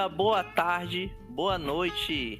Dia, 0.00 0.08
boa 0.08 0.42
tarde, 0.42 1.14
boa 1.28 1.58
noite. 1.58 2.38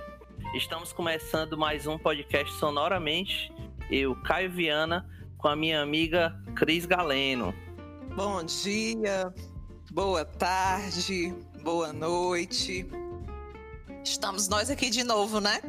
Estamos 0.55 0.95
começando 0.95 1.59
mais 1.59 1.87
um 1.87 1.99
podcast 1.99 2.55
Sonoramente. 2.55 3.53
Eu, 3.91 4.17
Caio 4.23 4.51
Viana, 4.51 5.07
com 5.37 5.47
a 5.47 5.55
minha 5.55 5.83
amiga 5.83 6.35
Cris 6.57 6.87
Galeno. 6.87 7.55
Bom 8.17 8.43
dia, 8.45 9.31
boa 9.93 10.25
tarde, 10.25 11.35
boa 11.63 11.93
noite. 11.93 12.89
Estamos 14.03 14.49
nós 14.49 14.71
aqui 14.71 14.89
de 14.89 15.05
novo, 15.05 15.39
né? 15.39 15.61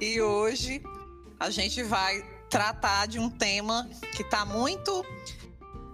E 0.00 0.20
hoje 0.20 0.82
a 1.38 1.48
gente 1.48 1.80
vai 1.84 2.22
tratar 2.50 3.06
de 3.06 3.20
um 3.20 3.30
tema 3.30 3.88
que 4.16 4.22
está 4.22 4.44
muito 4.44 5.06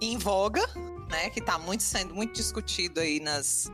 em 0.01 0.17
voga, 0.17 0.67
né? 1.11 1.29
Que 1.29 1.41
está 1.41 1.59
muito 1.59 1.83
sendo 1.83 2.15
muito 2.15 2.33
discutido 2.33 3.01
aí 3.01 3.21
nas, 3.21 3.71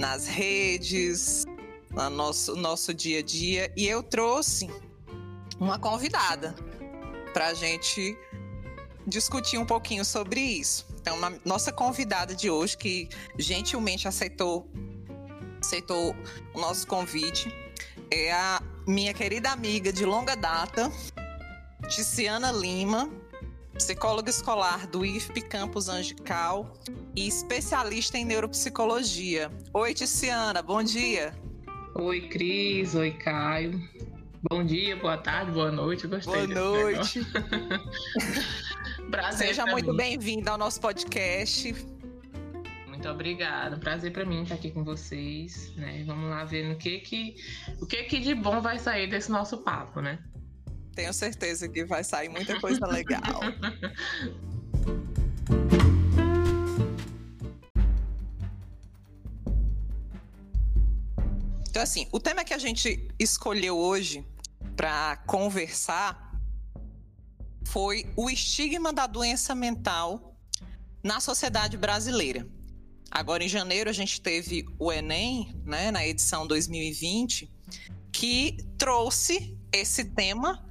nas 0.00 0.26
redes, 0.26 1.44
no 1.90 2.08
nosso, 2.08 2.56
nosso 2.56 2.94
dia 2.94 3.18
a 3.18 3.22
dia. 3.22 3.70
E 3.76 3.86
eu 3.86 4.02
trouxe 4.02 4.68
uma 5.60 5.78
convidada 5.78 6.54
para 7.34 7.48
a 7.48 7.54
gente 7.54 8.16
discutir 9.06 9.58
um 9.58 9.66
pouquinho 9.66 10.02
sobre 10.02 10.40
isso. 10.40 10.86
Então, 10.98 11.18
nossa 11.44 11.70
convidada 11.70 12.34
de 12.34 12.48
hoje, 12.50 12.78
que 12.78 13.10
gentilmente 13.38 14.08
aceitou, 14.08 14.66
aceitou 15.60 16.16
o 16.54 16.60
nosso 16.60 16.86
convite, 16.86 17.54
é 18.10 18.32
a 18.32 18.62
minha 18.86 19.12
querida 19.12 19.50
amiga 19.50 19.92
de 19.92 20.06
longa 20.06 20.34
data, 20.34 20.90
Ticiana 21.88 22.50
Lima, 22.50 23.10
psicóloga 23.80 24.28
escolar 24.28 24.86
do 24.86 25.06
IFP 25.06 25.40
Campus 25.40 25.88
Angical 25.88 26.70
e 27.16 27.26
especialista 27.26 28.18
em 28.18 28.26
neuropsicologia. 28.26 29.50
Oi, 29.72 29.94
Ticiana, 29.94 30.60
bom 30.60 30.82
dia. 30.82 31.32
Oi, 31.94 32.28
Cris. 32.28 32.94
Oi, 32.94 33.12
Caio. 33.12 33.80
Bom 34.50 34.62
dia, 34.62 34.96
boa 34.96 35.16
tarde, 35.16 35.52
boa 35.52 35.72
noite. 35.72 36.06
gostei. 36.06 36.46
Boa 36.46 36.46
noite. 36.46 37.20
Prazer 39.10 39.48
Seja 39.48 39.64
muito 39.64 39.94
bem-vinda 39.94 40.50
ao 40.50 40.58
nosso 40.58 40.78
podcast. 40.78 41.74
Muito 42.86 43.08
obrigada. 43.08 43.78
Prazer 43.78 44.12
para 44.12 44.26
mim 44.26 44.42
estar 44.42 44.56
aqui 44.56 44.70
com 44.70 44.84
vocês, 44.84 45.74
né? 45.76 46.04
Vamos 46.06 46.28
lá 46.28 46.44
ver 46.44 46.68
no 46.68 46.76
que 46.76 46.98
que 46.98 47.34
o 47.80 47.86
que 47.86 48.04
que 48.04 48.20
de 48.20 48.34
bom 48.34 48.60
vai 48.60 48.78
sair 48.78 49.08
desse 49.08 49.30
nosso 49.30 49.56
papo, 49.64 50.02
né? 50.02 50.18
Tenho 51.00 51.14
certeza 51.14 51.66
que 51.66 51.82
vai 51.82 52.04
sair 52.04 52.28
muita 52.28 52.60
coisa 52.60 52.86
legal. 52.86 53.40
Então, 61.70 61.82
assim, 61.82 62.06
o 62.12 62.20
tema 62.20 62.44
que 62.44 62.52
a 62.52 62.58
gente 62.58 63.08
escolheu 63.18 63.78
hoje 63.78 64.26
para 64.76 65.16
conversar 65.26 66.38
foi 67.64 68.04
o 68.14 68.28
estigma 68.28 68.92
da 68.92 69.06
doença 69.06 69.54
mental 69.54 70.36
na 71.02 71.18
sociedade 71.18 71.78
brasileira. 71.78 72.46
Agora, 73.10 73.42
em 73.42 73.48
janeiro, 73.48 73.88
a 73.88 73.94
gente 73.94 74.20
teve 74.20 74.66
o 74.78 74.92
Enem, 74.92 75.58
né, 75.64 75.90
na 75.90 76.06
edição 76.06 76.46
2020, 76.46 77.50
que 78.12 78.58
trouxe 78.76 79.58
esse 79.72 80.04
tema 80.04 80.68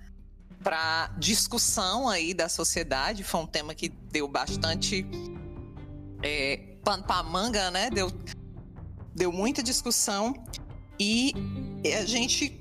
para 0.63 1.07
discussão 1.17 2.07
aí 2.07 2.33
da 2.33 2.49
sociedade. 2.49 3.23
Foi 3.23 3.41
um 3.41 3.47
tema 3.47 3.73
que 3.73 3.89
deu 3.89 4.27
bastante 4.27 5.05
é, 6.21 6.57
pano 6.83 7.03
para 7.03 7.23
manga, 7.23 7.71
né? 7.71 7.89
Deu, 7.89 8.11
deu 9.15 9.31
muita 9.31 9.63
discussão 9.63 10.33
e 10.99 11.33
a 11.97 12.05
gente 12.05 12.59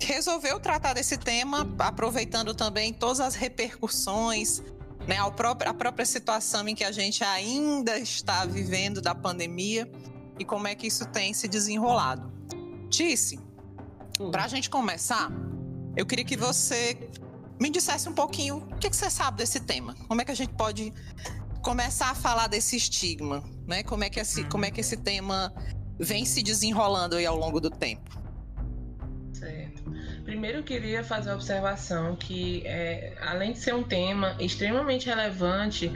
resolveu 0.00 0.58
tratar 0.58 0.94
desse 0.94 1.16
tema, 1.16 1.66
aproveitando 1.78 2.54
também 2.54 2.92
todas 2.92 3.20
as 3.20 3.34
repercussões, 3.34 4.62
né, 5.06 5.18
a, 5.18 5.30
própria, 5.30 5.70
a 5.70 5.74
própria 5.74 6.06
situação 6.06 6.66
em 6.68 6.74
que 6.74 6.84
a 6.84 6.92
gente 6.92 7.22
ainda 7.24 7.98
está 7.98 8.44
vivendo 8.44 9.00
da 9.00 9.14
pandemia 9.14 9.90
e 10.38 10.44
como 10.44 10.66
é 10.66 10.74
que 10.74 10.86
isso 10.86 11.06
tem 11.06 11.34
se 11.34 11.48
desenrolado. 11.48 12.30
Tice, 12.88 13.38
para 14.30 14.44
a 14.44 14.48
gente 14.48 14.68
começar, 14.70 15.30
eu 15.96 16.06
queria 16.06 16.24
que 16.24 16.36
você 16.36 17.10
me 17.60 17.68
dissesse 17.68 18.08
um 18.08 18.14
pouquinho 18.14 18.56
o 18.56 18.76
que, 18.76 18.88
que, 18.88 18.96
você 18.96 19.10
sabe 19.10 19.36
desse 19.36 19.60
tema. 19.60 19.94
Como 20.08 20.20
é 20.20 20.24
que 20.24 20.30
a 20.30 20.34
gente 20.34 20.54
pode 20.54 20.92
começar 21.62 22.10
a 22.10 22.14
falar 22.14 22.46
desse 22.46 22.74
estigma, 22.76 23.44
né? 23.66 23.82
Como 23.82 24.02
é 24.02 24.08
que 24.08 24.18
esse, 24.18 24.44
como 24.44 24.64
é 24.64 24.70
que 24.70 24.80
esse 24.80 24.96
tema 24.96 25.52
vem 25.98 26.24
se 26.24 26.42
desenrolando 26.42 27.16
aí 27.16 27.26
ao 27.26 27.36
longo 27.36 27.60
do 27.60 27.68
tempo? 27.68 28.18
Certo. 29.34 29.84
Primeiro 30.24 30.58
eu 30.58 30.62
queria 30.62 31.04
fazer 31.04 31.30
a 31.30 31.34
observação 31.34 32.16
que, 32.16 32.62
é, 32.66 33.14
além 33.20 33.52
de 33.52 33.58
ser 33.58 33.74
um 33.74 33.82
tema 33.82 34.36
extremamente 34.40 35.06
relevante, 35.06 35.92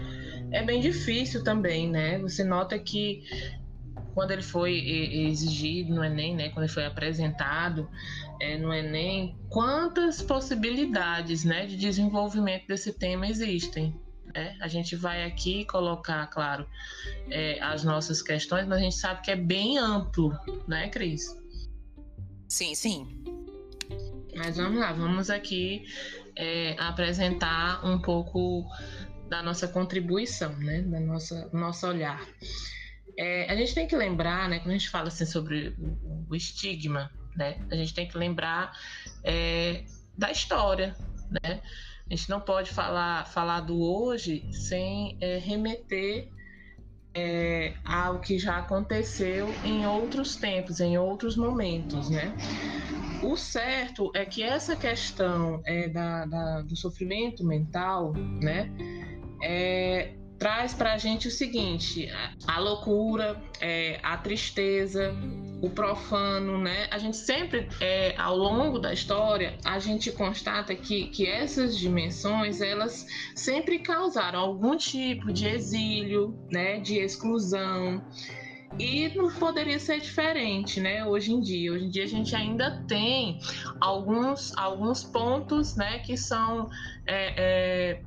é 0.50 0.62
bem 0.62 0.80
difícil 0.80 1.42
também, 1.42 1.88
né? 1.88 2.18
Você 2.18 2.44
nota 2.44 2.78
que 2.78 3.24
quando 4.14 4.30
ele 4.30 4.42
foi 4.42 4.78
exigido 5.28 5.94
no 5.94 6.04
Enem, 6.04 6.36
né, 6.36 6.48
quando 6.50 6.64
ele 6.64 6.72
foi 6.72 6.86
apresentado 6.86 7.90
é, 8.40 8.56
no 8.56 8.72
Enem, 8.72 9.36
quantas 9.48 10.22
possibilidades 10.22 11.44
né, 11.44 11.66
de 11.66 11.76
desenvolvimento 11.76 12.66
desse 12.66 12.92
tema 12.92 13.26
existem. 13.26 13.94
Né? 14.32 14.56
A 14.60 14.68
gente 14.68 14.94
vai 14.96 15.24
aqui 15.24 15.64
colocar, 15.64 16.26
claro, 16.28 16.66
é, 17.28 17.60
as 17.60 17.84
nossas 17.84 18.22
questões, 18.22 18.66
mas 18.66 18.78
a 18.78 18.82
gente 18.82 18.96
sabe 18.96 19.22
que 19.22 19.30
é 19.30 19.36
bem 19.36 19.78
amplo, 19.78 20.32
né, 20.66 20.88
Cris? 20.88 21.36
Sim, 22.48 22.74
sim. 22.74 23.24
Mas 24.36 24.56
vamos 24.56 24.80
lá, 24.80 24.92
vamos 24.92 25.30
aqui 25.30 25.84
é, 26.36 26.76
apresentar 26.78 27.84
um 27.84 28.00
pouco 28.00 28.64
da 29.28 29.42
nossa 29.42 29.66
contribuição, 29.66 30.52
né, 30.58 30.82
da 30.82 31.00
nossa 31.00 31.48
nosso 31.52 31.86
olhar. 31.86 32.20
É, 33.16 33.50
a 33.50 33.56
gente 33.56 33.74
tem 33.74 33.86
que 33.86 33.96
lembrar, 33.96 34.48
né, 34.48 34.58
quando 34.58 34.70
a 34.70 34.78
gente 34.78 34.90
fala 34.90 35.08
assim 35.08 35.26
sobre 35.26 35.74
o, 36.28 36.34
estigma, 36.34 37.10
né, 37.36 37.58
a 37.70 37.76
gente 37.76 37.94
tem 37.94 38.08
que 38.08 38.16
lembrar 38.16 38.72
é, 39.22 39.84
da 40.16 40.30
história, 40.30 40.96
né? 41.30 41.60
A 42.08 42.14
gente 42.14 42.28
não 42.28 42.40
pode 42.40 42.70
falar, 42.70 43.26
falar 43.26 43.60
do 43.60 43.80
hoje 43.80 44.46
sem 44.52 45.16
é, 45.20 45.38
remeter 45.38 46.28
é, 47.14 47.74
ao 47.84 48.20
que 48.20 48.38
já 48.38 48.58
aconteceu 48.58 49.48
em 49.64 49.86
outros 49.86 50.36
tempos, 50.36 50.80
em 50.80 50.98
outros 50.98 51.36
momentos, 51.36 52.10
né? 52.10 52.34
O 53.22 53.36
certo 53.36 54.10
é 54.14 54.24
que 54.24 54.42
essa 54.42 54.76
questão 54.76 55.62
é, 55.64 55.88
da, 55.88 56.26
da 56.26 56.62
do 56.62 56.76
sofrimento 56.76 57.44
mental, 57.44 58.12
né? 58.12 58.70
É, 59.42 60.12
traz 60.44 60.74
para 60.74 60.92
a 60.92 60.98
gente 60.98 61.26
o 61.26 61.30
seguinte: 61.30 62.06
a 62.46 62.58
loucura, 62.58 63.42
é, 63.62 63.98
a 64.02 64.14
tristeza, 64.18 65.14
o 65.62 65.70
profano, 65.70 66.58
né? 66.58 66.86
A 66.90 66.98
gente 66.98 67.16
sempre, 67.16 67.66
é, 67.80 68.14
ao 68.18 68.36
longo 68.36 68.78
da 68.78 68.92
história, 68.92 69.56
a 69.64 69.78
gente 69.78 70.12
constata 70.12 70.74
que, 70.74 71.06
que 71.06 71.26
essas 71.26 71.78
dimensões 71.78 72.60
elas 72.60 73.06
sempre 73.34 73.78
causaram 73.78 74.38
algum 74.38 74.76
tipo 74.76 75.32
de 75.32 75.48
exílio, 75.48 76.38
né? 76.52 76.78
De 76.78 76.98
exclusão. 76.98 78.04
E 78.78 79.08
não 79.16 79.30
poderia 79.30 79.78
ser 79.78 79.98
diferente, 79.98 80.78
né? 80.78 81.06
Hoje 81.06 81.32
em 81.32 81.40
dia, 81.40 81.72
hoje 81.72 81.86
em 81.86 81.88
dia 81.88 82.04
a 82.04 82.08
gente 82.08 82.36
ainda 82.36 82.84
tem 82.86 83.38
alguns, 83.80 84.54
alguns 84.58 85.04
pontos, 85.04 85.74
né? 85.74 86.00
Que 86.00 86.18
são 86.18 86.68
é, 87.06 88.02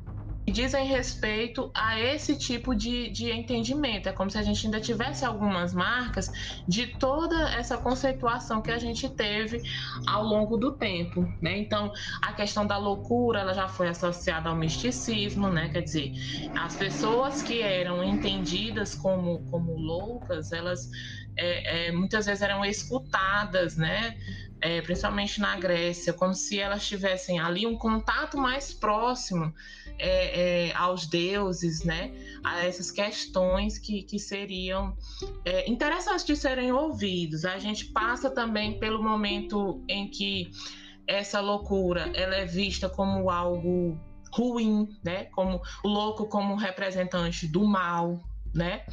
dizem 0.52 0.86
respeito 0.86 1.70
a 1.74 2.00
esse 2.00 2.38
tipo 2.38 2.74
de, 2.74 3.10
de 3.10 3.30
entendimento. 3.32 4.08
É 4.08 4.14
como 4.14 4.30
se 4.30 4.38
a 4.38 4.42
gente 4.42 4.66
ainda 4.66 4.80
tivesse 4.80 5.26
algumas 5.26 5.74
marcas 5.74 6.32
de 6.68 6.88
toda 6.88 7.50
essa 7.54 7.78
conceituação 7.78 8.62
que 8.62 8.72
a 8.72 8.78
gente 8.78 9.10
teve 9.10 9.62
ao 10.08 10.24
longo 10.24 10.56
do 10.56 10.72
tempo, 10.72 11.22
né? 11.42 11.58
Então, 11.58 11.92
a 12.22 12.32
questão 12.32 12.66
da 12.66 12.78
loucura, 12.78 13.42
ela 13.42 13.54
já 13.54 13.68
foi 13.68 13.90
associada 13.90 14.50
ao 14.50 14.56
misticismo, 14.56 15.50
né? 15.50 15.70
Quer 15.70 15.82
dizer, 15.82 16.14
as 16.56 16.76
pessoas 16.76 17.42
que 17.42 17.62
eram 17.62 18.02
entendidas 18.04 18.96
como, 18.96 19.40
como 19.52 19.76
loucas, 19.78 20.54
elas 20.54 20.90
é, 21.38 21.88
é, 21.88 21.92
muitas 21.92 22.26
vezes 22.26 22.42
eram 22.42 22.66
escutadas, 22.66 23.78
né? 23.78 24.18
É, 24.60 24.82
principalmente 24.82 25.40
na 25.40 25.56
Grécia, 25.56 26.14
como 26.14 26.34
se 26.34 26.60
elas 26.60 26.88
tivessem 26.88 27.40
ali 27.40 27.68
um 27.68 27.78
contato 27.78 28.38
mais 28.38 28.74
próximo 28.74 29.54
é, 30.00 30.70
é, 30.70 30.76
aos 30.76 31.06
deuses, 31.06 31.84
né? 31.84 32.12
A 32.44 32.66
essas 32.66 32.90
questões 32.90 33.78
que, 33.78 34.04
que 34.04 34.18
seriam 34.18 34.98
é, 35.46 35.70
interessantes 35.70 36.26
de 36.26 36.36
serem 36.36 36.72
ouvidos. 36.72 37.46
A 37.46 37.60
gente 37.60 37.86
passa 37.86 38.30
também 38.30 38.80
pelo 38.80 39.02
momento 39.04 39.84
em 39.88 40.10
que 40.10 40.50
essa 41.08 41.40
loucura 41.40 42.12
ela 42.14 42.36
é 42.36 42.46
vista 42.46 42.90
como 42.90 43.30
algo 43.30 43.98
ruim, 44.32 44.90
né? 45.04 45.26
Como 45.26 45.62
louco 45.84 46.28
como 46.28 46.56
representante 46.56 47.48
do 47.48 47.66
mal, 47.66 48.24
né? 48.54 48.86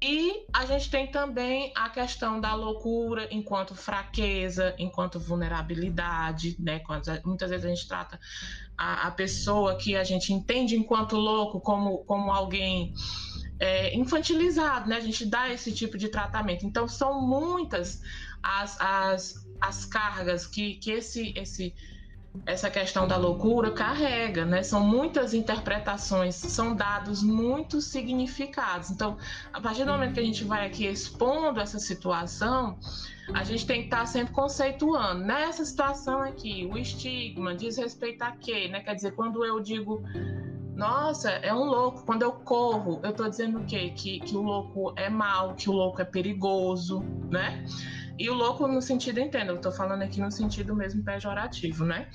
E 0.00 0.46
a 0.52 0.64
gente 0.64 0.90
tem 0.90 1.08
também 1.08 1.72
a 1.74 1.88
questão 1.88 2.40
da 2.40 2.54
loucura 2.54 3.26
enquanto 3.32 3.74
fraqueza, 3.74 4.72
enquanto 4.78 5.18
vulnerabilidade, 5.18 6.56
né? 6.60 6.80
Muitas 7.24 7.50
vezes 7.50 7.66
a 7.66 7.68
gente 7.68 7.88
trata 7.88 8.20
a, 8.76 9.08
a, 9.08 9.10
pessoa 9.10 9.76
que 9.76 9.96
a 9.96 10.04
gente 10.04 10.32
entende 10.32 10.76
enquanto 10.76 11.16
louco 11.16 11.60
como, 11.60 11.98
como 12.04 12.30
alguém 12.30 12.94
é, 13.58 13.92
infantilizado, 13.96 14.88
né? 14.88 14.96
A 14.96 15.00
gente 15.00 15.26
dá 15.26 15.50
esse 15.50 15.72
tipo 15.72 15.98
de 15.98 16.08
tratamento. 16.08 16.64
Então, 16.64 16.86
são 16.86 17.20
muitas 17.20 18.00
as, 18.40 18.80
as, 18.80 19.48
as 19.60 19.84
cargas 19.84 20.46
que, 20.46 20.74
que 20.76 20.92
esse, 20.92 21.32
esse 21.36 21.74
essa 22.46 22.70
questão 22.70 23.06
da 23.06 23.16
loucura 23.16 23.70
carrega, 23.70 24.44
né? 24.44 24.62
São 24.62 24.80
muitas 24.80 25.34
interpretações, 25.34 26.34
são 26.34 26.74
dados 26.74 27.22
muito 27.22 27.80
significados. 27.80 28.90
Então, 28.90 29.16
a 29.52 29.60
partir 29.60 29.84
do 29.84 29.92
momento 29.92 30.14
que 30.14 30.20
a 30.20 30.24
gente 30.24 30.44
vai 30.44 30.66
aqui 30.66 30.86
expondo 30.86 31.60
essa 31.60 31.78
situação, 31.78 32.78
a 33.34 33.44
gente 33.44 33.66
tem 33.66 33.80
que 33.80 33.86
estar 33.86 34.06
sempre 34.06 34.32
conceituando. 34.32 35.24
Nessa 35.24 35.64
situação 35.64 36.22
aqui, 36.22 36.68
o 36.72 36.78
estigma 36.78 37.54
diz 37.54 37.76
respeito 37.76 38.22
a 38.22 38.32
quê? 38.32 38.68
Né? 38.68 38.80
Quer 38.80 38.94
dizer, 38.94 39.12
quando 39.12 39.44
eu 39.44 39.60
digo, 39.60 40.02
nossa, 40.74 41.30
é 41.30 41.52
um 41.52 41.64
louco, 41.64 42.04
quando 42.06 42.22
eu 42.22 42.32
corro, 42.32 43.00
eu 43.02 43.10
estou 43.10 43.28
dizendo 43.28 43.58
o 43.58 43.64
quê? 43.64 43.90
Que, 43.90 44.20
que 44.20 44.36
o 44.36 44.42
louco 44.42 44.92
é 44.96 45.10
mal, 45.10 45.54
que 45.54 45.68
o 45.68 45.72
louco 45.72 46.00
é 46.00 46.04
perigoso, 46.04 47.02
né? 47.28 47.64
E 48.18 48.28
o 48.28 48.34
louco 48.34 48.66
no 48.66 48.82
sentido, 48.82 49.20
entendo, 49.20 49.52
eu 49.52 49.60
tô 49.60 49.70
falando 49.70 50.02
aqui 50.02 50.20
no 50.20 50.30
sentido 50.30 50.74
mesmo 50.74 51.04
pejorativo, 51.04 51.84
né? 51.84 52.08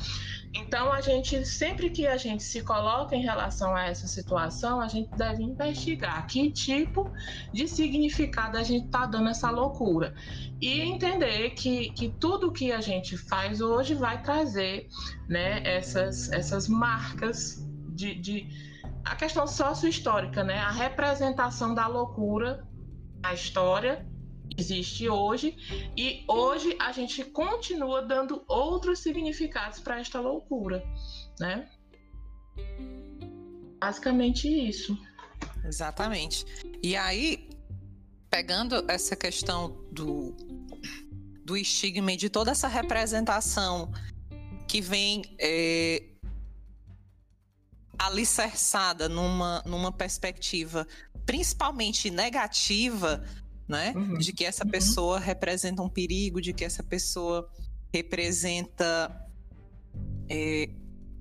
Então, 0.53 0.91
a 0.91 1.00
gente, 1.00 1.45
sempre 1.45 1.89
que 1.89 2.05
a 2.05 2.17
gente 2.17 2.44
se 2.44 2.61
coloca 2.61 3.15
em 3.15 3.21
relação 3.21 3.73
a 3.73 3.85
essa 3.85 4.05
situação, 4.05 4.81
a 4.81 4.88
gente 4.88 5.09
deve 5.15 5.41
investigar 5.41 6.27
que 6.27 6.51
tipo 6.51 7.09
de 7.53 7.67
significado 7.67 8.57
a 8.57 8.63
gente 8.63 8.89
tá 8.89 9.05
dando 9.05 9.29
essa 9.29 9.50
loucura. 9.50 10.13
E 10.61 10.81
entender 10.81 11.51
que, 11.51 11.89
que 11.91 12.09
tudo 12.09 12.51
que 12.51 12.71
a 12.71 12.81
gente 12.81 13.17
faz 13.17 13.61
hoje 13.61 13.95
vai 13.95 14.21
trazer 14.21 14.89
né, 15.29 15.63
essas, 15.63 16.31
essas 16.31 16.67
marcas 16.67 17.65
de, 17.89 18.13
de 18.15 18.47
a 19.06 19.15
questão 19.15 19.47
sócio-histórica, 19.47 20.44
né? 20.44 20.59
A 20.59 20.71
representação 20.71 21.73
da 21.73 21.88
loucura 21.88 22.65
na 23.21 23.33
história 23.33 24.06
existe 24.57 25.10
hoje 25.10 25.56
e 25.98 26.24
hoje 26.28 26.75
a 26.80 26.92
gente 26.92 27.24
continua 27.25 28.01
dando 28.01 28.44
outros 28.48 29.00
significados 29.00 29.80
para 29.80 30.00
esta 30.00 30.19
loucura, 30.19 30.84
né? 31.40 31.69
Basicamente 33.80 34.48
isso. 34.48 34.98
Exatamente. 35.66 36.45
E 36.81 36.95
aí, 36.95 37.50
pegando 38.30 38.90
essa 38.90 39.16
questão 39.16 39.86
do, 39.92 40.36
do 41.44 41.57
estigma 41.57 42.12
e 42.12 42.18
de 42.18 42.30
toda 42.30 42.51
essa 42.51 42.68
representação 42.68 43.92
que 44.68 44.81
vem 44.81 45.24
é, 45.40 46.04
alicerçada 47.98 49.07
numa, 49.07 49.62
numa 49.66 49.92
perspectiva 49.92 50.88
principalmente 51.25 52.10
negativa 52.10 53.24
né? 53.73 53.91
Uhum. 53.95 54.19
De 54.19 54.31
que 54.31 54.45
essa 54.45 54.63
uhum. 54.63 54.69
pessoa 54.69 55.19
representa 55.19 55.81
um 55.81 55.89
perigo, 55.89 56.39
de 56.39 56.53
que 56.53 56.63
essa 56.63 56.83
pessoa 56.83 57.49
representa 57.91 59.27
é, 60.29 60.69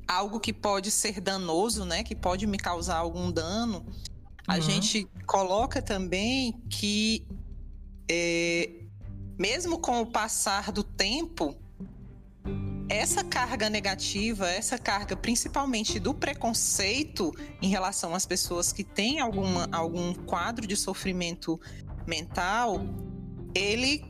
algo 0.06 0.38
que 0.38 0.52
pode 0.52 0.90
ser 0.90 1.19
danoso, 1.19 1.87
né? 1.87 2.04
Que 2.04 2.14
pode 2.14 2.46
me 2.46 2.58
causar 2.58 2.96
algum 2.96 3.32
dano. 3.32 3.87
A 4.46 4.56
uhum. 4.56 4.60
gente 4.60 5.08
coloca 5.26 5.81
também 5.81 6.60
que, 6.69 7.26
é, 8.10 8.69
mesmo 9.38 9.78
com 9.78 10.02
o 10.02 10.06
passar 10.06 10.70
do 10.70 10.84
tempo, 10.84 11.56
essa 12.87 13.25
carga 13.25 13.70
negativa, 13.70 14.50
essa 14.50 14.76
carga 14.76 15.16
principalmente 15.16 15.99
do 15.99 16.12
preconceito 16.12 17.32
em 17.62 17.69
relação 17.69 18.14
às 18.14 18.26
pessoas 18.26 18.70
que 18.70 18.84
têm 18.84 19.20
alguma, 19.20 19.66
algum 19.72 20.12
quadro 20.12 20.66
de 20.66 20.76
sofrimento 20.76 21.58
mental, 22.06 22.81
ele 23.54 24.04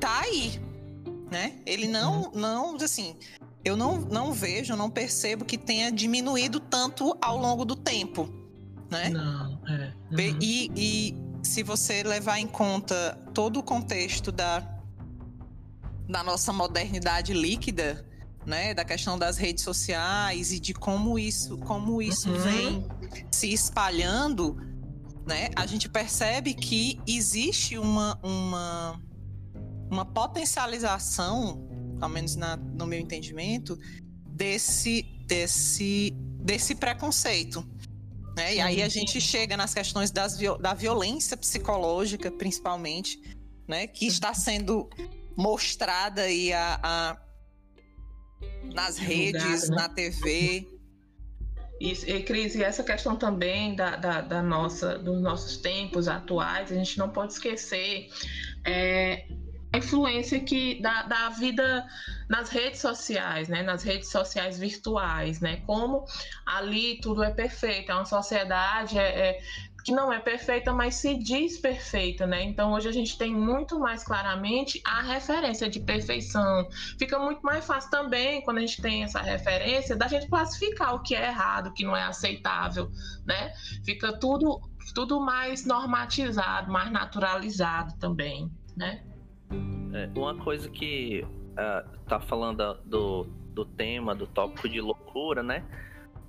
tá 0.00 0.20
aí, 0.20 0.60
né? 1.30 1.60
Ele 1.66 1.88
não, 1.88 2.24
uhum. 2.24 2.30
não, 2.34 2.76
assim, 2.76 3.16
eu 3.64 3.76
não, 3.76 4.00
não 4.00 4.32
vejo, 4.32 4.76
não 4.76 4.90
percebo 4.90 5.44
que 5.44 5.58
tenha 5.58 5.90
diminuído 5.90 6.60
tanto 6.60 7.16
ao 7.20 7.36
longo 7.36 7.64
do 7.64 7.74
tempo, 7.74 8.28
né? 8.90 9.08
Não, 9.08 9.60
é. 9.68 9.92
Uhum. 10.10 10.38
E, 10.40 10.70
e 10.76 11.26
se 11.42 11.62
você 11.62 12.02
levar 12.02 12.38
em 12.38 12.46
conta 12.46 13.18
todo 13.32 13.58
o 13.58 13.62
contexto 13.62 14.30
da, 14.30 14.60
da 16.08 16.22
nossa 16.22 16.52
modernidade 16.52 17.32
líquida, 17.32 18.06
né, 18.44 18.72
da 18.72 18.84
questão 18.84 19.18
das 19.18 19.36
redes 19.36 19.64
sociais 19.64 20.52
e 20.52 20.60
de 20.60 20.72
como 20.72 21.18
isso, 21.18 21.58
como 21.58 22.00
isso 22.00 22.30
uhum. 22.30 22.38
vem 22.38 22.88
se 23.30 23.52
espalhando, 23.52 24.56
né, 25.26 25.48
a 25.56 25.66
gente 25.66 25.88
percebe 25.88 26.54
que 26.54 27.00
existe 27.06 27.76
uma, 27.76 28.18
uma, 28.22 29.02
uma 29.90 30.04
potencialização, 30.04 31.68
ao 32.00 32.08
menos 32.08 32.36
na, 32.36 32.56
no 32.56 32.86
meu 32.86 33.00
entendimento, 33.00 33.76
desse, 34.28 35.02
desse, 35.26 36.12
desse 36.40 36.76
preconceito. 36.76 37.66
Né? 38.36 38.56
E 38.56 38.60
aí 38.60 38.82
a 38.82 38.88
gente 38.88 39.20
chega 39.20 39.56
nas 39.56 39.74
questões 39.74 40.12
das, 40.12 40.38
da 40.60 40.74
violência 40.74 41.36
psicológica, 41.36 42.30
principalmente, 42.30 43.20
né? 43.66 43.88
que 43.88 44.06
está 44.06 44.32
sendo 44.32 44.88
mostrada 45.36 46.22
aí 46.22 46.52
a, 46.52 46.78
a 46.82 47.16
nas 48.72 48.96
redes, 48.96 49.68
né? 49.70 49.76
na 49.76 49.88
TV, 49.88 50.68
e, 51.80 51.92
e 51.92 52.22
Cris, 52.22 52.54
e 52.54 52.62
essa 52.62 52.82
questão 52.82 53.16
também 53.16 53.74
da, 53.74 53.96
da, 53.96 54.20
da, 54.20 54.42
nossa, 54.42 54.98
dos 54.98 55.20
nossos 55.20 55.56
tempos 55.58 56.08
atuais, 56.08 56.72
a 56.72 56.74
gente 56.74 56.98
não 56.98 57.10
pode 57.10 57.34
esquecer 57.34 58.08
é, 58.64 59.26
a 59.72 59.78
influência 59.78 60.40
que 60.40 60.80
da, 60.80 61.02
da 61.02 61.28
vida 61.30 61.86
nas 62.28 62.48
redes 62.48 62.80
sociais, 62.80 63.48
né? 63.48 63.62
Nas 63.62 63.82
redes 63.82 64.10
sociais 64.10 64.58
virtuais, 64.58 65.40
né? 65.40 65.62
Como 65.66 66.04
ali 66.46 66.98
tudo 67.00 67.22
é 67.22 67.30
perfeito, 67.30 67.92
é 67.92 67.94
uma 67.94 68.06
sociedade, 68.06 68.98
é, 68.98 69.30
é 69.30 69.40
que 69.86 69.92
não 69.92 70.12
é 70.12 70.18
perfeita, 70.18 70.72
mas 70.72 70.96
se 70.96 71.16
diz 71.16 71.58
perfeita, 71.58 72.26
né? 72.26 72.42
Então 72.42 72.72
hoje 72.72 72.88
a 72.88 72.92
gente 72.92 73.16
tem 73.16 73.32
muito 73.32 73.78
mais 73.78 74.02
claramente 74.02 74.82
a 74.84 75.00
referência 75.00 75.70
de 75.70 75.78
perfeição. 75.78 76.68
Fica 76.98 77.20
muito 77.20 77.40
mais 77.42 77.64
fácil 77.64 77.88
também 77.88 78.42
quando 78.42 78.56
a 78.58 78.60
gente 78.62 78.82
tem 78.82 79.04
essa 79.04 79.20
referência 79.20 79.94
da 79.94 80.08
gente 80.08 80.26
classificar 80.26 80.92
o 80.96 81.02
que 81.04 81.14
é 81.14 81.28
errado, 81.28 81.68
o 81.68 81.72
que 81.72 81.84
não 81.84 81.96
é 81.96 82.02
aceitável, 82.02 82.90
né? 83.24 83.52
Fica 83.84 84.12
tudo 84.18 84.60
tudo 84.92 85.20
mais 85.20 85.64
normatizado, 85.64 86.72
mais 86.72 86.90
naturalizado 86.90 87.96
também, 88.00 88.50
né? 88.76 89.04
É, 89.92 90.10
uma 90.18 90.34
coisa 90.34 90.68
que 90.68 91.24
uh, 91.24 91.98
tá 92.08 92.18
falando 92.18 92.74
do, 92.84 93.22
do 93.54 93.64
tema, 93.64 94.16
do 94.16 94.26
tópico 94.26 94.68
de 94.68 94.80
loucura, 94.80 95.44
né? 95.44 95.64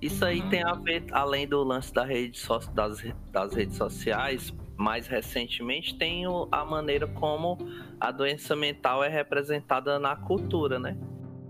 Isso 0.00 0.24
aí 0.24 0.40
uhum. 0.40 0.48
tem 0.48 0.62
a 0.62 0.74
ver, 0.74 1.04
além 1.10 1.46
do 1.46 1.62
lance 1.64 1.92
da 1.92 2.04
rede 2.04 2.38
so, 2.38 2.58
das, 2.72 3.04
das 3.32 3.52
redes 3.52 3.76
sociais, 3.76 4.54
mais 4.76 5.08
recentemente 5.08 5.96
tem 5.96 6.26
o, 6.28 6.46
a 6.52 6.64
maneira 6.64 7.06
como 7.08 7.58
a 8.00 8.12
doença 8.12 8.54
mental 8.54 9.02
é 9.02 9.08
representada 9.08 9.98
na 9.98 10.14
cultura, 10.14 10.78
né? 10.78 10.96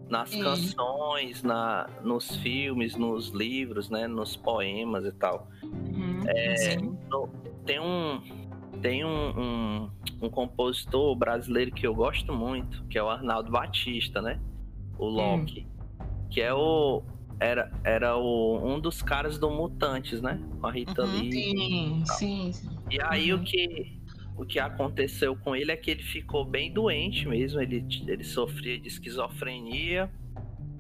Nas 0.09 0.31
Sim. 0.31 0.43
canções, 0.43 1.43
na, 1.43 1.87
nos 2.02 2.37
filmes, 2.37 2.97
nos 2.97 3.28
livros, 3.28 3.90
né? 3.90 4.09
Nos 4.09 4.35
poemas 4.35 5.05
e 5.05 5.12
tal. 5.12 5.47
Uhum. 5.62 6.23
É, 6.26 6.76
no, 7.11 7.28
tem 7.67 7.78
um, 7.78 8.23
tem 8.81 9.05
um, 9.05 9.38
um, 9.38 9.90
um, 10.23 10.31
compositor 10.31 11.14
brasileiro 11.14 11.71
que 11.71 11.87
eu 11.87 11.95
gosto 11.95 12.33
muito, 12.33 12.83
que 12.85 12.97
é 12.97 13.02
o 13.02 13.11
Arnaldo 13.11 13.50
Batista, 13.50 14.23
né? 14.23 14.40
O 14.99 15.07
Loki. 15.07 15.67
Que 16.31 16.40
é 16.40 16.55
o, 16.55 17.02
era, 17.40 17.71
era 17.85 18.16
o, 18.16 18.59
um 18.64 18.80
dos 18.80 19.02
caras 19.02 19.38
do 19.38 19.50
Mutantes, 19.50 20.21
né? 20.21 20.40
Com 20.61 20.66
a 20.66 20.73
Rita 20.73 21.02
uhum, 21.02 21.21
Lee. 21.21 21.33
Sim, 21.33 22.02
sim, 22.04 22.52
sim. 22.52 22.78
E 22.90 23.00
aí 23.02 23.33
uhum. 23.33 23.40
o 23.40 23.45
que 23.45 23.99
o 24.38 24.47
que 24.47 24.61
aconteceu 24.61 25.35
com 25.35 25.54
ele 25.57 25.73
é 25.73 25.76
que 25.76 25.90
ele 25.90 26.02
ficou 26.02 26.45
bem 26.45 26.73
doente 26.73 27.26
mesmo, 27.26 27.61
ele, 27.61 27.85
ele 28.07 28.23
sofria 28.23 28.78
de 28.78 28.87
esquizofrenia 28.87 30.09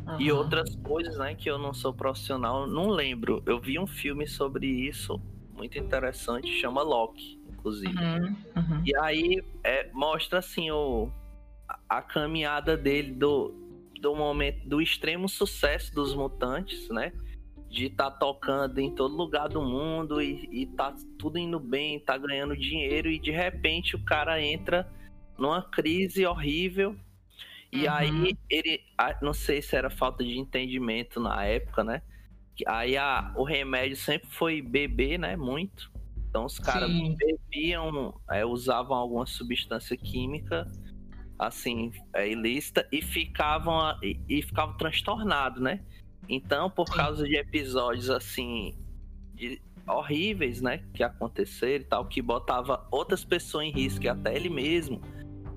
uhum. 0.06 0.20
e 0.20 0.30
outras 0.30 0.76
coisas, 0.76 1.18
né, 1.18 1.34
que 1.34 1.50
eu 1.50 1.58
não 1.58 1.74
sou 1.74 1.92
profissional, 1.92 2.68
não 2.68 2.88
lembro. 2.88 3.42
Eu 3.44 3.60
vi 3.60 3.76
um 3.76 3.86
filme 3.86 4.28
sobre 4.28 4.66
isso, 4.66 5.20
muito 5.56 5.76
interessante, 5.76 6.48
chama 6.60 6.82
Loki, 6.82 7.42
inclusive. 7.50 7.98
Uhum, 7.98 8.36
uhum. 8.56 8.82
E 8.86 8.96
aí 8.96 9.42
é, 9.64 9.90
mostra 9.92 10.38
assim 10.38 10.70
o, 10.70 11.10
a 11.88 12.00
caminhada 12.00 12.76
dele 12.76 13.12
do, 13.12 13.52
do 14.00 14.14
momento 14.14 14.66
do 14.68 14.80
extremo 14.80 15.28
sucesso 15.28 15.94
dos 15.94 16.14
mutantes, 16.14 16.88
né? 16.88 17.12
de 17.68 17.86
estar 17.86 18.10
tá 18.10 18.18
tocando 18.18 18.78
em 18.78 18.94
todo 18.94 19.14
lugar 19.14 19.48
do 19.48 19.60
mundo 19.62 20.22
e, 20.22 20.48
e 20.50 20.66
tá 20.66 20.94
tudo 21.18 21.38
indo 21.38 21.60
bem, 21.60 22.00
tá 22.00 22.16
ganhando 22.16 22.56
dinheiro 22.56 23.10
e 23.10 23.18
de 23.18 23.30
repente 23.30 23.94
o 23.94 24.04
cara 24.04 24.42
entra 24.42 24.90
numa 25.38 25.62
crise 25.62 26.24
horrível 26.24 26.96
e 27.70 27.86
uhum. 27.86 27.92
aí 27.92 28.38
ele, 28.48 28.80
não 29.20 29.34
sei 29.34 29.60
se 29.60 29.76
era 29.76 29.90
falta 29.90 30.24
de 30.24 30.38
entendimento 30.38 31.20
na 31.20 31.44
época, 31.44 31.84
né? 31.84 32.00
Aí 32.66 32.96
a, 32.96 33.32
o 33.36 33.44
remédio 33.44 33.96
sempre 33.96 34.28
foi 34.30 34.62
beber, 34.62 35.18
né? 35.18 35.36
Muito. 35.36 35.92
Então 36.28 36.46
os 36.46 36.58
caras 36.58 36.90
bebiam, 36.90 38.18
é, 38.30 38.44
usavam 38.44 38.96
alguma 38.96 39.26
substância 39.26 39.96
química 39.96 40.66
assim, 41.38 41.92
é, 42.14 42.28
ilícita 42.28 42.86
e 42.90 43.00
ficavam 43.00 43.96
e, 44.02 44.20
e 44.28 44.42
ficavam 44.42 44.76
transtornados, 44.76 45.62
né? 45.62 45.80
Então, 46.28 46.68
por 46.68 46.86
causa 46.86 47.24
de 47.24 47.36
episódios 47.36 48.10
assim 48.10 48.76
de, 49.34 49.62
horríveis, 49.86 50.60
né, 50.60 50.82
que 50.92 51.02
aconteceram 51.02 51.82
e 51.82 51.84
tal, 51.84 52.04
que 52.04 52.20
botava 52.20 52.86
outras 52.90 53.24
pessoas 53.24 53.66
em 53.66 53.70
risco, 53.70 54.04
e 54.04 54.08
até 54.08 54.34
ele 54.34 54.50
mesmo. 54.50 55.00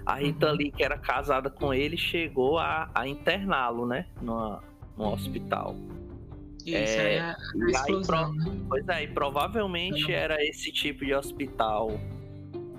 A 0.05 0.15
Rita 0.15 0.49
uhum. 0.49 0.55
Lee, 0.55 0.71
que 0.71 0.83
era 0.83 0.97
casada 0.97 1.49
com 1.49 1.73
ele, 1.73 1.97
chegou 1.97 2.57
a, 2.57 2.89
a 2.95 3.07
interná-lo, 3.07 3.85
né, 3.85 4.07
no, 4.21 4.61
no 4.97 5.13
hospital. 5.13 5.75
Isso, 6.65 6.75
é, 6.75 7.19
a, 7.19 7.31
a 7.31 7.35
e 7.55 7.75
aí, 7.75 8.05
pro, 8.05 8.31
né? 8.33 8.57
Pois 8.69 8.87
é, 8.87 9.03
e 9.03 9.07
provavelmente 9.07 10.05
uhum. 10.05 10.11
era 10.11 10.43
esse 10.45 10.71
tipo 10.71 11.03
de 11.03 11.13
hospital 11.13 11.99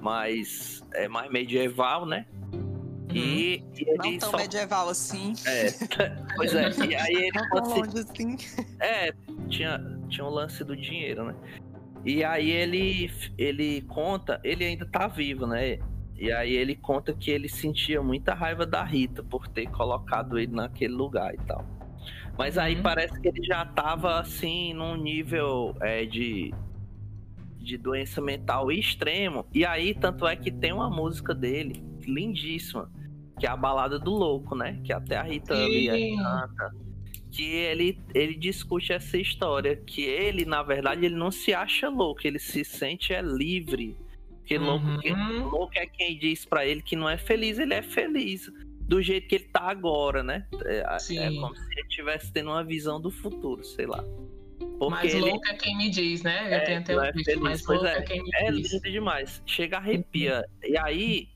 mais, 0.01 0.83
é, 0.95 1.09
mais 1.09 1.31
medieval, 1.31 2.07
né? 2.07 2.27
E, 3.11 3.65
e 3.79 3.85
não 3.97 4.19
tão 4.19 4.31
só... 4.31 4.37
medieval 4.37 4.89
assim. 4.89 5.33
É, 5.47 5.67
pois 6.37 6.55
é. 6.55 6.71
E 6.87 6.95
aí 6.95 7.15
ele 7.15 7.33
não 7.53 7.65
longe 7.69 7.99
assim. 7.99 8.37
É, 8.81 9.13
tinha, 9.49 9.79
tinha 10.09 10.25
um 10.25 10.31
lance 10.31 10.65
do 10.65 10.77
dinheiro, 10.77 11.25
né? 11.25 11.35
E 12.05 12.25
aí 12.25 12.51
ele, 12.51 13.11
ele 13.39 13.83
conta, 13.83 14.41
ele 14.43 14.65
ainda 14.65 14.87
tá 14.87 15.07
vivo, 15.07 15.47
né? 15.47 15.79
E 16.17 16.33
aí 16.33 16.55
ele 16.55 16.75
conta 16.75 17.13
que 17.13 17.31
ele 17.31 17.49
sentia 17.49 18.03
muita 18.03 18.35
raiva 18.35 18.67
da 18.67 18.83
Rita 18.83 19.23
por 19.23 19.47
ter 19.49 19.69
colocado 19.71 20.39
ele 20.39 20.53
naquele 20.53 20.95
lugar 20.95 21.35
e 21.35 21.39
tal. 21.39 21.65
Mas 22.37 22.57
aí 22.59 22.77
uhum. 22.77 22.83
parece 22.83 23.21
que 23.21 23.29
ele 23.29 23.43
já 23.45 23.65
tava 23.65 24.19
assim 24.21 24.73
num 24.73 24.97
nível 24.97 25.77
é, 25.81 26.05
de 26.05 26.53
de 27.59 27.79
doença 27.79 28.21
mental 28.21 28.73
extremo. 28.73 29.47
E 29.55 29.65
aí 29.65 29.95
tanto 29.95 30.27
é 30.27 30.35
que 30.35 30.51
tem 30.51 30.73
uma 30.73 30.91
música 30.91 31.33
dele 31.33 31.92
lindíssima 32.11 32.91
que 33.43 33.47
é 33.47 33.51
a 33.51 33.57
balada 33.57 33.99
do 33.99 34.13
louco, 34.13 34.55
né? 34.55 34.81
Que 34.85 34.93
até 34.93 35.17
a 35.17 35.23
Rita 35.23 35.53
Lee 35.55 36.17
canta. 36.17 36.73
Que 37.31 37.43
ele, 37.43 37.99
ele 38.15 38.37
discute 38.37 38.93
essa 38.93 39.19
história, 39.19 39.75
que 39.75 40.03
ele, 40.03 40.45
na 40.45 40.63
verdade, 40.63 41.07
ele 41.07 41.17
não 41.17 41.33
se 41.33 41.53
acha 41.53 41.89
louco, 41.89 42.21
ele 42.25 42.39
se 42.39 42.65
sente 42.65 43.13
é 43.13 43.21
livre. 43.21 43.97
Porque 44.29 44.59
uhum. 44.59 44.65
louco, 44.65 45.01
que, 45.01 45.11
louco 45.11 45.73
é 45.75 45.87
quem 45.87 46.17
diz 46.19 46.45
para 46.45 46.65
ele 46.65 46.83
que 46.83 46.95
não 46.95 47.09
é 47.09 47.17
feliz, 47.17 47.59
ele 47.59 47.75
é 47.75 47.83
feliz. 47.83 48.49
Do 48.83 49.03
jeito 49.03 49.27
que 49.27 49.35
ele 49.35 49.45
tá 49.45 49.63
agora, 49.63 50.23
né? 50.23 50.47
É, 50.65 50.79
é 50.81 51.31
como 51.41 51.57
se 51.57 51.65
ele 51.73 51.89
estivesse 51.89 52.33
tendo 52.33 52.51
uma 52.51 52.63
visão 52.63 53.01
do 53.01 53.11
futuro, 53.11 53.65
sei 53.65 53.87
lá. 53.87 54.05
Porque 54.79 54.91
mais 54.91 55.15
ele... 55.15 55.31
louco 55.31 55.49
é 55.49 55.55
quem 55.55 55.77
me 55.77 55.91
diz, 55.91 56.23
né? 56.23 56.49
Eu 56.49 56.59
é, 56.59 56.61
tenho 56.61 56.79
até 56.81 56.97
o 56.97 57.03
é 57.03 57.13
feliz, 57.13 57.41
mais 57.41 57.69
é, 57.69 57.99
é 57.99 58.03
quem 58.03 58.23
me 58.23 58.31
é 58.35 58.53
diz. 58.53 58.73
É 58.73 58.77
lindo 58.77 58.91
demais. 58.91 59.43
Chega 59.47 59.79
arrepia. 59.79 60.45
Uhum. 60.63 60.71
E 60.71 60.77
aí, 60.77 61.32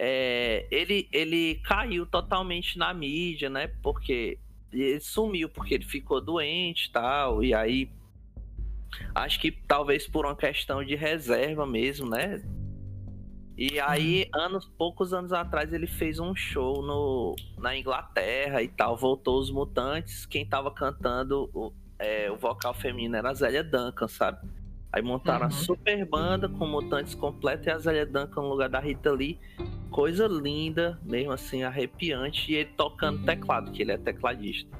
é, 0.00 0.68
ele, 0.70 1.08
ele 1.10 1.56
caiu 1.56 2.06
totalmente 2.06 2.78
na 2.78 2.94
mídia, 2.94 3.50
né? 3.50 3.66
Porque 3.82 4.38
ele 4.72 5.00
sumiu 5.00 5.48
porque 5.48 5.74
ele 5.74 5.84
ficou 5.84 6.20
doente 6.20 6.84
e 6.86 6.92
tal. 6.92 7.42
E 7.42 7.52
aí 7.52 7.90
acho 9.12 9.40
que 9.40 9.50
talvez 9.50 10.06
por 10.06 10.24
uma 10.24 10.36
questão 10.36 10.84
de 10.84 10.94
reserva 10.94 11.66
mesmo, 11.66 12.08
né? 12.08 12.40
E 13.56 13.80
aí, 13.80 14.30
uhum. 14.32 14.40
anos, 14.40 14.68
poucos 14.78 15.12
anos 15.12 15.32
atrás, 15.32 15.72
ele 15.72 15.88
fez 15.88 16.20
um 16.20 16.32
show 16.32 16.80
no, 16.80 17.34
na 17.58 17.76
Inglaterra 17.76 18.62
e 18.62 18.68
tal, 18.68 18.96
voltou 18.96 19.40
os 19.40 19.50
mutantes. 19.50 20.24
Quem 20.26 20.46
tava 20.46 20.70
cantando 20.70 21.50
o, 21.52 21.72
é, 21.98 22.30
o 22.30 22.36
vocal 22.36 22.72
feminino 22.72 23.16
era 23.16 23.30
a 23.30 23.34
Zélia 23.34 23.64
Duncan, 23.64 24.06
sabe? 24.06 24.48
Aí 24.92 25.02
montaram 25.02 25.42
uhum. 25.42 25.48
a 25.48 25.50
super 25.50 26.04
banda 26.06 26.48
com 26.48 26.66
mutantes 26.66 27.14
completos 27.14 27.66
e 27.66 27.70
a 27.70 27.78
Zélia 27.78 28.06
Duncan 28.06 28.42
no 28.42 28.48
lugar 28.48 28.68
da 28.68 28.80
Rita 28.80 29.12
Lee. 29.12 29.38
Coisa 29.90 30.26
linda, 30.26 30.98
mesmo 31.02 31.32
assim, 31.32 31.62
arrepiante. 31.62 32.52
E 32.52 32.56
ele 32.56 32.70
tocando 32.76 33.24
teclado, 33.24 33.70
que 33.70 33.82
ele 33.82 33.92
é 33.92 33.98
tecladista. 33.98 34.70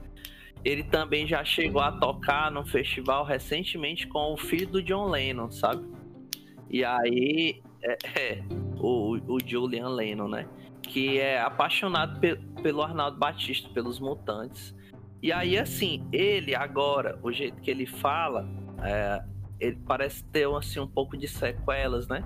Ele 0.64 0.82
também 0.82 1.26
já 1.26 1.44
chegou 1.44 1.82
a 1.82 1.92
tocar 1.92 2.50
num 2.50 2.64
festival 2.64 3.24
recentemente 3.24 4.06
com 4.06 4.32
o 4.32 4.36
filho 4.36 4.66
do 4.66 4.82
John 4.82 5.08
Lennon, 5.08 5.50
sabe? 5.50 5.84
E 6.70 6.84
aí, 6.84 7.62
é, 7.82 7.96
é 8.18 8.42
o, 8.78 9.18
o 9.26 9.38
Julian 9.44 9.88
Lennon, 9.88 10.28
né? 10.28 10.48
Que 10.82 11.18
é 11.18 11.40
apaixonado 11.40 12.18
pe 12.18 12.36
pelo 12.62 12.82
Arnaldo 12.82 13.18
Batista, 13.18 13.68
pelos 13.68 14.00
mutantes. 14.00 14.74
E 15.22 15.32
aí, 15.32 15.56
assim, 15.56 16.06
ele 16.12 16.54
agora, 16.54 17.18
o 17.22 17.30
jeito 17.30 17.60
que 17.60 17.70
ele 17.70 17.86
fala, 17.86 18.48
é, 18.82 19.22
ele 19.60 19.78
parece 19.86 20.24
ter 20.24 20.48
assim, 20.48 20.80
um 20.80 20.86
pouco 20.86 21.16
de 21.16 21.26
sequelas, 21.26 22.06
né? 22.08 22.24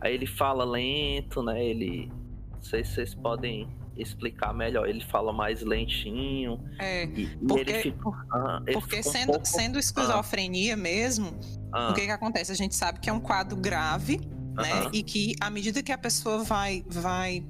Aí 0.00 0.14
ele 0.14 0.26
fala 0.26 0.64
lento, 0.64 1.42
né? 1.42 1.64
Ele. 1.64 2.10
Não 2.52 2.62
sei 2.62 2.84
se 2.84 2.94
vocês 2.94 3.14
podem 3.14 3.68
explicar 3.96 4.52
melhor. 4.54 4.88
Ele 4.88 5.04
fala 5.04 5.32
mais 5.32 5.62
lentinho. 5.62 6.60
É. 6.78 7.04
E, 7.04 7.26
porque, 7.36 7.70
ele 7.70 7.82
fica, 7.82 8.10
ah, 8.32 8.62
ele 8.66 8.78
porque 8.78 8.96
fica 8.96 9.08
um 9.08 9.12
sendo, 9.12 9.26
pouco... 9.32 9.46
sendo 9.46 9.78
esquizofrenia 9.78 10.74
ah, 10.74 10.76
mesmo, 10.76 11.38
ah, 11.72 11.90
o 11.90 11.94
que, 11.94 12.02
que 12.02 12.10
acontece? 12.10 12.52
A 12.52 12.54
gente 12.54 12.74
sabe 12.74 13.00
que 13.00 13.10
é 13.10 13.12
um 13.12 13.20
quadro 13.20 13.56
grave, 13.56 14.20
né? 14.54 14.88
E 14.92 15.02
que 15.02 15.34
à 15.40 15.50
medida 15.50 15.82
que 15.82 15.92
a 15.92 15.98
pessoa 15.98 16.44
vai, 16.44 16.84
vai 16.88 17.44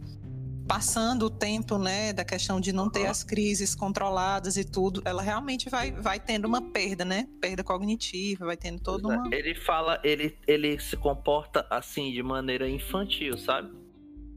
passando 0.68 1.24
o 1.24 1.30
tempo, 1.30 1.78
né, 1.78 2.12
da 2.12 2.24
questão 2.24 2.60
de 2.60 2.72
não 2.72 2.90
ter 2.90 3.06
as 3.06 3.24
crises 3.24 3.74
controladas 3.74 4.58
e 4.58 4.64
tudo, 4.64 5.00
ela 5.04 5.22
realmente 5.22 5.70
vai, 5.70 5.90
vai 5.90 6.20
tendo 6.20 6.44
uma 6.44 6.60
perda, 6.60 7.04
né? 7.04 7.26
Perda 7.40 7.64
cognitiva, 7.64 8.44
vai 8.44 8.56
tendo 8.56 8.80
toda 8.80 9.14
é. 9.14 9.16
uma. 9.16 9.34
Ele 9.34 9.54
fala, 9.54 9.98
ele, 10.04 10.36
ele 10.46 10.78
se 10.78 10.96
comporta 10.96 11.66
assim 11.70 12.12
de 12.12 12.22
maneira 12.22 12.68
infantil, 12.68 13.38
sabe? 13.38 13.72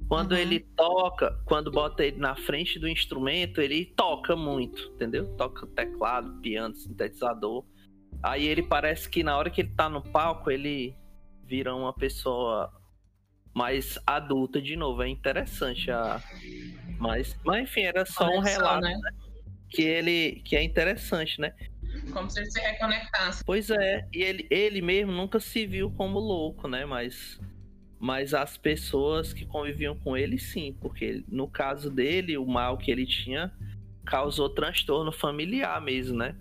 Quando 0.08 0.32
uhum. 0.32 0.38
ele 0.38 0.60
toca, 0.76 1.38
quando 1.46 1.70
bota 1.70 2.04
ele 2.04 2.18
na 2.18 2.36
frente 2.36 2.80
do 2.80 2.88
instrumento, 2.88 3.62
ele 3.62 3.86
toca 3.96 4.36
muito, 4.36 4.92
entendeu? 4.96 5.28
Toca 5.36 5.68
teclado, 5.68 6.40
piano, 6.42 6.76
sintetizador. 6.76 7.66
Aí 8.24 8.46
ele 8.46 8.64
parece 8.64 9.10
que 9.10 9.24
na 9.24 9.38
hora 9.38 9.50
que 9.50 9.62
ele 9.62 9.74
tá 9.76 9.90
no 9.90 10.02
palco, 10.02 10.50
ele 10.50 10.96
vira 11.46 11.76
uma 11.76 11.94
pessoa 11.94 12.72
mais 13.54 13.98
adulta 14.06 14.62
de 14.62 14.76
novo. 14.76 15.04
É 15.04 15.08
interessante 15.10 15.92
a. 15.92 16.22
Mas, 16.98 17.38
mas 17.44 17.64
enfim, 17.64 17.82
era 17.82 18.06
só 18.06 18.28
um 18.28 18.40
relato 18.40 18.82
né? 18.82 18.96
Né? 18.96 19.12
que 19.70 19.82
ele 19.82 20.42
que 20.46 20.56
é 20.56 20.64
interessante, 20.64 21.40
né? 21.40 21.54
Como 22.14 22.30
se 22.30 22.40
ele 22.40 22.52
se 22.52 22.60
reconectasse. 22.60 23.44
Pois 23.46 23.70
é, 23.70 24.08
e 24.14 24.22
ele, 24.22 24.48
ele 24.50 24.82
mesmo 24.82 25.12
nunca 25.12 25.40
se 25.40 25.66
viu 25.66 25.92
como 25.92 26.20
louco, 26.20 26.68
né? 26.68 26.86
Mas, 26.86 27.40
mas 28.00 28.34
as 28.34 28.58
pessoas 28.58 29.34
que 29.34 29.46
conviviam 29.46 29.98
com 29.98 30.16
ele, 30.16 30.38
sim, 30.38 30.76
porque 30.80 31.24
no 31.28 31.48
caso 31.48 31.90
dele, 31.90 32.38
o 32.38 32.46
mal 32.46 32.78
que 32.78 32.92
ele 32.92 33.06
tinha 33.06 33.52
causou 34.06 34.50
transtorno 34.50 35.12
familiar 35.12 35.80
mesmo, 35.82 36.18
né? 36.18 36.36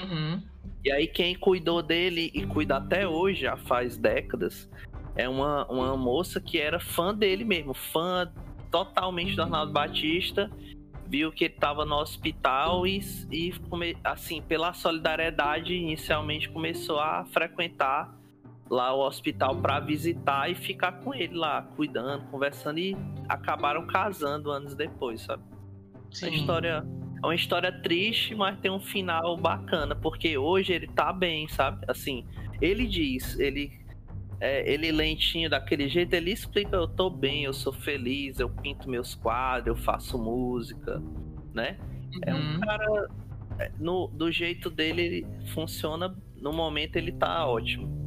Uhum. 0.00 0.42
E 0.84 0.92
aí 0.92 1.06
quem 1.06 1.34
cuidou 1.34 1.82
dele 1.82 2.30
e 2.34 2.46
cuida 2.46 2.76
até 2.76 3.06
hoje, 3.06 3.42
já 3.42 3.56
faz 3.56 3.96
décadas, 3.96 4.68
é 5.18 5.28
uma, 5.28 5.66
uma 5.66 5.96
moça 5.96 6.40
que 6.40 6.58
era 6.58 6.78
fã 6.78 7.12
dele 7.12 7.44
mesmo, 7.44 7.74
fã 7.74 8.32
totalmente 8.70 9.34
do 9.34 9.42
Arnaldo 9.42 9.72
Batista, 9.72 10.48
viu 11.06 11.32
que 11.32 11.44
ele 11.44 11.54
estava 11.54 11.84
no 11.84 11.96
hospital 11.96 12.86
e, 12.86 13.00
e 13.32 13.52
assim, 14.04 14.40
pela 14.40 14.72
solidariedade, 14.72 15.74
inicialmente 15.74 16.48
começou 16.48 17.00
a 17.00 17.24
frequentar 17.26 18.16
lá 18.70 18.94
o 18.94 19.04
hospital 19.04 19.56
para 19.56 19.80
visitar 19.80 20.50
e 20.50 20.54
ficar 20.54 20.92
com 21.00 21.12
ele 21.12 21.34
lá, 21.34 21.62
cuidando, 21.74 22.26
conversando 22.26 22.78
e 22.78 22.96
acabaram 23.28 23.86
casando 23.86 24.50
anos 24.52 24.74
depois, 24.74 25.22
sabe? 25.22 25.42
Sim. 26.12 26.26
A 26.26 26.28
história 26.30 26.86
é 27.22 27.26
uma 27.26 27.34
história 27.34 27.72
triste, 27.72 28.36
mas 28.36 28.58
tem 28.60 28.70
um 28.70 28.78
final 28.78 29.36
bacana, 29.36 29.96
porque 29.96 30.38
hoje 30.38 30.74
ele 30.74 30.86
tá 30.86 31.12
bem, 31.12 31.48
sabe? 31.48 31.84
Assim, 31.88 32.24
ele 32.60 32.86
diz, 32.86 33.38
ele 33.40 33.87
é, 34.40 34.70
ele 34.70 34.92
lentinho 34.92 35.50
daquele 35.50 35.88
jeito, 35.88 36.14
ele 36.14 36.30
explica: 36.30 36.76
eu 36.76 36.86
tô 36.86 37.10
bem, 37.10 37.44
eu 37.44 37.52
sou 37.52 37.72
feliz, 37.72 38.38
eu 38.38 38.48
pinto 38.48 38.88
meus 38.88 39.14
quadros, 39.14 39.76
eu 39.76 39.82
faço 39.82 40.18
música, 40.18 41.02
né? 41.52 41.76
Uhum. 41.80 42.20
É 42.24 42.34
um 42.34 42.38
uhum. 42.38 42.60
cara, 42.60 43.08
é, 43.58 43.72
no, 43.78 44.08
do 44.08 44.30
jeito 44.30 44.70
dele, 44.70 45.02
ele 45.02 45.26
funciona, 45.52 46.16
no 46.36 46.52
momento 46.52 46.96
ele 46.96 47.12
tá 47.12 47.46
ótimo. 47.46 47.98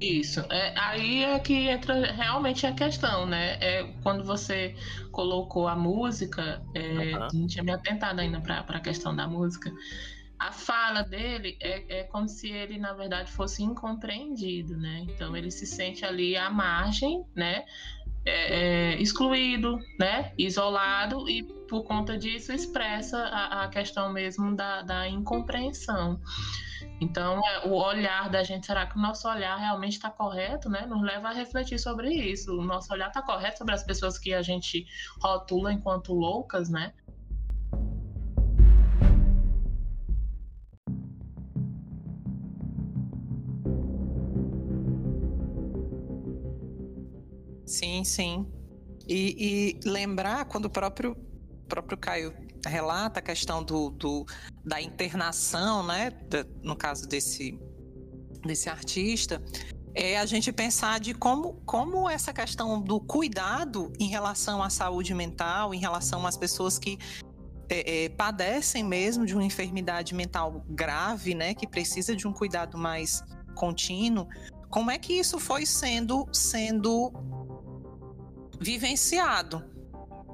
Isso, 0.00 0.40
é, 0.50 0.78
aí 0.78 1.24
é 1.24 1.38
que 1.38 1.68
entra 1.68 2.12
realmente 2.12 2.66
a 2.66 2.72
questão, 2.72 3.24
né? 3.24 3.56
É, 3.60 3.84
quando 4.02 4.24
você 4.24 4.74
colocou 5.10 5.68
a 5.68 5.74
música, 5.74 6.62
é, 6.74 7.16
uhum. 7.16 7.28
não 7.32 7.46
tinha 7.46 7.64
me 7.64 7.72
atentado 7.72 8.20
ainda 8.20 8.40
para 8.40 8.60
a 8.60 8.80
questão 8.80 9.16
da 9.16 9.26
música, 9.26 9.72
a 10.38 10.52
fala 10.52 11.02
dele 11.02 11.56
é, 11.60 12.00
é 12.00 12.02
como 12.04 12.28
se 12.28 12.50
ele, 12.50 12.78
na 12.78 12.92
verdade, 12.92 13.30
fosse 13.30 13.62
incompreendido, 13.62 14.76
né? 14.76 15.06
Então 15.08 15.36
ele 15.36 15.50
se 15.50 15.66
sente 15.66 16.04
ali 16.04 16.36
à 16.36 16.50
margem, 16.50 17.24
né? 17.34 17.64
É, 18.24 18.94
é, 18.94 18.96
excluído, 19.00 19.78
né? 19.98 20.32
Isolado 20.36 21.28
e 21.28 21.42
por 21.68 21.84
conta 21.84 22.18
disso 22.18 22.52
expressa 22.52 23.18
a, 23.18 23.64
a 23.64 23.68
questão 23.68 24.12
mesmo 24.12 24.54
da, 24.54 24.82
da 24.82 25.08
incompreensão. 25.08 26.20
Então, 27.00 27.40
é, 27.46 27.68
o 27.68 27.72
olhar 27.72 28.30
da 28.30 28.42
gente, 28.42 28.66
será 28.66 28.86
que 28.86 28.96
o 28.96 29.00
nosso 29.00 29.28
olhar 29.28 29.56
realmente 29.56 29.92
está 29.92 30.10
correto, 30.10 30.68
né? 30.68 30.86
Nos 30.86 31.02
leva 31.02 31.28
a 31.28 31.32
refletir 31.32 31.78
sobre 31.78 32.12
isso. 32.12 32.58
O 32.58 32.64
nosso 32.64 32.92
olhar 32.92 33.08
está 33.08 33.22
correto 33.22 33.58
sobre 33.58 33.74
as 33.74 33.82
pessoas 33.82 34.18
que 34.18 34.32
a 34.32 34.42
gente 34.42 34.86
rotula 35.20 35.72
enquanto 35.72 36.12
loucas, 36.12 36.70
né? 36.70 36.94
Sim, 47.76 48.04
sim. 48.04 48.46
E, 49.06 49.76
e 49.84 49.88
lembrar 49.88 50.46
quando 50.46 50.64
o 50.64 50.70
próprio, 50.70 51.14
próprio 51.68 51.98
Caio 51.98 52.34
relata 52.66 53.20
a 53.20 53.22
questão 53.22 53.62
do, 53.62 53.90
do 53.90 54.24
da 54.64 54.80
internação, 54.80 55.86
né? 55.86 56.10
no 56.62 56.74
caso 56.74 57.06
desse, 57.06 57.58
desse 58.44 58.70
artista, 58.70 59.42
é 59.94 60.18
a 60.18 60.24
gente 60.24 60.50
pensar 60.52 60.98
de 61.00 61.12
como, 61.12 61.60
como 61.66 62.08
essa 62.08 62.32
questão 62.32 62.80
do 62.80 62.98
cuidado 62.98 63.92
em 64.00 64.08
relação 64.08 64.62
à 64.62 64.70
saúde 64.70 65.12
mental, 65.12 65.74
em 65.74 65.78
relação 65.78 66.26
às 66.26 66.36
pessoas 66.36 66.78
que 66.78 66.98
é, 67.68 68.04
é, 68.04 68.08
padecem 68.08 68.82
mesmo 68.82 69.26
de 69.26 69.34
uma 69.34 69.44
enfermidade 69.44 70.14
mental 70.14 70.64
grave, 70.70 71.34
né, 71.34 71.52
que 71.52 71.66
precisa 71.66 72.16
de 72.16 72.26
um 72.26 72.32
cuidado 72.32 72.78
mais 72.78 73.22
contínuo, 73.54 74.26
como 74.70 74.90
é 74.90 74.98
que 74.98 75.12
isso 75.12 75.38
foi 75.38 75.64
sendo 75.66 76.26
sendo 76.32 77.12
vivenciado. 78.60 79.64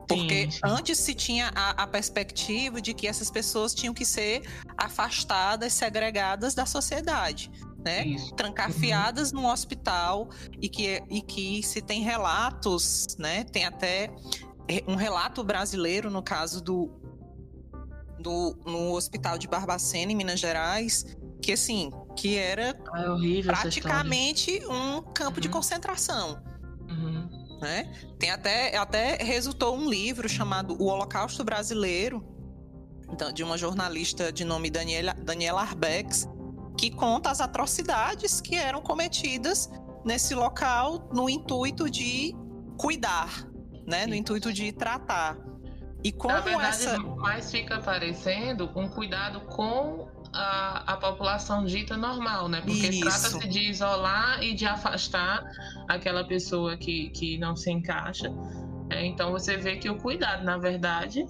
Porque 0.08 0.44
sim, 0.44 0.50
sim. 0.50 0.60
antes 0.64 0.98
se 0.98 1.14
tinha 1.14 1.50
a, 1.54 1.82
a, 1.82 1.86
perspectiva 1.86 2.80
de 2.80 2.92
que 2.92 3.06
essas 3.06 3.30
pessoas 3.30 3.74
tinham 3.74 3.94
que 3.94 4.04
ser 4.04 4.42
afastadas, 4.76 5.72
segregadas 5.72 6.54
da 6.54 6.66
sociedade, 6.66 7.50
né? 7.84 8.06
Isso. 8.06 8.34
Trancafiadas 8.34 9.32
uhum. 9.32 9.42
num 9.42 9.46
hospital 9.48 10.28
e 10.60 10.68
que, 10.68 11.02
e 11.08 11.22
que 11.22 11.62
se 11.62 11.80
tem 11.80 12.02
relatos, 12.02 13.06
né? 13.18 13.44
Tem 13.44 13.64
até 13.64 14.10
é, 14.68 14.82
um 14.86 14.96
relato 14.96 15.42
brasileiro, 15.42 16.10
no 16.10 16.22
caso 16.22 16.62
do, 16.62 16.90
do 18.18 18.56
no 18.66 18.94
Hospital 18.94 19.38
de 19.38 19.48
Barbacena, 19.48 20.12
em 20.12 20.16
Minas 20.16 20.40
Gerais, 20.40 21.06
que 21.40 21.52
assim, 21.52 21.90
que 22.16 22.36
era 22.36 22.76
ah, 22.92 23.16
é 23.22 23.42
praticamente 23.42 24.62
um 24.66 25.02
campo 25.02 25.36
uhum. 25.36 25.40
de 25.40 25.48
concentração. 25.48 26.42
Uhum. 26.88 27.21
Né? 27.62 27.84
Tem 28.18 28.30
até, 28.30 28.76
até 28.76 29.16
resultou 29.22 29.76
um 29.76 29.88
livro 29.88 30.28
chamado 30.28 30.76
O 30.82 30.86
Holocausto 30.86 31.44
Brasileiro, 31.44 32.26
então, 33.08 33.32
de 33.32 33.44
uma 33.44 33.56
jornalista 33.56 34.32
de 34.32 34.42
nome 34.44 34.68
Daniela, 34.68 35.14
Daniela 35.22 35.62
Arbex, 35.62 36.26
que 36.76 36.90
conta 36.90 37.30
as 37.30 37.40
atrocidades 37.40 38.40
que 38.40 38.56
eram 38.56 38.82
cometidas 38.82 39.70
nesse 40.04 40.34
local 40.34 41.08
no 41.12 41.30
intuito 41.30 41.88
de 41.88 42.34
cuidar, 42.76 43.46
né? 43.86 44.06
no 44.08 44.14
intuito 44.14 44.52
de 44.52 44.72
tratar. 44.72 45.38
E 46.04 46.10
como 46.10 46.34
Na 46.34 46.40
verdade, 46.40 46.66
essa... 46.66 46.98
mais 46.98 47.50
fica 47.50 47.78
parecendo 47.78 48.70
um 48.74 48.88
cuidado 48.88 49.40
com 49.42 50.08
a, 50.32 50.92
a 50.92 50.96
população 50.96 51.64
dita 51.64 51.96
normal, 51.96 52.48
né? 52.48 52.60
Porque 52.60 53.00
trata-se 53.00 53.48
de 53.48 53.70
isolar 53.70 54.42
e 54.42 54.54
de 54.54 54.66
afastar 54.66 55.44
aquela 55.88 56.24
pessoa 56.24 56.76
que, 56.76 57.10
que 57.10 57.38
não 57.38 57.54
se 57.54 57.70
encaixa. 57.70 58.32
É, 58.90 59.04
então 59.06 59.30
você 59.30 59.56
vê 59.56 59.76
que 59.76 59.88
o 59.88 59.96
cuidado, 59.96 60.44
na 60.44 60.58
verdade, 60.58 61.24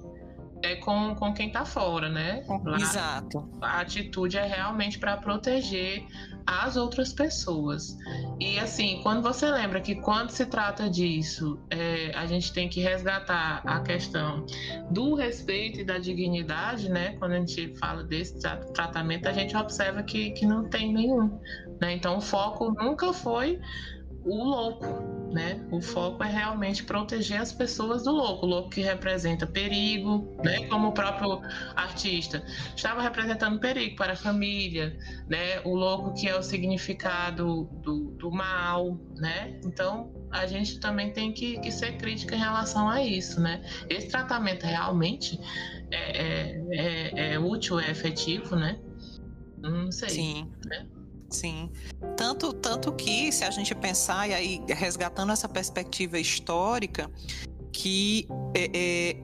é 0.63 0.77
com, 0.77 1.15
com 1.15 1.35
quem 1.35 1.49
está 1.49 1.65
fora, 1.65 2.09
né? 2.09 2.45
Lá, 2.65 2.79
Exato. 2.79 3.49
A 3.61 3.81
atitude 3.81 4.39
é 4.39 4.47
realmente 4.47 4.99
para 4.99 5.17
proteger 5.17 6.07
as 6.47 6.77
outras 6.77 7.13
pessoas. 7.13 7.97
E 8.41 8.59
assim, 8.59 9.01
quando 9.03 9.23
você 9.23 9.51
lembra 9.51 9.81
que 9.81 9.95
quando 9.97 10.31
se 10.31 10.47
trata 10.47 10.89
disso, 10.89 11.59
é, 11.71 12.13
a 12.15 12.27
gente 12.27 12.53
tem 12.53 12.69
que 12.69 12.81
resgatar 12.81 13.63
a 13.65 13.81
questão 13.81 14.45
do 14.91 15.15
respeito 15.15 15.81
e 15.81 15.85
da 15.85 15.99
dignidade, 15.99 16.89
né? 16.89 17.17
Quando 17.19 17.33
a 17.33 17.39
gente 17.39 17.75
fala 17.77 18.03
desse 18.03 18.39
tratamento, 18.73 19.29
a 19.29 19.33
gente 19.33 19.57
observa 19.57 20.03
que, 20.03 20.31
que 20.31 20.47
não 20.47 20.69
tem 20.69 20.93
nenhum. 20.93 21.39
Né? 21.81 21.95
Então, 21.95 22.19
o 22.19 22.21
foco 22.21 22.71
nunca 22.71 23.13
foi 23.13 23.61
o 24.25 24.45
louco, 24.45 24.87
né? 25.33 25.65
O 25.71 25.81
foco 25.81 26.23
é 26.23 26.29
realmente 26.29 26.85
proteger 26.85 27.41
as 27.41 27.53
pessoas 27.53 28.05
do 28.05 28.13
louco, 28.13 28.47
o 28.47 28.49
louco 28.49 28.71
que 28.71 28.81
representa 28.81 29.47
perigo, 29.47 30.37
né? 30.45 30.67
Como 30.67 30.89
o 30.89 30.93
próprio 30.93 31.41
artista 31.75 32.45
estava 32.77 33.03
representando 33.03 33.59
perigo 33.59 33.97
para 33.97 34.13
a 34.13 34.17
família, 34.17 34.97
né? 35.29 35.61
O 35.65 35.75
louco 35.75 36.15
que 36.15 36.29
é 36.29 36.37
o 36.37 36.43
significado 36.43 37.65
do, 37.83 38.11
do 38.13 38.31
mal, 38.31 38.99
né? 39.17 39.59
Então 39.65 40.13
a 40.31 40.47
gente 40.47 40.79
também 40.81 41.13
tem 41.13 41.33
que, 41.33 41.59
que 41.61 41.71
ser 41.71 41.97
crítica 41.97 42.35
em 42.35 42.39
relação 42.39 42.89
a 42.89 43.03
isso, 43.03 43.41
né? 43.41 43.63
Esse 43.89 44.09
tratamento 44.09 44.65
realmente 44.65 45.41
é, 45.91 46.23
é, 46.23 46.65
é, 46.71 47.35
é 47.35 47.39
útil, 47.39 47.81
é 47.81 47.91
efetivo, 47.91 48.57
né? 48.57 48.79
Não 49.59 49.93
sei. 49.93 50.09
Sim. 50.09 50.53
Né? 50.67 50.87
Sim. 51.33 51.71
Tanto, 52.17 52.53
tanto 52.53 52.93
que, 52.93 53.33
se 53.33 53.45
a 53.45 53.51
gente 53.51 53.75
pensar, 53.75 54.29
e 54.29 54.35
aí 54.35 54.65
resgatando 54.69 55.33
essa 55.33 55.49
perspectiva 55.49 56.19
histórica, 56.19 57.11
que 57.73 58.29
é, 58.55 58.71
é, 58.75 59.17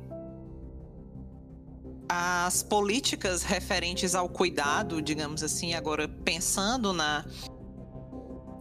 as 2.09 2.63
políticas 2.63 3.43
referentes 3.43 4.15
ao 4.15 4.29
cuidado, 4.29 5.03
digamos 5.03 5.43
assim, 5.43 5.75
agora 5.75 6.09
pensando 6.09 6.93
na 6.93 7.25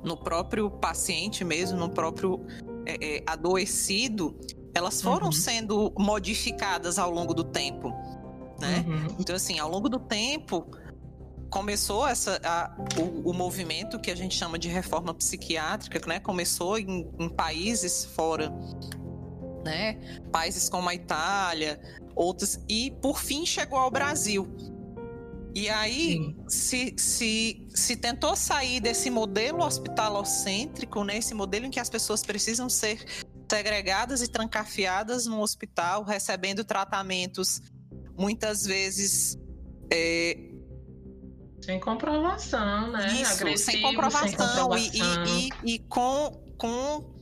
no 0.04 0.16
próprio 0.16 0.70
paciente 0.70 1.44
mesmo, 1.44 1.78
no 1.78 1.90
próprio 1.90 2.46
é, 2.86 3.18
é 3.18 3.24
adoecido, 3.26 4.38
elas 4.74 5.02
foram 5.02 5.28
uhum. 5.28 5.32
sendo 5.32 5.94
modificadas 5.98 7.00
ao 7.00 7.10
longo 7.10 7.34
do 7.34 7.44
tempo, 7.44 7.90
né? 8.60 8.86
Uhum. 8.88 9.16
Então, 9.20 9.36
assim, 9.36 9.60
ao 9.60 9.70
longo 9.70 9.90
do 9.90 10.00
tempo, 10.00 10.68
começou 11.50 12.08
essa, 12.08 12.40
a, 12.44 12.76
o, 13.00 13.32
o, 13.32 13.34
movimento 13.34 14.00
que 14.00 14.12
a 14.12 14.16
gente 14.16 14.36
chama 14.36 14.60
de 14.60 14.68
reforma 14.68 15.14
psiquiátrica, 15.14 16.00
né? 16.08 16.20
Começou 16.20 16.78
em, 16.78 17.10
em 17.20 17.30
países 17.30 18.06
fora, 18.06 18.52
né? 19.64 19.96
Países 20.32 20.70
como 20.70 20.90
a 20.90 20.96
Itália, 20.96 21.80
outros, 22.16 22.60
e 22.68 22.92
por 23.02 23.20
fim 23.20 23.46
chegou 23.46 23.80
ao 23.80 23.92
Brasil. 23.92 24.48
E 25.56 25.70
aí 25.70 26.36
se, 26.48 26.94
se, 26.98 27.68
se 27.74 27.96
tentou 27.96 28.36
sair 28.36 28.80
desse 28.80 29.10
modelo 29.10 29.64
hospitalocêntrico, 29.64 31.04
né? 31.04 31.18
Esse 31.18 31.34
modelo 31.34 31.66
em 31.66 31.72
que 31.72 31.80
as 31.80 31.90
pessoas 31.90 32.22
precisam 32.22 32.70
ser 32.70 33.04
segregadas 33.50 34.22
e 34.22 34.28
trancafiadas 34.28 35.26
no 35.26 35.42
hospital, 35.42 36.04
recebendo 36.04 36.64
tratamentos 36.64 37.62
muitas 38.18 38.66
vezes 38.66 39.38
é, 39.92 40.38
sem 41.68 41.82
comprovação, 41.82 42.92
né? 42.92 43.08
Isso, 43.08 43.42
Agressivo, 43.42 43.58
sem 43.58 43.82
comprovação, 43.82 44.28
sem 44.30 44.38
comprovação. 44.38 44.78
E, 44.94 45.50
e, 45.66 45.74
e, 45.74 45.80
com, 45.80 46.32
com 46.58 47.14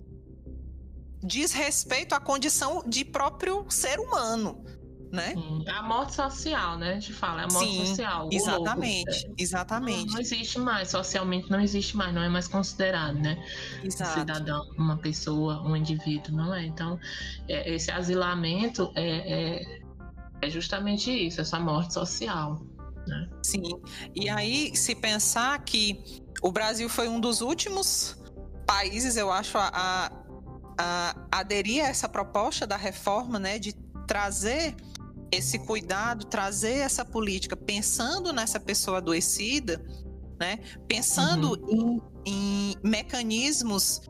desrespeito 1.23 2.13
à 2.13 2.19
condição 2.19 2.83
de 2.85 3.03
próprio 3.03 3.65
ser 3.71 3.99
humano. 3.99 4.63
Né? 5.11 5.33
É 5.65 5.71
a 5.71 5.81
morte 5.81 6.13
social, 6.13 6.77
né? 6.77 6.91
A 6.91 6.93
gente 6.93 7.13
fala, 7.13 7.41
é 7.41 7.45
a 7.45 7.47
morte 7.47 7.71
Sim, 7.71 7.85
social. 7.85 8.29
Exatamente, 8.31 9.25
louco. 9.25 9.35
exatamente. 9.39 10.05
Não, 10.05 10.13
não, 10.13 10.19
existe 10.19 10.59
mais, 10.59 10.89
socialmente 10.89 11.49
não 11.49 11.59
existe 11.59 11.97
mais, 11.97 12.13
não 12.13 12.21
é 12.21 12.29
mais 12.29 12.47
considerado, 12.47 13.15
né? 13.15 13.43
Exato. 13.83 14.11
Um 14.11 14.13
cidadão, 14.13 14.69
uma 14.77 14.97
pessoa, 14.97 15.63
um 15.63 15.75
indivíduo, 15.75 16.35
não 16.35 16.53
é? 16.53 16.65
Então, 16.65 16.99
é, 17.47 17.73
esse 17.73 17.89
asilamento 17.89 18.91
é, 18.93 19.61
é, 19.63 19.81
é 20.41 20.49
justamente 20.51 21.09
isso, 21.09 21.41
essa 21.41 21.59
morte 21.59 21.95
social. 21.95 22.61
Né? 23.07 23.29
Sim. 23.43 23.81
E 24.15 24.29
aí, 24.29 24.75
se 24.75 24.95
pensar 24.95 25.63
que 25.63 26.23
o 26.41 26.51
Brasil 26.51 26.89
foi 26.89 27.07
um 27.07 27.19
dos 27.19 27.41
últimos 27.41 28.17
países, 28.65 29.15
eu 29.15 29.31
acho, 29.31 29.57
a, 29.57 29.71
a, 29.73 30.11
a 30.77 31.15
aderir 31.31 31.83
a 31.83 31.87
essa 31.87 32.09
proposta 32.09 32.65
da 32.65 32.77
reforma, 32.77 33.39
né, 33.39 33.59
de 33.59 33.73
trazer 34.07 34.75
esse 35.31 35.59
cuidado, 35.59 36.25
trazer 36.25 36.77
essa 36.79 37.03
política 37.03 37.55
pensando 37.55 38.31
nessa 38.31 38.59
pessoa 38.59 38.97
adoecida, 38.97 39.83
né, 40.39 40.59
pensando 40.87 41.59
uhum. 41.63 42.01
em, 42.25 42.71
em, 42.73 42.75
mecanismos, 42.83 44.01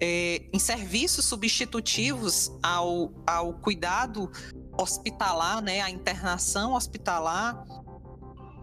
é, 0.00 0.42
em 0.52 0.58
serviços 0.58 1.24
substitutivos 1.24 2.52
ao, 2.62 3.12
ao 3.26 3.54
cuidado 3.54 4.30
hospitalar, 4.78 5.60
né, 5.60 5.80
a 5.80 5.90
internação 5.90 6.74
hospitalar, 6.74 7.64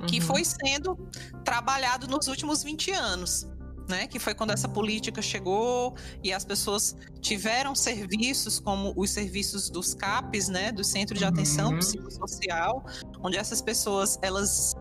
que 0.05 0.21
foi 0.21 0.43
sendo 0.43 0.95
trabalhado 1.43 2.07
nos 2.07 2.27
últimos 2.27 2.63
20 2.63 2.91
anos. 2.91 3.47
Né, 3.87 4.07
que 4.07 4.17
foi 4.17 4.33
quando 4.33 4.49
essa 4.49 4.67
política 4.67 5.21
chegou 5.21 5.95
e 6.23 6.33
as 6.33 6.43
pessoas 6.43 6.95
tiveram 7.21 7.75
serviços 7.75 8.59
como 8.59 8.91
os 8.97 9.11
serviços 9.11 9.69
dos 9.69 9.93
CAPs, 9.93 10.49
né, 10.49 10.71
do 10.71 10.83
Centro 10.83 11.15
de 11.15 11.23
Atenção 11.23 11.69
uhum. 11.69 11.77
Psicossocial, 11.77 12.83
onde 13.21 13.37
essas 13.37 13.61
pessoas 13.61 14.17
elas 14.23 14.73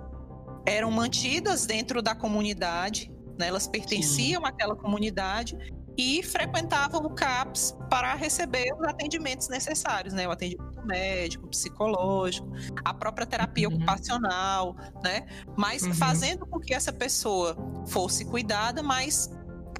eram 0.64 0.90
mantidas 0.90 1.66
dentro 1.66 2.00
da 2.00 2.14
comunidade, 2.14 3.12
né, 3.38 3.48
elas 3.48 3.66
pertenciam 3.66 4.40
Sim. 4.40 4.48
àquela 4.48 4.74
comunidade 4.74 5.54
e 5.96 6.22
frequentavam 6.22 7.00
o 7.00 7.10
CAPS 7.10 7.76
para 7.88 8.14
receber 8.14 8.72
os 8.78 8.86
atendimentos 8.86 9.48
necessários, 9.48 10.12
né? 10.12 10.26
O 10.26 10.30
atendimento 10.30 10.84
médico, 10.84 11.46
psicológico, 11.48 12.50
a 12.84 12.92
própria 12.92 13.26
terapia 13.26 13.68
uhum. 13.68 13.76
ocupacional, 13.76 14.76
né? 15.02 15.26
Mas 15.56 15.82
uhum. 15.82 15.94
fazendo 15.94 16.46
com 16.46 16.58
que 16.58 16.74
essa 16.74 16.92
pessoa 16.92 17.56
fosse 17.86 18.24
cuidada, 18.24 18.82
mas 18.82 19.30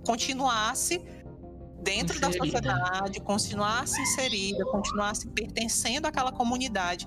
continuasse 0.07 0.99
dentro 1.83 2.17
inserida. 2.17 2.29
da 2.29 2.45
sociedade, 2.45 3.21
continuasse 3.21 4.01
inserida, 4.01 4.65
continuasse 4.67 5.29
pertencendo 5.29 6.07
àquela 6.07 6.31
comunidade. 6.31 7.07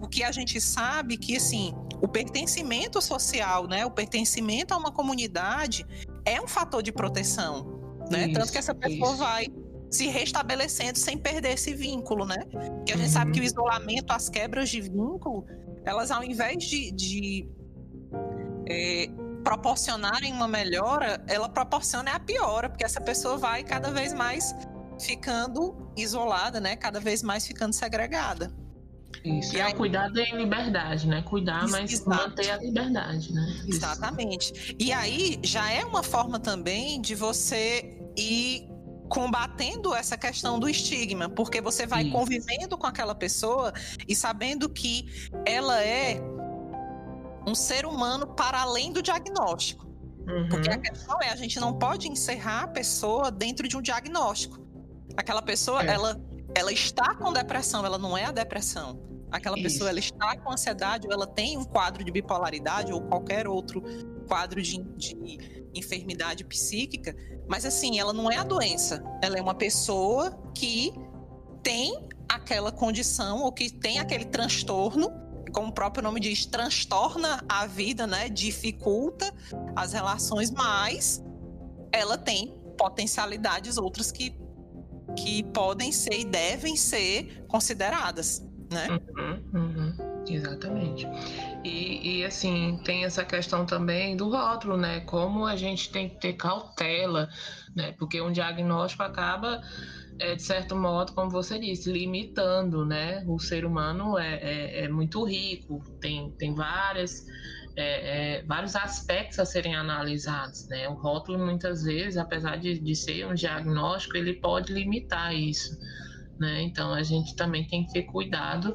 O 0.00 0.08
que 0.08 0.22
a 0.22 0.32
gente 0.32 0.60
sabe 0.60 1.16
que 1.16 1.36
assim, 1.36 1.74
o 2.02 2.08
pertencimento 2.08 3.00
social, 3.00 3.66
né, 3.66 3.86
o 3.86 3.90
pertencimento 3.90 4.74
a 4.74 4.76
uma 4.76 4.92
comunidade 4.92 5.86
é 6.24 6.40
um 6.40 6.46
fator 6.46 6.82
de 6.82 6.92
proteção 6.92 7.77
né? 8.10 8.26
Isso, 8.26 8.40
Tanto 8.40 8.52
que 8.52 8.58
essa 8.58 8.74
pessoa 8.74 9.10
isso. 9.10 9.18
vai 9.18 9.46
se 9.90 10.06
restabelecendo 10.08 10.98
sem 10.98 11.16
perder 11.16 11.54
esse 11.54 11.72
vínculo, 11.74 12.26
né? 12.26 12.44
Porque 12.50 12.92
a 12.92 12.96
gente 12.96 13.06
uhum. 13.06 13.12
sabe 13.12 13.32
que 13.32 13.40
o 13.40 13.44
isolamento, 13.44 14.12
as 14.12 14.28
quebras 14.28 14.68
de 14.68 14.80
vínculo, 14.82 15.46
elas 15.84 16.10
ao 16.10 16.22
invés 16.22 16.62
de, 16.64 16.92
de 16.92 17.48
é, 18.68 19.08
proporcionarem 19.42 20.32
uma 20.32 20.46
melhora, 20.46 21.22
ela 21.26 21.48
proporciona 21.48 22.12
a 22.12 22.20
piora, 22.20 22.68
porque 22.68 22.84
essa 22.84 23.00
pessoa 23.00 23.38
vai 23.38 23.64
cada 23.64 23.90
vez 23.90 24.12
mais 24.12 24.54
ficando 25.00 25.90
isolada, 25.96 26.60
né? 26.60 26.76
Cada 26.76 27.00
vez 27.00 27.22
mais 27.22 27.46
ficando 27.46 27.72
segregada. 27.72 28.52
Isso, 29.24 29.56
e 29.56 29.60
é 29.60 29.62
aí... 29.62 29.74
cuidado 29.74 30.18
em 30.18 30.36
liberdade, 30.36 31.06
né? 31.08 31.22
Cuidar, 31.22 31.66
mas 31.68 31.92
Exato. 31.92 32.10
manter 32.10 32.50
a 32.50 32.56
liberdade, 32.58 33.32
né? 33.32 33.62
Exatamente. 33.66 34.76
E 34.78 34.92
aí 34.92 35.38
já 35.42 35.70
é 35.72 35.84
uma 35.84 36.02
forma 36.02 36.38
também 36.38 37.00
de 37.00 37.14
você 37.14 37.97
e 38.18 38.68
combatendo 39.08 39.94
essa 39.94 40.18
questão 40.18 40.58
do 40.58 40.68
estigma, 40.68 41.30
porque 41.30 41.60
você 41.60 41.86
vai 41.86 42.02
Isso. 42.02 42.12
convivendo 42.12 42.76
com 42.76 42.86
aquela 42.86 43.14
pessoa 43.14 43.72
e 44.06 44.14
sabendo 44.14 44.68
que 44.68 45.06
ela 45.46 45.82
é 45.82 46.20
um 47.46 47.54
ser 47.54 47.86
humano 47.86 48.26
para 48.26 48.60
além 48.60 48.92
do 48.92 49.00
diagnóstico. 49.00 49.86
Uhum. 50.26 50.48
Porque 50.50 50.68
a 50.68 50.76
questão 50.76 51.16
é, 51.22 51.30
a 51.30 51.36
gente 51.36 51.58
não 51.58 51.78
pode 51.78 52.08
encerrar 52.08 52.64
a 52.64 52.68
pessoa 52.68 53.30
dentro 53.30 53.66
de 53.66 53.76
um 53.76 53.80
diagnóstico. 53.80 54.58
Aquela 55.16 55.40
pessoa, 55.40 55.82
é. 55.82 55.86
ela, 55.86 56.20
ela 56.54 56.70
está 56.70 57.14
com 57.14 57.32
depressão, 57.32 57.86
ela 57.86 57.96
não 57.96 58.18
é 58.18 58.26
a 58.26 58.32
depressão. 58.32 59.00
Aquela 59.30 59.56
Isso. 59.56 59.64
pessoa, 59.64 59.90
ela 59.90 59.98
está 59.98 60.36
com 60.36 60.52
ansiedade, 60.52 61.06
ou 61.06 61.12
ela 61.12 61.26
tem 61.26 61.56
um 61.56 61.64
quadro 61.64 62.04
de 62.04 62.10
bipolaridade, 62.10 62.92
ou 62.92 63.00
qualquer 63.02 63.46
outro 63.46 63.82
quadro 64.26 64.60
de, 64.60 64.82
de 64.96 65.57
enfermidade 65.78 66.44
psíquica, 66.44 67.16
mas 67.48 67.64
assim, 67.64 67.98
ela 67.98 68.12
não 68.12 68.30
é 68.30 68.36
a 68.36 68.44
doença. 68.44 69.02
Ela 69.22 69.38
é 69.38 69.42
uma 69.42 69.54
pessoa 69.54 70.30
que 70.54 70.92
tem 71.62 72.08
aquela 72.28 72.70
condição 72.70 73.42
ou 73.42 73.52
que 73.52 73.70
tem 73.70 73.98
aquele 73.98 74.24
transtorno, 74.24 75.10
como 75.52 75.68
o 75.68 75.72
próprio 75.72 76.02
nome 76.02 76.20
diz, 76.20 76.44
transtorna 76.44 77.42
a 77.48 77.66
vida, 77.66 78.06
né? 78.06 78.28
Dificulta 78.28 79.32
as 79.74 79.92
relações, 79.92 80.50
mas 80.50 81.22
ela 81.90 82.18
tem 82.18 82.54
potencialidades 82.76 83.78
outras 83.78 84.12
que, 84.12 84.38
que 85.16 85.42
podem 85.42 85.90
ser 85.90 86.20
e 86.20 86.24
devem 86.24 86.76
ser 86.76 87.44
consideradas, 87.48 88.46
né? 88.70 89.00
Uhum, 89.16 89.42
uhum. 89.54 90.08
Exatamente. 90.28 91.06
E, 91.64 92.20
e, 92.20 92.24
assim, 92.24 92.78
tem 92.84 93.04
essa 93.04 93.24
questão 93.24 93.64
também 93.64 94.16
do 94.16 94.30
rótulo, 94.30 94.76
né? 94.76 95.00
Como 95.00 95.46
a 95.46 95.56
gente 95.56 95.90
tem 95.90 96.08
que 96.08 96.20
ter 96.20 96.34
cautela, 96.34 97.28
né? 97.74 97.92
Porque 97.98 98.20
um 98.20 98.30
diagnóstico 98.30 99.02
acaba, 99.02 99.62
é, 100.18 100.34
de 100.34 100.42
certo 100.42 100.76
modo, 100.76 101.12
como 101.14 101.30
você 101.30 101.58
disse, 101.58 101.90
limitando, 101.90 102.84
né? 102.84 103.24
O 103.26 103.38
ser 103.38 103.64
humano 103.64 104.18
é, 104.18 104.34
é, 104.36 104.84
é 104.84 104.88
muito 104.88 105.24
rico, 105.24 105.82
tem, 106.00 106.30
tem 106.32 106.54
várias. 106.54 107.24
É, 107.80 108.38
é, 108.38 108.42
vários 108.42 108.74
aspectos 108.74 109.38
a 109.38 109.44
serem 109.44 109.76
analisados, 109.76 110.66
né? 110.68 110.88
O 110.88 110.94
rótulo 110.94 111.38
muitas 111.38 111.84
vezes, 111.84 112.16
apesar 112.16 112.56
de, 112.56 112.76
de 112.76 112.96
ser 112.96 113.24
um 113.24 113.34
diagnóstico, 113.34 114.16
ele 114.16 114.34
pode 114.34 114.72
limitar 114.72 115.32
isso, 115.32 115.78
né? 116.38 116.62
Então 116.62 116.92
a 116.92 117.02
gente 117.02 117.34
também 117.36 117.66
tem 117.66 117.86
que 117.86 117.92
ter 117.92 118.02
cuidado 118.04 118.74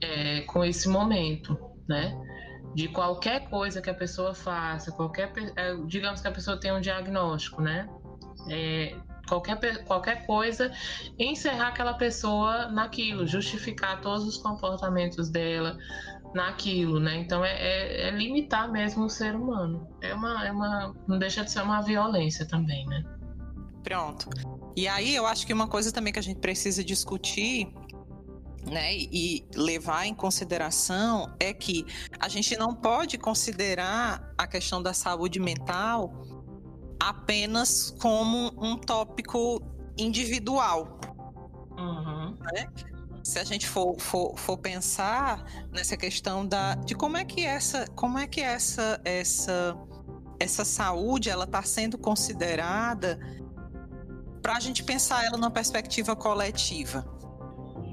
é, 0.00 0.42
com 0.42 0.64
esse 0.64 0.88
momento, 0.88 1.58
né? 1.88 2.16
De 2.74 2.88
qualquer 2.88 3.48
coisa 3.50 3.82
que 3.82 3.90
a 3.90 3.94
pessoa 3.94 4.34
faça, 4.34 4.92
qualquer, 4.92 5.32
é, 5.56 5.76
digamos 5.86 6.20
que 6.20 6.28
a 6.28 6.32
pessoa 6.32 6.58
tem 6.58 6.72
um 6.72 6.80
diagnóstico, 6.80 7.60
né? 7.60 7.88
É, 8.48 8.96
qualquer, 9.28 9.84
qualquer 9.84 10.26
coisa, 10.26 10.72
encerrar 11.18 11.68
aquela 11.68 11.94
pessoa 11.94 12.68
naquilo, 12.68 13.26
justificar 13.26 14.00
todos 14.00 14.26
os 14.26 14.36
comportamentos 14.36 15.28
dela 15.28 15.78
naquilo, 16.34 16.98
né? 16.98 17.16
Então 17.16 17.44
é, 17.44 17.52
é, 17.52 18.08
é, 18.08 18.10
limitar 18.10 18.70
mesmo 18.70 19.04
o 19.04 19.10
ser 19.10 19.34
humano. 19.34 19.88
É 20.00 20.14
uma, 20.14 20.46
é 20.46 20.52
uma. 20.52 20.94
Não 21.06 21.18
deixa 21.18 21.44
de 21.44 21.50
ser 21.50 21.62
uma 21.62 21.82
violência 21.82 22.46
também, 22.46 22.86
né? 22.86 23.02
Pronto. 23.82 24.28
E 24.76 24.86
aí 24.86 25.14
eu 25.14 25.26
acho 25.26 25.46
que 25.46 25.52
uma 25.52 25.68
coisa 25.68 25.92
também 25.92 26.12
que 26.12 26.18
a 26.18 26.22
gente 26.22 26.38
precisa 26.38 26.82
discutir 26.84 27.72
né, 28.64 28.94
e 28.94 29.44
levar 29.54 30.06
em 30.06 30.14
consideração 30.14 31.34
é 31.40 31.52
que 31.52 31.84
a 32.20 32.28
gente 32.28 32.56
não 32.56 32.74
pode 32.74 33.18
considerar 33.18 34.32
a 34.38 34.46
questão 34.46 34.82
da 34.82 34.94
saúde 34.94 35.40
mental 35.40 36.12
apenas 37.00 37.90
como 38.00 38.52
um 38.56 38.76
tópico 38.76 39.60
individual. 39.98 41.00
Uhum. 41.76 42.36
Né? 42.40 42.68
Se 43.24 43.38
a 43.38 43.44
gente 43.44 43.68
for, 43.68 43.98
for, 43.98 44.36
for, 44.36 44.56
pensar 44.58 45.44
nessa 45.72 45.96
questão 45.96 46.46
da, 46.46 46.74
de 46.76 46.94
como 46.94 47.16
é 47.16 47.24
que 47.24 47.44
essa, 47.44 47.86
como 47.94 48.18
é 48.18 48.26
que 48.26 48.40
essa, 48.40 49.00
essa, 49.04 49.76
essa 50.38 50.64
saúde 50.64 51.28
ela 51.30 51.44
está 51.44 51.62
sendo 51.62 51.98
considerada 51.98 53.18
para 54.42 54.56
a 54.56 54.60
gente 54.60 54.82
pensar 54.82 55.24
ela 55.24 55.38
numa 55.38 55.50
perspectiva 55.50 56.16
coletiva. 56.16 57.06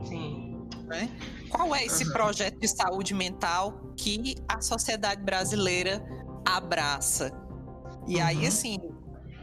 Sim. 0.06 0.68
Né? 0.86 1.10
Qual 1.50 1.74
é 1.76 1.86
esse 1.86 2.04
uhum. 2.06 2.12
projeto 2.12 2.60
de 2.60 2.68
saúde 2.68 3.14
mental 3.14 3.94
que 3.96 4.36
a 4.48 4.60
sociedade 4.60 5.22
brasileira 5.22 6.04
abraça? 6.46 7.32
E 8.08 8.16
uhum. 8.16 8.26
aí, 8.26 8.48
assim, 8.48 8.80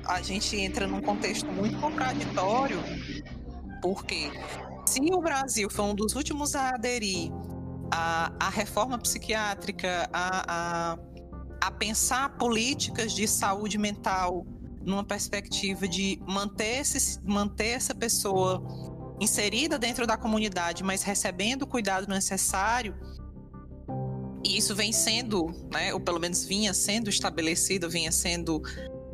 a 0.05 0.21
gente 0.21 0.57
entra 0.57 0.87
num 0.87 1.01
contexto 1.01 1.47
muito 1.47 1.79
contraditório, 1.81 2.79
porque 3.81 4.31
se 4.85 5.01
o 5.13 5.21
Brasil 5.21 5.71
foi 5.71 5.85
um 5.85 5.95
dos 5.95 6.15
últimos 6.15 6.57
a 6.57 6.71
aderir 6.71 7.31
à, 7.93 8.33
à 8.41 8.49
reforma 8.49 8.99
psiquiátrica, 8.99 10.09
a, 10.13 10.93
a, 10.93 10.99
a 11.61 11.71
pensar 11.71 12.31
políticas 12.37 13.13
de 13.13 13.29
saúde 13.29 13.79
mental 13.79 14.45
numa 14.87 15.05
perspectiva 15.05 15.89
de 15.89 16.19
manter, 16.27 16.81
esse, 16.81 17.21
manter 17.23 17.71
essa 17.71 17.95
pessoa 17.95 18.63
inserida 19.21 19.79
dentro 19.79 20.07
da 20.07 20.17
comunidade, 20.17 20.85
mas 20.85 21.03
recebendo 21.03 21.63
o 21.63 21.67
cuidado 21.67 22.07
necessário, 22.09 22.95
e 24.45 24.57
isso 24.57 24.77
vem 24.77 24.93
sendo, 24.93 25.47
né, 25.73 25.93
ou 25.93 25.99
pelo 25.99 26.21
menos 26.21 26.45
vinha 26.45 26.73
sendo 26.73 27.11
estabelecido, 27.11 27.91
vinha 27.91 28.13
sendo 28.13 28.63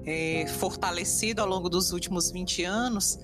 é, 0.04 0.46
fortalecido 0.58 1.40
ao 1.40 1.48
longo 1.48 1.70
dos 1.70 1.90
últimos 1.90 2.30
20 2.30 2.64
anos. 2.64 3.18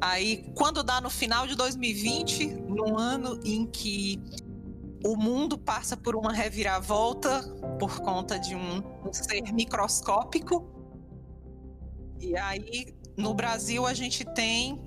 Aí, 0.00 0.50
quando 0.56 0.82
dá 0.82 1.00
no 1.00 1.08
final 1.08 1.46
de 1.46 1.54
2020, 1.54 2.46
num 2.68 2.98
ano 2.98 3.38
em 3.44 3.64
que 3.64 4.20
o 5.04 5.16
mundo 5.16 5.56
passa 5.56 5.96
por 5.96 6.16
uma 6.16 6.32
reviravolta 6.32 7.42
por 7.78 8.00
conta 8.00 8.38
de 8.38 8.56
um, 8.56 8.82
um 9.06 9.12
ser 9.12 9.52
microscópico, 9.52 10.75
e 12.20 12.36
aí 12.36 12.94
no 13.16 13.34
Brasil 13.34 13.86
a 13.86 13.94
gente 13.94 14.24
tem 14.24 14.80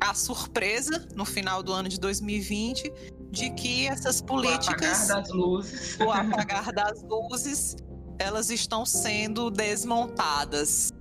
a 0.00 0.14
surpresa 0.14 1.06
no 1.14 1.24
final 1.24 1.62
do 1.62 1.72
ano 1.72 1.88
de 1.88 1.98
2020 1.98 2.92
de 3.30 3.50
que 3.50 3.86
essas 3.86 4.20
políticas 4.20 5.08
o 5.08 5.12
apagar 5.12 5.22
das 5.22 5.30
luzes, 5.30 5.98
o 5.98 6.10
apagar 6.10 6.72
das 6.72 7.02
luzes, 7.02 7.76
elas 8.18 8.50
estão 8.50 8.86
sendo 8.86 9.50
desmontadas, 9.50 10.92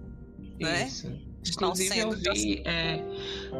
né? 0.59 0.89
Inclusive, 1.45 1.99
eu 1.99 2.12
vi 2.12 2.63
é, 2.65 3.03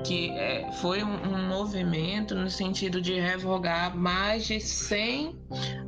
que 0.06 0.30
é, 0.30 0.72
foi 0.74 1.04
um, 1.04 1.36
um, 1.36 1.48
movimento 1.50 2.34
no 2.34 2.50
sentido 2.50 3.02
de 3.02 3.20
revogar 3.20 3.96
mais 3.96 4.46
de 4.46 4.60
100 4.60 5.38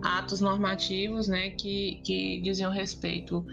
atos 0.01 0.41
normativos 0.41 1.29
né, 1.29 1.51
que, 1.51 2.01
que 2.03 2.41
diziam 2.41 2.69
respeito 2.69 3.45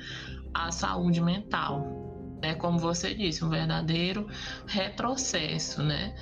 à 0.52 0.72
saúde 0.72 1.20
mental. 1.20 2.01
É 2.42 2.55
como 2.55 2.78
você 2.78 3.14
disse, 3.14 3.44
um 3.44 3.48
verdadeiro 3.48 4.26
retrocesso, 4.66 5.83
né? 5.83 6.14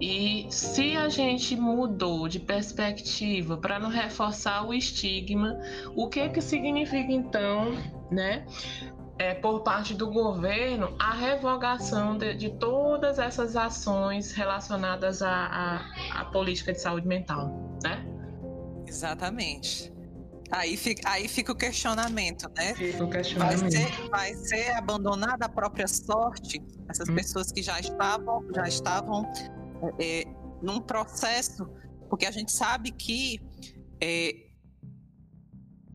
E 0.00 0.46
se 0.50 0.96
a 0.96 1.08
gente 1.08 1.56
mudou 1.56 2.28
de 2.28 2.38
perspectiva 2.38 3.56
para 3.56 3.78
não 3.78 3.88
reforçar 3.88 4.66
o 4.66 4.72
estigma, 4.72 5.58
o 5.94 6.08
que 6.08 6.28
que 6.28 6.40
significa 6.40 7.12
então, 7.12 7.72
né? 8.10 8.46
É, 9.18 9.34
por 9.34 9.64
parte 9.64 9.94
do 9.94 10.08
governo 10.10 10.94
a 10.96 11.12
revogação 11.12 12.16
de, 12.16 12.34
de 12.34 12.50
todas 12.50 13.18
essas 13.18 13.56
ações 13.56 14.30
relacionadas 14.30 15.22
à, 15.22 15.84
à, 16.12 16.24
política 16.26 16.72
de 16.72 16.80
saúde 16.80 17.08
mental, 17.08 17.78
né? 17.82 18.06
Exatamente. 18.86 19.92
Aí 20.50 20.76
fica, 20.76 21.08
aí 21.10 21.28
fica 21.28 21.52
o 21.52 21.54
questionamento, 21.54 22.50
né? 22.56 22.74
Fica 22.74 23.04
o 23.04 23.10
questionamento. 23.10 23.60
Vai 23.60 23.70
ser, 23.70 24.08
vai 24.08 24.34
ser 24.34 24.70
abandonada 24.72 25.44
a 25.44 25.48
própria 25.48 25.86
sorte? 25.86 26.62
Essas 26.88 27.08
hum. 27.08 27.14
pessoas 27.14 27.52
que 27.52 27.62
já 27.62 27.78
estavam, 27.78 28.46
já 28.54 28.66
estavam 28.66 29.30
é, 30.00 30.24
num 30.62 30.80
processo, 30.80 31.68
porque 32.08 32.24
a 32.24 32.30
gente 32.30 32.50
sabe 32.50 32.90
que 32.92 33.40
é, 34.00 34.48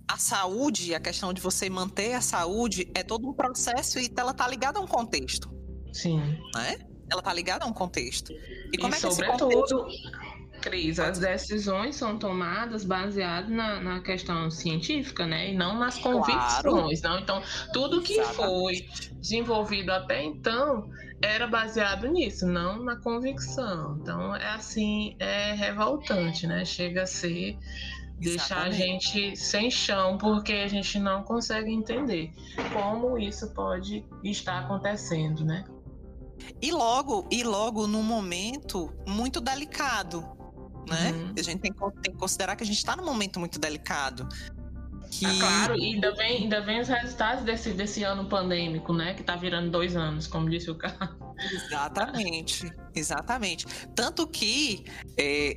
a 0.08 0.18
saúde, 0.18 0.94
a 0.94 1.00
questão 1.00 1.34
de 1.34 1.42
você 1.42 1.70
manter 1.70 2.14
a 2.14 2.22
saúde, 2.22 2.92
é 2.94 3.02
todo 3.02 3.28
um 3.28 3.34
processo 3.34 4.00
e 4.00 4.12
ela 4.16 4.32
está 4.32 4.48
ligada 4.48 4.78
a 4.78 4.82
um 4.82 4.88
contexto. 4.88 5.52
Sim. 5.92 6.20
Né? 6.56 6.78
Ela 7.10 7.20
está 7.20 7.34
ligada 7.34 7.66
a 7.66 7.68
um 7.68 7.74
contexto. 7.74 8.32
E, 8.72 8.78
como 8.78 8.94
e 8.94 8.98
é 8.98 9.00
que 9.00 9.12
sobretudo, 9.12 9.48
contexto... 9.48 9.86
Cris, 10.64 10.98
as 10.98 11.20
decisões 11.20 11.98
são 11.98 12.18
tomadas 12.18 12.86
baseadas 12.86 13.50
na, 13.50 13.82
na, 13.82 14.00
questão 14.00 14.50
científica, 14.50 15.28
né? 15.28 15.52
E 15.52 15.56
não 15.56 15.78
nas 15.78 15.98
convicções. 15.98 17.02
Claro. 17.02 17.16
Não? 17.16 17.20
Então, 17.20 17.44
tudo 17.74 18.02
que 18.02 18.14
Exatamente. 18.14 18.38
foi 18.38 19.10
desenvolvido 19.20 19.92
até 19.92 20.24
então 20.24 20.90
era 21.22 21.48
baseado 21.48 22.08
nisso, 22.08 22.48
não 22.48 22.82
na 22.82 22.96
convicção. 22.96 23.98
Então 24.02 24.34
é 24.36 24.52
assim, 24.52 25.18
é 25.20 25.52
revoltante, 25.54 26.48
né? 26.48 26.64
Chega 26.64 27.04
a 27.04 27.06
ser 27.06 27.58
deixar 28.18 28.70
Exatamente. 28.70 28.82
a 28.82 29.22
gente 29.22 29.36
sem 29.36 29.70
chão 29.70 30.18
porque 30.18 30.54
a 30.54 30.68
gente 30.70 30.98
não 30.98 31.24
consegue 31.24 31.74
entender 31.74 32.32
como 32.72 33.18
isso 33.18 33.54
pode 33.54 34.06
estar 34.24 34.60
acontecendo, 34.60 35.44
né? 35.44 35.66
E 36.62 36.72
logo, 36.72 37.28
e 37.30 37.44
logo 37.44 37.86
num 37.86 38.04
momento 38.04 38.94
muito 39.06 39.42
delicado, 39.42 40.43
né? 40.88 41.12
Uhum. 41.12 41.34
A 41.38 41.42
gente 41.42 41.60
tem, 41.60 41.72
tem 41.72 42.14
que 42.14 42.18
considerar 42.18 42.56
que 42.56 42.64
a 42.64 42.66
gente 42.66 42.78
está 42.78 42.96
num 42.96 43.06
momento 43.06 43.40
muito 43.40 43.60
delicado. 43.60 44.28
Que... 45.12 45.26
Ah, 45.26 45.40
claro, 45.40 45.78
e 45.78 45.94
ainda 45.94 46.14
vem, 46.16 46.44
ainda 46.44 46.62
vem 46.62 46.80
os 46.80 46.88
resultados 46.88 47.44
desse, 47.44 47.72
desse 47.74 48.04
ano 48.04 48.26
pandêmico, 48.26 48.94
né? 48.94 49.14
Que 49.14 49.24
tá 49.24 49.36
virando 49.36 49.70
dois 49.70 49.96
anos, 49.96 50.26
como 50.26 50.50
disse 50.50 50.72
o 50.72 50.76
cara. 50.76 51.16
Exatamente, 51.52 52.72
exatamente. 52.96 53.66
Tanto 53.96 54.26
que 54.26 54.86
é, 55.18 55.56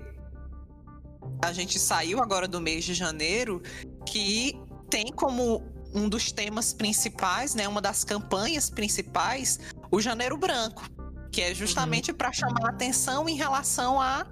a 1.42 1.52
gente 1.52 1.78
saiu 1.78 2.20
agora 2.20 2.46
do 2.46 2.60
mês 2.60 2.84
de 2.84 2.92
janeiro 2.92 3.62
que 4.04 4.60
tem 4.90 5.06
como 5.06 5.62
um 5.94 6.08
dos 6.08 6.30
temas 6.30 6.74
principais, 6.74 7.54
né? 7.54 7.66
Uma 7.66 7.80
das 7.80 8.04
campanhas 8.04 8.68
principais, 8.68 9.58
o 9.90 10.00
Janeiro 10.00 10.36
Branco, 10.36 10.84
que 11.32 11.40
é 11.40 11.54
justamente 11.54 12.10
uhum. 12.10 12.16
para 12.16 12.32
chamar 12.32 12.66
a 12.66 12.70
atenção 12.70 13.28
em 13.28 13.36
relação 13.36 14.00
à 14.00 14.20
a, 14.20 14.26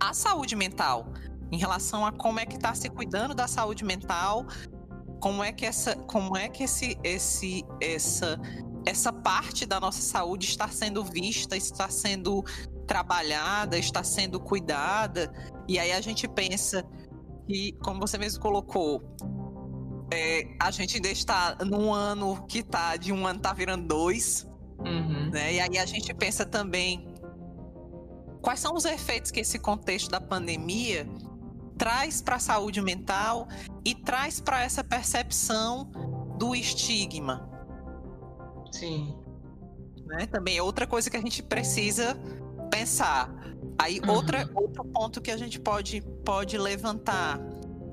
a 0.00 0.12
saúde 0.12 0.56
mental 0.56 1.12
em 1.50 1.58
relação 1.58 2.04
a 2.04 2.12
como 2.12 2.40
é 2.40 2.46
que 2.46 2.56
está 2.56 2.74
se 2.74 2.88
cuidando 2.88 3.34
da 3.34 3.46
saúde 3.46 3.84
mental, 3.84 4.46
como 5.20 5.42
é 5.42 5.52
que 5.52 5.64
essa, 5.64 5.94
como 5.96 6.36
é 6.36 6.48
que 6.48 6.64
esse, 6.64 6.98
esse, 7.02 7.64
essa, 7.80 8.40
essa 8.84 9.12
parte 9.12 9.64
da 9.66 9.80
nossa 9.80 10.02
saúde 10.02 10.46
está 10.46 10.68
sendo 10.68 11.04
vista, 11.04 11.56
está 11.56 11.88
sendo 11.88 12.44
trabalhada, 12.86 13.78
está 13.78 14.02
sendo 14.02 14.40
cuidada. 14.40 15.32
E 15.68 15.78
aí 15.78 15.92
a 15.92 16.00
gente 16.00 16.28
pensa 16.28 16.84
que, 17.46 17.72
como 17.82 18.00
você 18.00 18.18
mesmo 18.18 18.40
colocou, 18.40 19.02
é, 20.12 20.48
a 20.60 20.70
gente 20.70 20.96
ainda 20.96 21.08
está 21.08 21.56
num 21.64 21.92
ano 21.92 22.44
que 22.46 22.58
está 22.58 22.96
de 22.96 23.12
um 23.12 23.26
ano 23.26 23.38
está 23.38 23.52
virando 23.52 23.86
dois, 23.86 24.46
uhum. 24.78 25.30
né? 25.30 25.54
E 25.54 25.60
aí 25.60 25.78
a 25.78 25.86
gente 25.86 26.12
pensa 26.14 26.46
também 26.46 27.15
quais 28.40 28.60
são 28.60 28.74
os 28.74 28.84
efeitos 28.84 29.30
que 29.30 29.40
esse 29.40 29.58
contexto 29.58 30.10
da 30.10 30.20
pandemia 30.20 31.06
traz 31.76 32.22
para 32.22 32.36
a 32.36 32.38
saúde 32.38 32.80
mental 32.80 33.48
e 33.84 33.94
traz 33.94 34.40
para 34.40 34.62
essa 34.62 34.82
percepção 34.82 35.90
do 36.38 36.54
estigma. 36.54 37.48
Sim. 38.72 39.14
Né? 40.06 40.26
Também 40.26 40.56
é 40.56 40.62
outra 40.62 40.86
coisa 40.86 41.10
que 41.10 41.16
a 41.16 41.20
gente 41.20 41.42
precisa 41.42 42.16
pensar. 42.70 43.32
Aí 43.78 44.00
uhum. 44.00 44.10
outra, 44.10 44.48
outro 44.54 44.84
ponto 44.84 45.20
que 45.20 45.30
a 45.30 45.36
gente 45.36 45.60
pode, 45.60 46.00
pode 46.24 46.56
levantar 46.56 47.38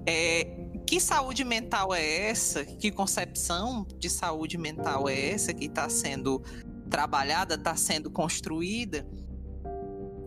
é 0.06 0.60
que 0.86 1.00
saúde 1.00 1.44
mental 1.44 1.94
é 1.94 2.30
essa? 2.30 2.66
Que 2.66 2.92
concepção 2.92 3.86
de 3.98 4.10
saúde 4.10 4.58
mental 4.58 5.08
é 5.10 5.32
essa 5.32 5.54
que 5.54 5.66
está 5.66 5.90
sendo 5.90 6.42
trabalhada, 6.90 7.56
está 7.56 7.76
sendo 7.76 8.12
construída? 8.12 9.08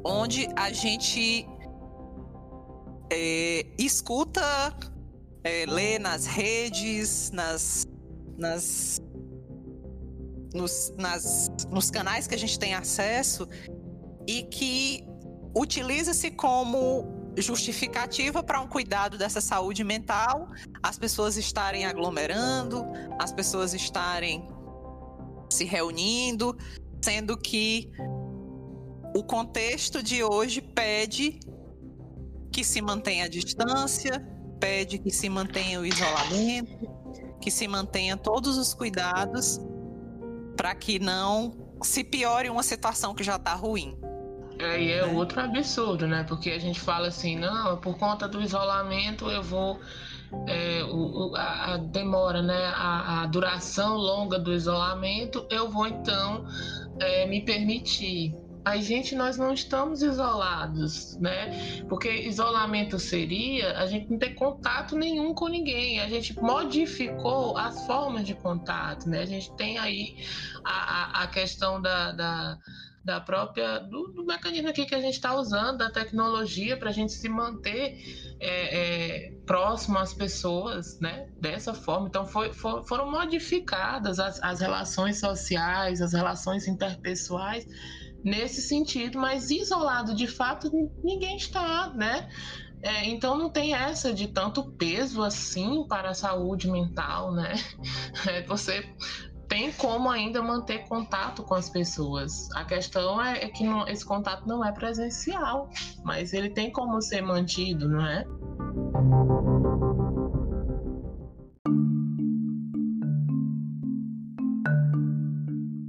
Onde 0.09 0.49
a 0.55 0.73
gente 0.73 1.45
é, 3.11 3.67
escuta, 3.77 4.41
é, 5.43 5.67
lê 5.67 5.99
nas 5.99 6.27
redes, 6.27 7.33
nas, 7.33 7.85
nas, 8.39 9.01
nos, 10.55 10.95
nas, 10.97 11.51
nos 11.69 11.91
canais 11.91 12.29
que 12.29 12.37
a 12.37 12.39
gente 12.39 12.57
tem 12.57 12.73
acesso 12.73 13.49
e 14.29 14.45
que 14.45 15.05
utiliza-se 15.57 16.31
como 16.31 17.33
justificativa 17.37 18.45
para 18.45 18.61
um 18.61 18.69
cuidado 18.69 19.19
dessa 19.19 19.41
saúde 19.41 19.83
mental, 19.83 20.49
as 20.85 20.97
pessoas 20.97 21.37
estarem 21.37 21.85
aglomerando, 21.85 22.85
as 23.19 23.33
pessoas 23.33 23.75
estarem 23.75 24.47
se 25.51 25.65
reunindo, 25.65 26.57
sendo 27.03 27.37
que 27.37 27.91
o 29.17 29.25
contexto 29.25 30.03
de 30.03 30.23
hoje 30.23 30.61
pede 30.61 31.41
que 32.53 32.63
se 32.63 32.83
mantenha 32.83 33.25
a 33.25 33.29
distância, 33.29 34.23
pede 34.61 34.99
que 34.99 35.11
se 35.11 35.27
mantenha 35.31 35.81
o 35.81 35.87
isolamento, 35.87 36.87
que 37.41 37.51
se 37.51 37.67
mantenha 37.67 38.15
todos 38.15 38.59
os 38.59 38.75
cuidados 38.75 39.59
para 40.55 40.75
que 40.75 40.99
não 40.99 41.75
se 41.83 42.05
piore 42.05 42.51
uma 42.51 42.63
situação 42.63 43.15
que 43.15 43.25
já 43.25 43.37
está 43.37 43.55
ruim. 43.55 43.97
É, 44.59 44.83
e 44.83 44.93
é 44.93 45.07
outro 45.07 45.41
absurdo, 45.41 46.07
né? 46.07 46.25
Porque 46.25 46.51
a 46.51 46.59
gente 46.59 46.79
fala 46.79 47.09
assim, 47.09 47.39
não, 47.39 47.79
por 47.79 47.97
conta 47.97 48.29
do 48.29 48.43
isolamento 48.43 49.31
eu 49.31 49.43
vou. 49.43 49.81
É, 50.47 50.83
o, 50.85 51.35
a, 51.37 51.75
a, 51.75 51.77
demora, 51.79 52.43
né? 52.43 52.67
A, 52.75 53.23
a, 53.23 53.27
duração 53.27 53.97
longa 53.97 54.39
do 54.39 54.53
isolamento, 54.53 55.47
eu 55.51 55.71
vou 55.71 55.87
então 55.87 56.45
é, 56.99 57.27
me 57.27 57.43
permitir 57.43 58.35
a 58.67 58.79
gente 58.79 59.15
nós 59.15 59.37
não 59.37 59.55
estamos 59.55 60.03
isolados, 60.03 61.17
né? 61.19 61.85
Porque 61.89 62.11
isolamento 62.11 62.99
seria 62.99 63.79
a 63.79 63.87
gente 63.87 64.11
não 64.11 64.19
ter 64.19 64.31
contato 64.31 64.97
nenhum 64.97 65.33
com 65.33 65.47
ninguém. 65.47 66.01
A 66.01 66.09
gente 66.09 66.37
modificou 66.37 67.57
as 67.57 67.87
formas 67.87 68.27
de 68.27 68.35
contato, 68.35 69.09
né? 69.09 69.21
A 69.21 69.25
gente 69.25 69.55
tem 69.55 69.79
aí 69.79 70.17
a, 70.65 71.21
a, 71.21 71.23
a 71.23 71.27
questão 71.29 71.81
da, 71.81 72.11
da 72.11 72.59
da 73.05 73.21
própria 73.21 73.79
do, 73.79 74.09
do, 74.09 74.25
mecanismo 74.27 74.69
aqui 74.69 74.85
que 74.85 74.95
a 74.97 75.01
gente 75.01 75.15
está 75.15 75.33
usando 75.33 75.79
da 75.79 75.89
tecnologia 75.89 76.77
para 76.77 76.91
a 76.91 76.93
gente 76.93 77.13
se 77.13 77.29
manter 77.29 78.35
é, 78.41 79.29
é, 79.29 79.31
próximo 79.47 79.97
às 79.97 80.13
pessoas, 80.13 80.99
né? 80.99 81.29
Dessa 81.41 81.73
forma, 81.73 82.09
então 82.09 82.27
foi, 82.27 82.53
for, 82.53 82.85
foram 82.85 83.09
modificadas 83.09 84.19
as, 84.19 84.43
as 84.43 84.59
relações 84.59 85.21
sociais, 85.21 86.03
as 86.03 86.13
relações 86.13 86.67
interpessoais 86.67 87.65
nesse 88.27 88.61
sentido, 88.61 89.21
mas 89.21 89.53
isolado 89.53 90.13
de 90.13 90.27
fato 90.27 90.69
ninguém 91.05 91.37
está, 91.37 91.91
né? 91.95 92.29
É, 92.83 93.07
então 93.07 93.39
não 93.39 93.49
tem 93.49 93.73
essa 93.73 94.13
de 94.13 94.27
tanto 94.27 94.65
peso 94.73 95.23
assim 95.23 95.87
para 95.89 96.11
a 96.11 96.15
saúde 96.15 96.69
mental, 96.69 97.33
né? 97.33 97.55
É, 98.29 98.43
você 98.43 98.85
tem 99.47 99.71
como 99.73 100.11
ainda 100.11 100.43
manter 100.43 100.89
contato 100.89 101.45
com 101.45 101.55
as 101.55 101.71
pessoas. 101.71 102.51
A 102.57 102.65
questão 102.65 103.23
é, 103.23 103.45
é 103.45 103.49
que 103.49 103.63
não, 103.63 103.87
esse 103.87 104.05
contato 104.05 104.45
não 104.49 104.65
é 104.65 104.73
presencial, 104.73 105.71
mas 106.05 106.33
ele 106.33 106.51
tem 106.51 106.73
como 106.73 107.01
ser 107.01 107.23
mantido, 107.23 107.89
não 107.89 108.05
é? 108.05 108.25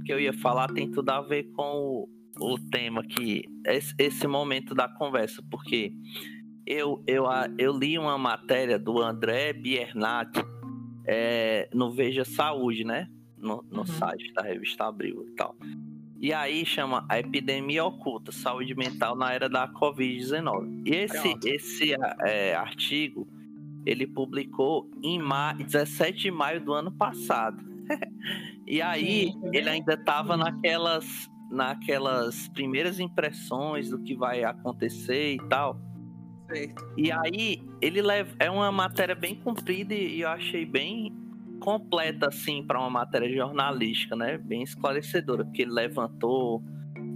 que 0.04 0.12
eu 0.14 0.20
ia 0.20 0.32
falar 0.32 0.68
tem 0.68 0.90
tudo 0.90 1.10
a 1.10 1.20
ver 1.20 1.44
com 1.52 2.06
o, 2.40 2.58
tema 2.58 3.02
que 3.02 3.44
esse, 3.66 3.94
esse 3.98 4.26
momento 4.26 4.74
da 4.74 4.88
conversa, 4.88 5.42
porque 5.50 5.92
eu, 6.66 7.02
eu, 7.06 7.24
eu 7.58 7.76
li 7.76 7.98
uma 7.98 8.18
matéria 8.18 8.78
do 8.78 9.00
André 9.00 9.52
Biernat 9.52 10.30
é, 11.06 11.68
no 11.72 11.90
Veja 11.90 12.24
Saúde, 12.24 12.84
né? 12.84 13.08
No, 13.36 13.64
no 13.70 13.80
uhum. 13.80 13.86
site 13.86 14.32
da 14.32 14.42
revista 14.42 14.84
Abril 14.84 15.24
e 15.28 15.30
tal. 15.36 15.56
E 16.20 16.32
aí 16.32 16.66
chama 16.66 17.06
a 17.08 17.20
epidemia 17.20 17.84
oculta, 17.84 18.32
saúde 18.32 18.74
mental 18.74 19.14
na 19.14 19.32
era 19.32 19.48
da 19.48 19.68
Covid-19. 19.68 20.82
E 20.84 20.90
esse, 20.90 21.38
esse 21.44 21.94
é, 22.26 22.56
artigo 22.56 23.28
ele 23.86 24.06
publicou 24.06 24.90
em 25.02 25.18
ma 25.18 25.52
17 25.52 26.18
de 26.18 26.30
maio 26.30 26.60
do 26.60 26.72
ano 26.72 26.90
passado. 26.90 27.64
e 28.66 28.82
aí 28.82 29.32
ele 29.52 29.68
ainda 29.68 29.94
estava 29.94 30.36
naquelas 30.36 31.30
naquelas 31.50 32.48
primeiras 32.48 33.00
impressões 33.00 33.90
do 33.90 33.98
que 34.02 34.14
vai 34.14 34.44
acontecer 34.44 35.34
e 35.34 35.48
tal. 35.48 35.80
Certo. 36.48 36.84
E 36.96 37.12
aí 37.12 37.62
ele 37.80 38.00
leva 38.00 38.34
é 38.38 38.50
uma 38.50 38.72
matéria 38.72 39.14
bem 39.14 39.34
comprida 39.34 39.94
e 39.94 40.20
eu 40.20 40.28
achei 40.28 40.64
bem 40.64 41.14
completa 41.60 42.28
assim 42.28 42.64
para 42.64 42.78
uma 42.78 42.90
matéria 42.90 43.30
jornalística, 43.30 44.16
né? 44.16 44.38
Bem 44.38 44.62
esclarecedora, 44.62 45.44
porque 45.44 45.62
ele 45.62 45.72
levantou 45.72 46.62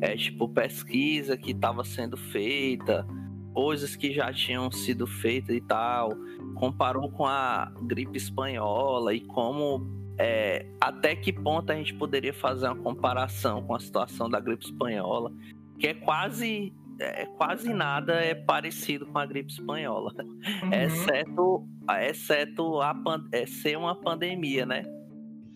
é, 0.01 0.17
tipo 0.17 0.49
pesquisa 0.49 1.37
que 1.37 1.53
estava 1.53 1.85
sendo 1.85 2.17
feita, 2.17 3.07
coisas 3.55 3.97
que 3.97 4.13
já 4.13 4.33
tinham 4.33 4.71
sido 4.71 5.07
feitas 5.07 5.55
e 5.55 5.61
tal, 5.61 6.11
comparou 6.57 7.11
com 7.11 7.25
a 7.25 7.73
gripe 7.83 8.17
espanhola 8.17 9.15
e 9.15 9.21
como 9.21 10.02
é, 10.23 10.65
até 10.81 11.17
que 11.17 11.33
ponto 11.33 11.73
a 11.73 11.75
gente 11.75 11.93
poderia 11.95 12.33
fazer 12.33 12.67
uma 12.67 12.77
comparação 12.77 13.61
com 13.65 13.75
a 13.75 13.81
situação 13.81 14.31
da 14.31 14.39
gripe 14.39 14.65
espanhola, 14.65 15.33
que 15.81 15.89
é 15.89 15.95
quase 15.95 16.73
é, 17.01 17.27
quase 17.37 17.75
nada 17.75 18.13
é 18.15 18.33
parecido 18.33 19.05
com 19.07 19.19
a 19.19 19.27
gripe 19.27 19.51
espanhola, 19.51 20.15
uhum. 20.63 20.73
exceto, 20.73 21.69
exceto 22.03 22.81
a 22.81 22.95
é, 23.33 23.47
ser 23.47 23.77
uma 23.77 23.97
pandemia, 23.97 24.65
né? 24.65 24.85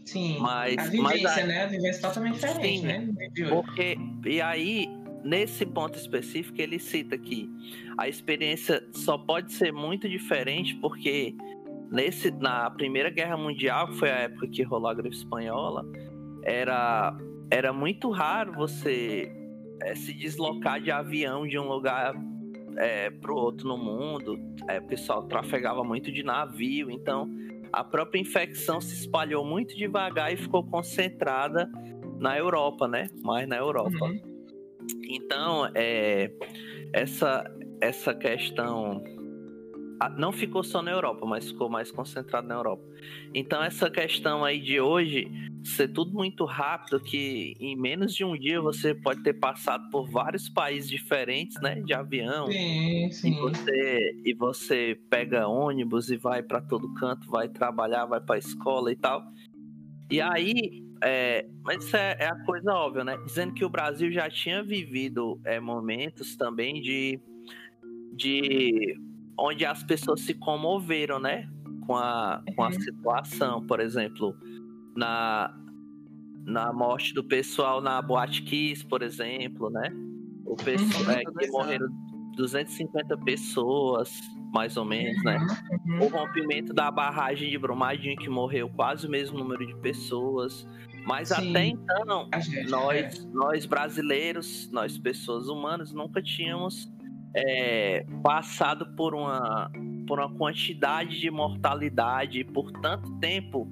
Sim, 0.05 0.39
mas, 0.41 0.79
a 0.79 0.83
vivência, 0.85 1.23
mas 1.23 1.39
a, 1.39 1.47
né? 1.47 1.63
A 1.63 1.67
vivência 1.67 1.99
é 1.99 2.03
totalmente 2.03 2.35
diferente, 2.35 2.81
sim, 2.81 2.87
né? 2.87 3.09
Porque, 3.49 3.97
e 4.25 4.41
aí, 4.41 4.89
nesse 5.23 5.65
ponto 5.65 5.97
específico, 5.97 6.61
ele 6.61 6.81
cita 6.81 7.17
que 7.17 7.49
a 7.97 8.09
experiência 8.09 8.85
só 8.93 9.17
pode 9.17 9.53
ser 9.53 9.73
muito 9.73 10.09
diferente 10.09 10.75
porque 10.77 11.37
nesse, 11.91 12.31
na 12.31 12.71
Primeira 12.71 13.11
Guerra 13.11 13.37
Mundial, 13.37 13.89
que 13.89 13.95
foi 13.95 14.11
a 14.11 14.17
época 14.17 14.49
que 14.49 14.63
rolou 14.63 14.89
a 14.89 14.95
gripe 14.95 15.15
espanhola, 15.15 15.85
era, 16.43 17.17
era 17.51 17.73
muito 17.73 18.11
raro 18.11 18.53
você 18.53 19.33
é, 19.83 19.95
se 19.95 20.13
deslocar 20.15 20.81
de 20.81 20.91
avião 20.91 21.47
de 21.47 21.59
um 21.59 21.69
lugar 21.69 22.15
é, 22.79 23.11
para 23.11 23.33
o 23.33 23.37
outro 23.37 23.69
no 23.69 23.77
mundo. 23.77 24.39
É, 24.69 24.79
o 24.79 24.87
pessoal 24.87 25.23
trafegava 25.25 25.83
muito 25.83 26.13
de 26.13 26.23
navio, 26.23 26.91
então 26.91 27.29
a 27.73 27.83
própria 27.85 28.21
infecção 28.21 28.81
se 28.81 28.95
espalhou 28.95 29.45
muito 29.45 29.77
devagar 29.77 30.33
e 30.33 30.37
ficou 30.37 30.65
concentrada 30.65 31.71
na 32.19 32.39
Europa, 32.39 32.89
né? 32.89 33.09
Mais 33.23 33.47
na 33.49 33.57
Europa. 33.57 34.05
Uhum. 34.05 34.21
Então, 35.09 35.69
é, 35.75 36.31
essa, 36.93 37.45
essa 37.81 38.15
questão 38.15 39.03
não 40.17 40.33
ficou 40.33 40.63
só 40.63 40.83
na 40.83 40.91
Europa, 40.91 41.25
mas 41.27 41.51
ficou 41.51 41.69
mais 41.69 41.91
concentrado 41.91 42.47
na 42.47 42.55
Europa. 42.55 42.85
Então 43.35 43.63
essa 43.63 43.91
questão 43.91 44.45
aí 44.45 44.61
de 44.61 44.81
hoje 44.81 45.29
ser 45.65 45.89
tudo 45.89 46.13
muito 46.13 46.45
rápido, 46.45 47.01
que 47.01 47.55
em 47.59 47.77
menos 47.77 48.15
de 48.15 48.25
um 48.25 48.39
dia 48.39 48.61
você 48.61 48.95
pode 48.95 49.23
ter 49.23 49.35
passado 49.35 49.89
por 49.91 50.09
vários 50.09 50.49
países 50.49 50.89
diferentes, 50.89 51.61
né, 51.61 51.81
de 51.81 51.93
avião. 51.93 52.47
Sim, 52.47 53.11
sim. 53.11 53.33
E 53.33 53.41
você, 53.41 54.23
e 54.25 54.35
você 54.35 55.01
pega 55.11 55.49
ônibus 55.49 56.11
e 56.11 56.17
vai 56.17 56.43
para 56.43 56.61
todo 56.61 56.93
canto, 56.95 57.29
vai 57.29 57.49
trabalhar, 57.49 58.07
vai 58.07 58.21
para 58.21 58.39
escola 58.39 58.93
e 58.93 58.97
tal. 58.97 59.23
E 60.11 60.21
aí, 60.21 60.85
é, 61.03 61.47
mas 61.65 61.85
isso 61.85 61.97
é, 61.97 62.17
é, 62.21 62.27
a 62.27 62.37
coisa 62.45 62.73
óbvia, 62.73 63.05
né? 63.05 63.19
Dizendo 63.27 63.53
que 63.53 63.65
o 63.65 63.69
Brasil 63.69 64.11
já 64.13 64.31
tinha 64.31 64.63
vivido 64.63 65.41
é, 65.45 65.59
momentos 65.59 66.37
também 66.37 66.81
de, 66.81 67.21
de 68.15 68.97
onde 69.39 69.65
as 69.65 69.83
pessoas 69.83 70.21
se 70.21 70.35
comoveram, 70.35 71.19
né? 71.19 71.49
Com 71.87 71.95
a, 71.95 72.43
com 72.55 72.63
a 72.63 72.67
uhum. 72.67 72.81
situação, 72.81 73.67
por 73.67 73.81
exemplo, 73.81 74.37
na, 74.97 75.55
na 76.45 76.73
morte 76.73 77.15
do 77.15 77.23
pessoal 77.23 77.81
na 77.81 78.01
Boate 78.03 78.43
Kiss, 78.43 78.85
por 78.85 79.03
exemplo, 79.03 79.71
né? 79.71 79.93
O 80.45 80.57
pessoal 80.57 81.05
uhum, 81.05 81.11
é, 81.11 81.25
que 81.25 81.51
morreram 81.51 81.89
250 82.37 83.17
pessoas, 83.19 84.21
mais 84.53 84.77
ou 84.77 84.85
menos, 84.85 85.23
né? 85.25 85.39
Uhum. 85.87 86.05
O 86.05 86.09
rompimento 86.09 86.73
da 86.73 86.91
barragem 86.91 87.51
de 87.51 87.59
Brumadinho, 87.59 88.17
que 88.17 88.29
morreu 88.29 88.69
quase 88.69 89.07
o 89.07 89.11
mesmo 89.11 89.39
número 89.39 89.67
de 89.67 89.75
pessoas. 89.77 90.67
Mas 91.07 91.29
Sim, 91.29 91.51
até 91.51 91.67
então, 91.67 92.05
nós, 92.05 92.53
é. 92.97 93.11
nós 93.33 93.65
brasileiros, 93.65 94.71
nós 94.73 94.99
pessoas 94.99 95.49
humanas, 95.49 95.93
nunca 95.93 96.21
tínhamos 96.21 96.91
é, 97.37 98.07
passado 98.23 98.87
por 98.97 99.15
uma, 99.15 99.71
por 100.09 100.19
uma 100.19 100.33
quantidade 100.35 101.21
de 101.21 101.31
mortalidade 101.31 102.43
por 102.45 102.73
tanto 102.81 103.13
tempo 103.19 103.71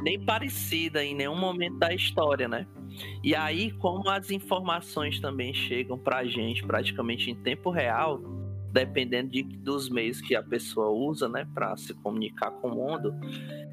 nem 0.00 0.22
parecida 0.22 1.02
em 1.02 1.14
nenhum 1.14 1.36
momento 1.36 1.78
da 1.78 1.92
história, 1.92 2.46
né? 2.46 2.66
E 3.22 3.34
aí, 3.34 3.72
como 3.72 4.08
as 4.08 4.30
informações 4.30 5.18
também 5.18 5.52
chegam 5.52 5.98
para 5.98 6.18
a 6.18 6.24
gente 6.24 6.64
praticamente 6.64 7.30
em 7.30 7.34
tempo 7.34 7.70
real, 7.70 8.20
dependendo 8.72 9.30
de, 9.30 9.42
dos 9.42 9.88
meios 9.88 10.20
que 10.20 10.36
a 10.36 10.42
pessoa 10.42 10.90
usa, 10.90 11.28
né, 11.28 11.46
para 11.52 11.76
se 11.76 11.94
comunicar 11.94 12.50
com 12.52 12.68
o 12.68 12.74
mundo, 12.74 13.12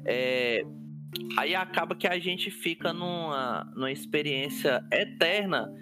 é, 0.04 0.64
aí 1.38 1.54
acaba 1.54 1.94
que 1.94 2.06
a 2.06 2.18
gente 2.18 2.50
fica 2.50 2.92
numa, 2.92 3.64
numa 3.74 3.92
experiência 3.92 4.84
eterna, 4.92 5.72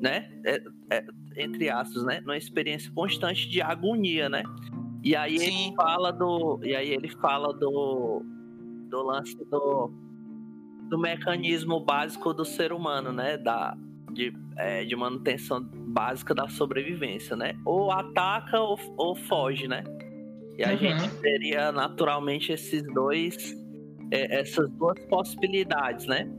né? 0.00 0.30
É, 0.44 0.62
é, 0.90 1.04
entre 1.36 1.70
aspas, 1.70 2.04
né? 2.04 2.20
Numa 2.20 2.36
experiência 2.36 2.90
constante 2.92 3.48
de 3.48 3.60
agonia, 3.60 4.28
né? 4.28 4.42
E 5.02 5.16
aí 5.16 5.38
Sim. 5.38 5.66
ele 5.66 5.76
fala 5.76 6.12
do. 6.12 6.60
E 6.62 6.74
aí 6.74 6.90
ele 6.92 7.08
fala 7.08 7.52
do. 7.52 8.22
Do 8.88 9.02
lance 9.02 9.36
do. 9.50 9.90
Do 10.88 10.98
mecanismo 10.98 11.80
básico 11.80 12.34
do 12.34 12.44
ser 12.44 12.72
humano, 12.72 13.12
né? 13.12 13.38
Da, 13.38 13.76
de, 14.12 14.32
é, 14.56 14.84
de 14.84 14.94
manutenção 14.94 15.62
básica 15.62 16.34
da 16.34 16.48
sobrevivência, 16.48 17.34
né? 17.34 17.54
Ou 17.64 17.90
ataca 17.90 18.60
ou, 18.60 18.78
ou 18.96 19.14
foge, 19.14 19.66
né? 19.66 19.82
E 20.58 20.64
a 20.64 20.70
uhum. 20.70 20.76
gente 20.76 21.08
teria 21.20 21.72
naturalmente 21.72 22.52
esses 22.52 22.82
dois. 22.92 23.56
É, 24.10 24.40
essas 24.40 24.70
duas 24.72 25.02
possibilidades, 25.06 26.04
né? 26.06 26.30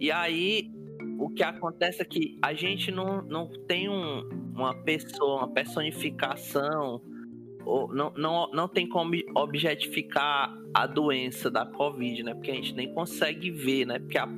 E 0.00 0.10
aí 0.10 0.70
o 1.18 1.28
que 1.28 1.42
acontece 1.42 2.00
é 2.00 2.04
que 2.04 2.38
a 2.40 2.54
gente 2.54 2.92
não, 2.92 3.20
não 3.22 3.48
tem 3.66 3.88
um, 3.88 4.28
uma 4.54 4.72
pessoa, 4.84 5.38
uma 5.38 5.52
personificação, 5.52 7.02
ou 7.64 7.92
não, 7.92 8.12
não, 8.16 8.50
não 8.52 8.68
tem 8.68 8.88
como 8.88 9.14
objetificar 9.34 10.56
a 10.72 10.86
doença 10.86 11.50
da 11.50 11.66
Covid, 11.66 12.22
né? 12.22 12.34
Porque 12.34 12.52
a 12.52 12.54
gente 12.54 12.72
nem 12.72 12.94
consegue 12.94 13.50
ver, 13.50 13.84
né? 13.84 13.98
Porque 13.98 14.16
a, 14.16 14.28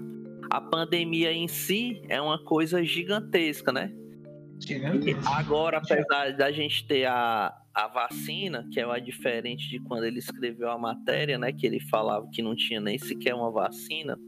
a 0.51 0.61
pandemia 0.61 1.31
em 1.33 1.47
si 1.47 2.01
é 2.09 2.21
uma 2.21 2.43
coisa 2.43 2.83
gigantesca, 2.83 3.71
né? 3.71 3.93
Gigantesca. 4.59 5.29
Agora, 5.31 5.79
apesar 5.79 6.33
da 6.33 6.51
gente 6.51 6.87
ter 6.87 7.05
a, 7.05 7.55
a 7.75 7.89
vacina, 7.89 8.67
que 8.73 8.81
é 8.81 8.87
uma 8.87 9.01
diferente 9.01 9.69
de 9.69 9.79
quando 9.81 10.05
ele 10.05 10.19
escreveu 10.19 10.71
a 10.71 10.79
matéria, 10.79 11.39
né? 11.39 11.53
Que 11.53 11.67
ele 11.67 11.79
falava 11.79 12.27
que 12.33 12.41
não 12.41 12.57
tinha 12.57 12.81
nem 12.81 12.99
sequer 12.99 13.35
uma 13.35 13.51
vacina 13.51 14.19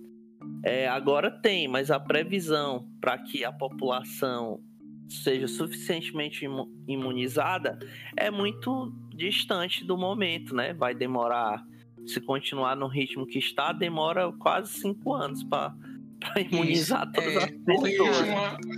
é, 0.65 0.89
agora 0.89 1.31
tem, 1.31 1.67
mas 1.67 1.91
a 1.91 1.99
previsão 1.99 2.87
para 3.01 3.19
que 3.19 3.45
a 3.45 3.53
população 3.53 4.61
seja 5.09 5.47
suficientemente 5.47 6.47
imunizada 6.89 7.79
é 8.17 8.31
muito 8.31 8.93
distante 9.15 9.85
do 9.85 9.97
momento, 9.97 10.55
né? 10.55 10.73
Vai 10.73 10.95
demorar, 10.95 11.63
se 12.07 12.21
continuar 12.21 12.77
no 12.77 12.87
ritmo 12.87 13.27
que 13.27 13.39
está, 13.39 13.73
demora 13.73 14.33
quase 14.33 14.73
cinco 14.73 15.13
anos 15.13 15.45
para 15.45 15.75
imunizar 16.51 17.03
Isso, 17.03 17.13
todas 17.13 17.37
é, 17.37 17.45
as 17.45 17.51
pessoas. 17.51 18.29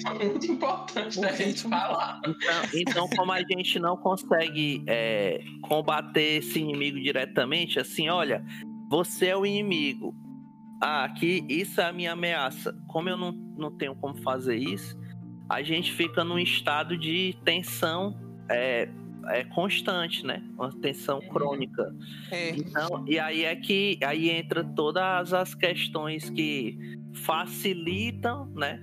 É 0.07 0.25
muito 0.25 0.47
importante 0.47 1.21
da 1.21 1.33
gente 1.33 1.63
falar. 1.63 2.21
Então, 2.27 2.81
então, 2.81 3.09
como 3.17 3.31
a 3.31 3.43
gente 3.43 3.79
não 3.79 3.97
consegue 3.97 4.83
é, 4.87 5.41
combater 5.63 6.39
esse 6.39 6.59
inimigo 6.59 7.01
diretamente, 7.01 7.79
assim, 7.79 8.09
olha, 8.09 8.45
você 8.91 9.27
é 9.27 9.37
o 9.37 9.47
inimigo, 9.47 10.15
ah, 10.81 11.05
aqui 11.05 11.45
isso 11.49 11.81
é 11.81 11.85
a 11.85 11.93
minha 11.93 12.13
ameaça. 12.13 12.75
Como 12.89 13.09
eu 13.09 13.17
não, 13.17 13.33
não 13.33 13.71
tenho 13.71 13.95
como 13.97 14.17
fazer 14.23 14.57
isso, 14.57 14.97
a 15.49 15.63
gente 15.63 15.93
fica 15.93 16.25
num 16.25 16.39
estado 16.39 16.97
de 16.97 17.37
tensão 17.45 18.17
é, 18.51 18.89
é 19.29 19.45
constante, 19.45 20.25
né? 20.27 20.43
Uma 20.59 20.71
tensão 20.81 21.19
Uhum. 21.21 21.29
crônica. 21.29 21.95
É. 22.31 22.51
Então, 22.51 23.05
e 23.07 23.19
aí 23.19 23.45
é 23.45 23.57
que 23.57 23.99
aí 24.05 24.31
entra 24.31 24.63
todas 24.65 25.33
as 25.33 25.55
questões 25.55 26.29
que 26.31 26.79
facilitam, 27.15 28.47
né? 28.55 28.83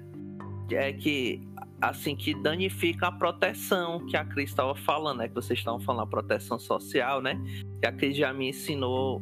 É 0.71 0.93
que 0.93 1.41
assim 1.81 2.15
que 2.15 2.33
danifica 2.35 3.07
a 3.07 3.11
proteção 3.11 4.05
que 4.05 4.15
a 4.15 4.23
Cris 4.23 4.49
estava 4.51 4.75
falando, 4.75 5.17
né? 5.19 5.27
Que 5.27 5.33
vocês 5.35 5.59
estavam 5.59 5.79
falando 5.79 6.03
a 6.03 6.07
proteção 6.07 6.57
social, 6.59 7.21
né? 7.21 7.39
Que 7.81 7.87
a 7.87 7.91
Cris 7.91 8.15
já 8.15 8.31
me 8.33 8.49
ensinou 8.49 9.21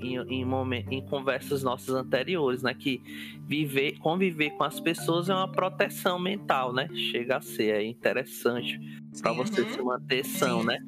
em, 0.00 0.16
em, 0.16 0.44
em 0.90 1.06
conversas 1.06 1.62
nossas 1.62 1.94
anteriores, 1.94 2.62
né? 2.62 2.74
Que 2.74 3.02
viver, 3.46 3.98
conviver 3.98 4.50
com 4.50 4.64
as 4.64 4.80
pessoas 4.80 5.28
é 5.28 5.34
uma 5.34 5.50
proteção 5.50 6.18
mental, 6.18 6.72
né? 6.72 6.88
Chega 7.10 7.36
a 7.36 7.40
ser 7.40 7.74
é 7.74 7.84
interessante 7.84 8.78
para 9.20 9.32
você 9.32 9.62
Uhum. 9.62 9.68
se 9.68 9.82
manter 9.82 10.24
são, 10.24 10.60
Sim. 10.60 10.66
né? 10.66 10.78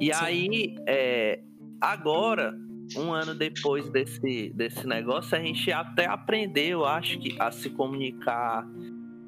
E 0.00 0.06
Sim. 0.06 0.20
aí, 0.24 0.76
é, 0.86 1.40
agora, 1.80 2.54
um 2.96 3.12
ano 3.12 3.34
depois 3.34 3.88
desse, 3.90 4.50
desse 4.54 4.86
negócio, 4.86 5.36
a 5.36 5.40
gente 5.40 5.70
até 5.72 6.06
aprendeu, 6.06 6.84
acho 6.84 7.18
que, 7.18 7.36
a 7.40 7.50
se 7.50 7.70
comunicar 7.70 8.66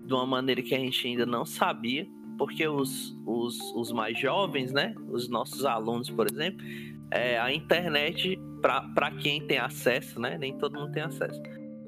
de 0.05 0.12
uma 0.12 0.26
maneira 0.26 0.62
que 0.62 0.74
a 0.74 0.78
gente 0.78 1.07
ainda 1.09 1.26
não 1.26 1.45
sabia, 1.45 2.07
porque 2.39 2.66
os, 2.68 3.16
os, 3.26 3.59
os 3.74 3.93
mais 3.93 4.18
jovens, 4.18 4.72
né? 4.72 4.95
Os 5.11 5.28
nossos 5.28 5.64
alunos, 5.64 6.11
por 6.11 6.30
exemplo, 6.30 6.64
é, 7.11 7.39
a 7.39 7.53
internet, 7.53 8.39
para 8.61 9.11
quem 9.23 9.47
tem 9.47 9.59
acesso, 9.59 10.21
né? 10.21 10.37
Nem 10.39 10.57
todo 10.59 10.79
mundo 10.79 10.93
tem 10.93 11.03
acesso. 11.03 11.41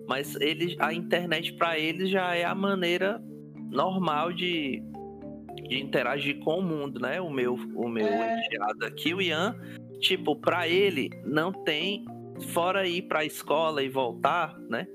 Mas 0.07 0.35
eles, 0.37 0.77
a 0.79 0.93
internet 0.93 1.53
para 1.55 1.79
eles 1.79 2.11
já 2.11 2.35
é 2.35 2.45
a 2.45 2.55
maneira 2.55 3.23
normal 3.71 4.33
de, 4.33 4.83
de 5.69 5.81
interagir 5.81 6.39
com 6.41 6.59
o 6.59 6.63
mundo, 6.63 7.01
né? 7.01 7.21
O 7.21 7.31
meu, 7.31 7.55
o 7.75 7.89
meu 7.89 8.07
É. 8.07 8.47
enteado 8.47 8.87
aqui, 8.87 9.13
o 9.13 9.21
Ian, 9.21 9.55
tipo, 10.01 10.37
para 10.37 10.69
ele 10.69 11.11
não 11.25 11.53
tem 11.53 12.05
fora 12.53 12.87
ir 12.87 13.03
para 13.03 13.21
a 13.21 13.25
escola 13.25 13.83
e 13.83 13.89
voltar, 13.89 14.59
né? 14.71 14.87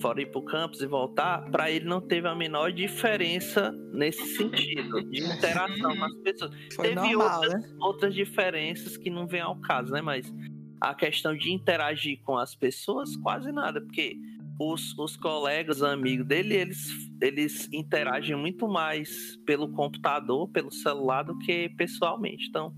Fora 0.00 0.20
ir 0.20 0.26
para 0.26 0.40
o 0.40 0.44
campus 0.44 0.80
e 0.80 0.86
voltar, 0.86 1.50
para 1.50 1.70
ele 1.70 1.84
não 1.84 2.00
teve 2.00 2.26
a 2.26 2.34
menor 2.34 2.72
diferença 2.72 3.72
nesse 3.92 4.36
sentido 4.36 5.02
de 5.10 5.22
interação 5.24 5.96
com 5.96 6.04
as 6.04 6.14
pessoas. 6.16 6.50
Foi 6.74 6.88
Teve 6.88 6.94
normal, 6.94 7.40
outras, 7.40 7.52
né? 7.52 7.76
outras 7.80 8.14
diferenças 8.14 8.96
que 8.96 9.10
não 9.10 9.26
vêm 9.26 9.40
ao 9.40 9.60
caso, 9.60 9.92
né? 9.92 10.00
Mas 10.00 10.32
a 10.80 10.94
questão 10.94 11.36
de 11.36 11.52
interagir 11.52 12.20
com 12.22 12.36
as 12.36 12.54
pessoas, 12.54 13.16
quase 13.16 13.52
nada, 13.52 13.80
porque 13.80 14.18
os, 14.58 14.96
os 14.98 15.16
colegas, 15.16 15.82
amigos 15.82 16.26
dele, 16.26 16.54
eles, 16.54 16.88
eles 17.20 17.68
interagem 17.72 18.36
muito 18.36 18.68
mais 18.68 19.36
pelo 19.46 19.70
computador, 19.72 20.48
pelo 20.50 20.72
celular, 20.72 21.22
do 21.22 21.38
que 21.38 21.68
pessoalmente. 21.70 22.48
Então, 22.48 22.74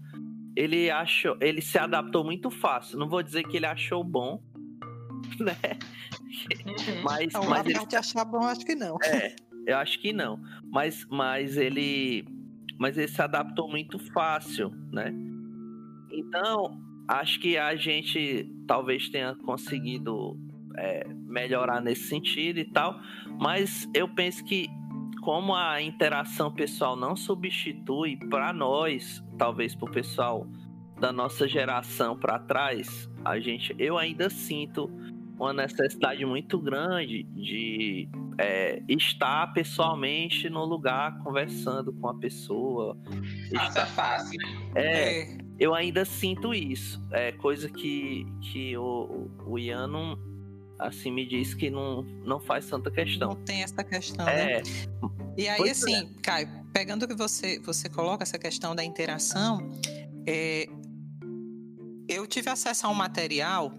ele 0.57 0.91
achou, 0.91 1.37
ele 1.41 1.61
se 1.61 1.79
adaptou 1.79 2.25
muito 2.25 2.51
fácil. 2.51 2.99
Não 2.99 3.09
vou 3.09 3.23
dizer 3.23 3.43
que 3.45 3.57
ele 3.57 3.67
achou 3.67 4.05
bom, 4.05 4.43
né? 5.41 5.57
Uhum. 6.66 7.03
Mas, 7.03 7.33
Não, 7.33 7.45
mas 7.49 7.66
a 7.66 7.70
ele 7.70 7.75
parte 7.79 7.97
achar 7.97 8.25
bom, 8.25 8.45
acho 8.45 8.64
que 8.64 8.75
não. 8.75 8.97
é, 9.03 9.35
eu 9.66 9.77
acho 9.79 10.01
que 10.01 10.12
não. 10.12 10.41
Mas, 10.70 11.07
mas 11.11 11.57
ele. 11.57 12.25
Mas 12.79 12.99
ele 12.99 13.09
se 13.09 13.22
adaptou 13.22 13.68
muito 13.68 13.99
fácil, 14.12 14.70
né? 14.93 15.14
Então, 16.11 16.81
acho 17.09 17.41
que 17.41 17.57
a 17.57 17.77
gente 17.77 18.51
talvez 18.66 19.09
tenha 19.09 19.35
conseguido 19.37 20.37
é, 20.77 21.07
melhorar 21.09 21.81
nesse 21.81 22.09
sentido 22.09 22.59
e 22.59 22.64
tal. 22.64 23.01
Mas 23.41 23.89
eu 23.95 24.09
penso 24.09 24.45
que 24.45 24.68
como 25.22 25.55
a 25.55 25.81
interação 25.81 26.53
pessoal 26.53 26.95
não 26.95 27.16
substitui 27.16 28.16
para 28.29 28.53
nós, 28.53 29.25
talvez 29.39 29.75
para 29.75 29.89
o 29.89 29.93
pessoal 29.93 30.47
da 31.01 31.12
nossa 31.12 31.49
geração 31.49 32.16
para 32.16 32.39
trás, 32.39 33.11
a 33.25 33.41
gente, 33.41 33.75
eu 33.79 33.97
ainda 33.97 34.29
sinto 34.29 34.91
uma 35.39 35.53
necessidade 35.53 36.24
muito 36.24 36.59
grande 36.59 37.24
de 37.24 38.09
é, 38.39 38.82
estar 38.89 39.53
pessoalmente 39.53 40.49
no 40.49 40.64
lugar 40.64 41.18
conversando 41.22 41.93
com 41.93 42.09
a 42.09 42.14
pessoa. 42.14 42.97
Face 43.55 43.78
a 43.78 43.87
face. 43.87 44.37
É, 44.74 45.22
É, 45.22 45.39
eu 45.59 45.74
ainda 45.74 46.05
sinto 46.05 46.55
isso. 46.55 47.01
É 47.11 47.32
coisa 47.32 47.68
que, 47.68 48.26
que 48.41 48.76
o, 48.76 49.30
o 49.47 49.59
Ian 49.59 49.87
não, 49.87 50.18
assim 50.78 51.11
me 51.11 51.26
diz 51.26 51.55
que 51.55 51.70
não, 51.70 52.03
não 52.24 52.41
faz 52.41 52.66
tanta 52.66 52.91
não 52.91 52.97
questão. 52.97 53.35
tem 53.45 53.62
essa 53.62 53.82
questão, 53.82 54.26
né? 54.26 54.53
É, 54.53 54.62
E 55.37 55.49
aí, 55.49 55.57
Pois 55.57 55.82
assim, 55.82 56.14
Caio, 56.22 56.49
pegando 56.72 57.05
o 57.05 57.09
que 57.09 57.14
você, 57.14 57.59
você 57.61 57.89
coloca, 57.89 58.22
essa 58.22 58.39
questão 58.39 58.74
da 58.74 58.85
interação, 58.85 59.70
é, 60.26 60.68
eu 62.09 62.26
tive 62.26 62.51
acesso 62.51 62.87
a 62.87 62.91
um 62.91 62.95
material 62.95 63.72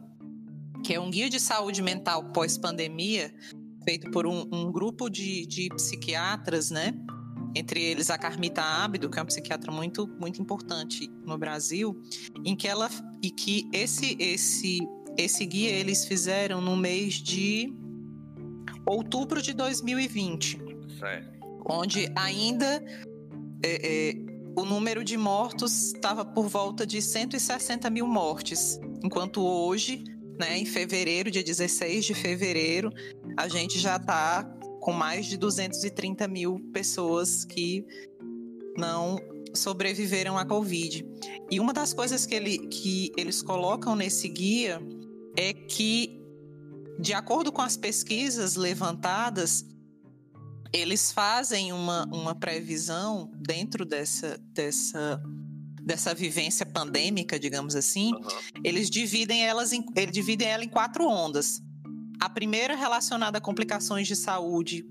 que 0.85 0.93
é 0.93 0.99
um 0.99 1.09
guia 1.09 1.27
de 1.27 1.39
saúde 1.39 1.81
mental 1.81 2.25
pós-pandemia, 2.25 3.33
feito 3.83 4.11
por 4.11 4.27
um, 4.27 4.47
um 4.51 4.71
grupo 4.71 5.09
de, 5.09 5.43
de 5.47 5.67
psiquiatras, 5.69 6.69
né? 6.69 6.93
Entre 7.55 7.81
eles 7.81 8.11
a 8.11 8.19
Carmita 8.19 8.61
Ábido, 8.61 9.09
que 9.09 9.17
é 9.17 9.21
uma 9.21 9.25
psiquiatra 9.25 9.71
muito, 9.71 10.07
muito 10.19 10.39
importante 10.39 11.09
no 11.25 11.39
Brasil, 11.39 11.99
em 12.45 12.55
que 12.55 12.67
ela 12.67 12.87
e 13.19 13.31
que 13.31 13.67
esse 13.73 14.15
esse 14.19 14.79
esse 15.17 15.45
guia 15.45 15.71
eles 15.71 16.05
fizeram 16.05 16.61
no 16.61 16.75
mês 16.75 17.15
de 17.15 17.73
outubro 18.85 19.41
de 19.41 19.53
2020 19.53 20.59
certo. 20.99 21.39
onde 21.67 22.11
ainda 22.15 22.83
é, 23.63 24.11
é, 24.11 24.13
o 24.55 24.65
número 24.65 25.03
de 25.03 25.17
mortos 25.17 25.93
estava 25.93 26.23
por 26.23 26.47
volta 26.47 26.85
de 26.85 27.01
160 27.01 27.89
mil 27.89 28.05
mortes, 28.05 28.77
enquanto 29.01 29.41
hoje, 29.41 30.03
né, 30.39 30.57
em 30.57 30.65
fevereiro, 30.65 31.31
dia 31.31 31.43
16 31.43 32.05
de 32.05 32.13
fevereiro, 32.13 32.91
a 33.37 33.47
gente 33.47 33.79
já 33.79 33.95
está 33.95 34.43
com 34.81 34.91
mais 34.91 35.25
de 35.25 35.37
230 35.37 36.27
mil 36.27 36.59
pessoas 36.71 37.43
que 37.43 37.85
não 38.77 39.17
sobreviveram 39.53 40.37
à 40.37 40.45
Covid. 40.45 41.05
E 41.49 41.59
uma 41.59 41.73
das 41.73 41.93
coisas 41.93 42.25
que, 42.25 42.35
ele, 42.35 42.67
que 42.67 43.11
eles 43.17 43.41
colocam 43.41 43.95
nesse 43.95 44.27
guia 44.27 44.79
é 45.37 45.53
que, 45.53 46.21
de 46.99 47.13
acordo 47.13 47.51
com 47.51 47.61
as 47.61 47.77
pesquisas 47.77 48.55
levantadas, 48.55 49.65
eles 50.71 51.11
fazem 51.11 51.71
uma, 51.71 52.05
uma 52.05 52.35
previsão 52.35 53.31
dentro 53.35 53.85
dessa, 53.85 54.37
dessa, 54.53 55.21
dessa 55.85 56.15
vivência 56.15 56.65
pandêmica, 56.65 57.39
digamos 57.39 57.75
assim. 57.75 58.11
Uhum. 58.13 58.21
Eles 58.63 58.89
dividem 58.89 59.45
elas 59.45 59.71
em, 59.71 59.85
eles 59.95 60.11
dividem 60.11 60.47
ela 60.47 60.63
em 60.63 60.69
quatro 60.69 61.07
ondas. 61.07 61.61
A 62.19 62.27
primeira 62.27 62.75
relacionada 62.75 63.37
a 63.37 63.41
complicações 63.41 64.07
de 64.07 64.15
saúde, 64.15 64.83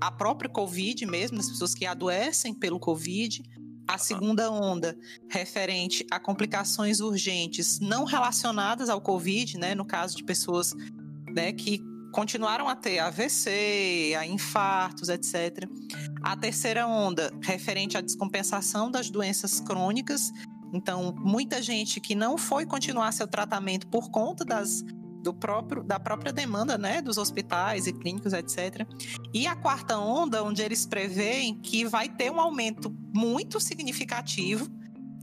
a 0.00 0.10
própria 0.10 0.48
Covid 0.48 1.04
mesmo, 1.04 1.38
as 1.38 1.50
pessoas 1.50 1.74
que 1.74 1.84
adoecem 1.84 2.54
pelo 2.54 2.80
Covid. 2.80 3.42
A 3.86 3.98
segunda 3.98 4.50
onda, 4.50 4.96
referente 5.28 6.06
a 6.10 6.20
complicações 6.20 7.00
urgentes 7.00 7.80
não 7.80 8.04
relacionadas 8.04 8.88
ao 8.88 9.00
Covid, 9.00 9.58
né? 9.58 9.74
No 9.74 9.84
caso 9.84 10.16
de 10.16 10.22
pessoas 10.22 10.72
né, 11.34 11.52
que 11.52 11.82
continuaram 12.10 12.68
a 12.68 12.76
ter 12.76 12.98
AVC, 12.98 14.14
a 14.18 14.26
infartos, 14.26 15.08
etc. 15.08 15.68
A 16.22 16.36
terceira 16.36 16.86
onda, 16.86 17.32
referente 17.42 17.96
à 17.96 18.00
descompensação 18.00 18.90
das 18.90 19.10
doenças 19.10 19.60
crônicas. 19.60 20.32
Então, 20.72 21.14
muita 21.18 21.62
gente 21.62 22.00
que 22.00 22.14
não 22.14 22.38
foi 22.38 22.64
continuar 22.66 23.12
seu 23.12 23.26
tratamento 23.26 23.86
por 23.88 24.10
conta 24.10 24.44
das, 24.44 24.82
do 25.22 25.34
próprio, 25.34 25.82
da 25.82 25.98
própria 25.98 26.32
demanda 26.32 26.78
né, 26.78 27.02
dos 27.02 27.18
hospitais 27.18 27.86
e 27.86 27.92
clínicos, 27.92 28.32
etc. 28.32 28.86
E 29.34 29.46
a 29.46 29.56
quarta 29.56 29.98
onda, 29.98 30.42
onde 30.42 30.62
eles 30.62 30.86
preveem 30.86 31.60
que 31.60 31.84
vai 31.84 32.08
ter 32.08 32.30
um 32.30 32.40
aumento 32.40 32.94
muito 33.14 33.60
significativo 33.60 34.68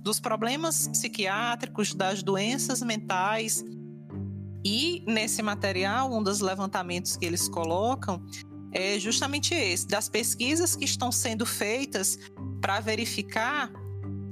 dos 0.01 0.19
problemas 0.19 0.87
psiquiátricos, 0.87 1.93
das 1.93 2.23
doenças 2.23 2.81
mentais, 2.81 3.63
e 4.63 5.03
nesse 5.07 5.41
material, 5.41 6.11
um 6.13 6.21
dos 6.21 6.39
levantamentos 6.39 7.15
que 7.15 7.25
eles 7.25 7.47
colocam 7.47 8.21
é 8.71 8.99
justamente 8.99 9.53
esse, 9.53 9.87
das 9.87 10.09
pesquisas 10.09 10.75
que 10.75 10.85
estão 10.85 11.11
sendo 11.11 11.45
feitas 11.45 12.17
para 12.61 12.79
verificar 12.79 13.71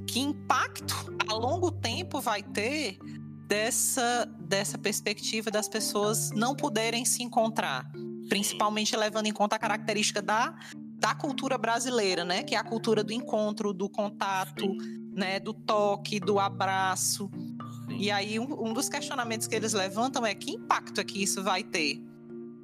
que 0.06 0.20
impacto 0.20 1.16
a 1.28 1.34
longo 1.34 1.70
tempo 1.70 2.20
vai 2.20 2.42
ter 2.42 2.98
dessa, 3.46 4.26
dessa 4.38 4.76
perspectiva 4.76 5.50
das 5.50 5.68
pessoas 5.68 6.30
não 6.32 6.54
poderem 6.54 7.04
se 7.04 7.22
encontrar, 7.22 7.90
principalmente 8.28 8.96
levando 8.96 9.26
em 9.26 9.32
conta 9.32 9.56
a 9.56 9.58
característica 9.58 10.20
da, 10.20 10.54
da 10.98 11.14
cultura 11.14 11.56
brasileira, 11.56 12.24
né? 12.24 12.42
Que 12.42 12.54
é 12.54 12.58
a 12.58 12.64
cultura 12.64 13.02
do 13.02 13.12
encontro, 13.12 13.72
do 13.72 13.88
contato, 13.88 14.66
né? 15.12 15.38
Do 15.38 15.54
toque, 15.54 16.18
do 16.18 16.38
abraço. 16.38 17.30
Sim. 17.96 18.02
E 18.02 18.10
aí, 18.10 18.38
um, 18.38 18.68
um, 18.68 18.72
dos 18.72 18.88
questionamentos 18.88 19.46
que 19.46 19.54
eles 19.54 19.72
levantam 19.72 20.24
é 20.24 20.34
que 20.34 20.52
impacto 20.52 21.00
é 21.00 21.04
que 21.04 21.22
isso 21.22 21.42
vai 21.42 21.62
ter, 21.62 22.00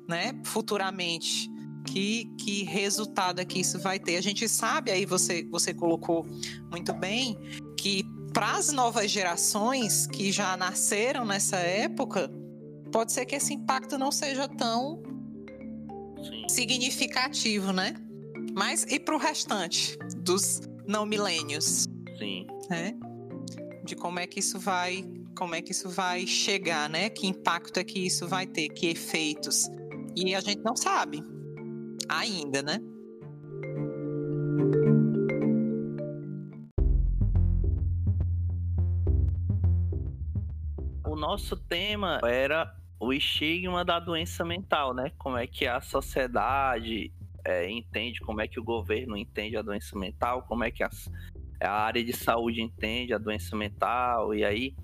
né, 0.09 0.41
futuramente, 0.45 1.51
Que, 1.85 2.27
que 2.39 2.63
resultado 2.63 3.41
é 3.41 3.45
que 3.45 3.59
isso 3.59 3.79
vai 3.79 3.99
ter? 3.99 4.17
A 4.17 4.21
gente 4.21 4.49
sabe, 4.49 4.93
aí 4.93 5.05
você, 5.05 5.45
você 5.51 5.75
colocou 5.75 6.25
muito 6.71 6.93
bem, 6.93 7.37
que 7.77 8.05
para 8.33 8.53
as 8.53 8.73
novas 8.73 9.11
gerações 9.11 10.07
que 10.07 10.31
já 10.31 10.57
nasceram 10.57 11.25
nessa 11.25 11.57
época, 11.57 12.31
pode 12.93 13.13
ser 13.13 13.27
que 13.27 13.35
esse 13.35 13.53
impacto 13.53 13.99
não 13.99 14.13
seja 14.13 14.47
tão 14.49 15.03
Sim. 16.23 16.49
significativo, 16.49 17.73
né? 17.73 17.95
Mas 18.55 18.85
e 18.85 18.99
para 18.99 19.15
o 19.15 19.19
restante 19.19 19.99
dos 20.17 20.61
não 20.87 21.05
milênios? 21.07 21.89
Sim. 22.19 22.47
É? 22.71 22.95
De 23.85 23.97
como 23.97 24.19
é 24.19 24.27
que 24.27 24.39
isso 24.39 24.59
vai, 24.59 25.05
como 25.35 25.55
é 25.55 25.63
que 25.63 25.73
isso 25.73 25.89
vai 25.89 26.27
chegar, 26.27 26.89
né? 26.89 27.09
Que 27.09 27.27
impacto 27.27 27.79
é 27.79 27.85
que 27.85 27.99
isso 27.99 28.29
vai 28.29 28.47
ter, 28.47 28.69
que 28.69 28.87
efeitos? 28.89 29.69
E 30.17 30.35
a 30.35 30.41
gente 30.41 30.63
não 30.63 30.77
sabe 30.77 31.23
ainda, 32.09 32.63
né? 32.63 32.79
O 41.05 41.17
nosso 41.17 41.57
tema 41.57 42.21
era 42.25 42.75
o 43.01 43.13
estigma 43.13 43.85
da 43.85 43.99
doença 43.99 44.45
mental, 44.45 44.95
né? 44.95 45.11
Como 45.19 45.37
é 45.37 45.47
que 45.47 45.67
a 45.67 45.81
sociedade 45.81 47.13
é, 47.45 47.69
entende, 47.71 48.21
como 48.21 48.41
é 48.41 48.47
que 48.47 48.61
o 48.61 48.65
governo 48.65 49.17
entende 49.17 49.57
a 49.57 49.63
doença 49.63 49.99
mental, 49.99 50.43
como 50.43 50.63
é 50.63 50.71
que 50.71 50.85
as, 50.85 51.11
a 51.61 51.71
área 51.71 52.05
de 52.05 52.13
saúde 52.13 52.61
entende 52.61 53.13
a 53.13 53.19
doença 53.19 53.57
mental, 53.57 54.35
e 54.35 54.45
aí 54.45 54.75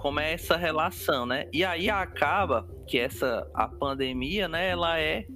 como 0.00 0.18
é 0.18 0.32
essa 0.32 0.56
relação, 0.56 1.26
né? 1.26 1.46
E 1.52 1.62
aí 1.62 1.90
acaba 1.90 2.66
que 2.86 2.98
essa 2.98 3.46
a 3.52 3.68
pandemia, 3.68 4.48
né, 4.48 4.70
ela 4.70 4.98
é 4.98 5.26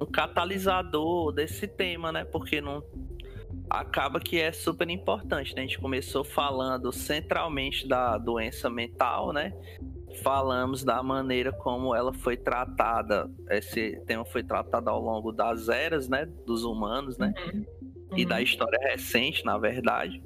um 0.00 0.06
catalisador 0.06 1.30
desse 1.30 1.68
tema, 1.68 2.10
né? 2.10 2.24
Porque 2.24 2.60
não 2.60 2.82
acaba 3.68 4.18
que 4.18 4.40
é 4.40 4.50
super 4.50 4.88
importante, 4.88 5.54
né? 5.54 5.62
A 5.62 5.66
gente 5.66 5.78
começou 5.78 6.24
falando 6.24 6.90
centralmente 6.90 7.86
da 7.86 8.16
doença 8.16 8.70
mental, 8.70 9.32
né? 9.32 9.52
falamos 10.22 10.84
da 10.84 11.02
maneira 11.02 11.52
como 11.52 11.92
ela 11.92 12.12
foi 12.12 12.36
tratada, 12.36 13.28
esse 13.50 14.00
tema 14.06 14.24
foi 14.24 14.44
tratado 14.44 14.88
ao 14.88 15.00
longo 15.00 15.32
das 15.32 15.68
eras, 15.68 16.08
né, 16.08 16.24
dos 16.46 16.62
humanos, 16.62 17.18
né, 17.18 17.34
uhum. 17.52 17.64
e 18.16 18.24
da 18.24 18.36
uhum. 18.36 18.42
história 18.42 18.78
recente, 18.80 19.44
na 19.44 19.58
verdade. 19.58 20.22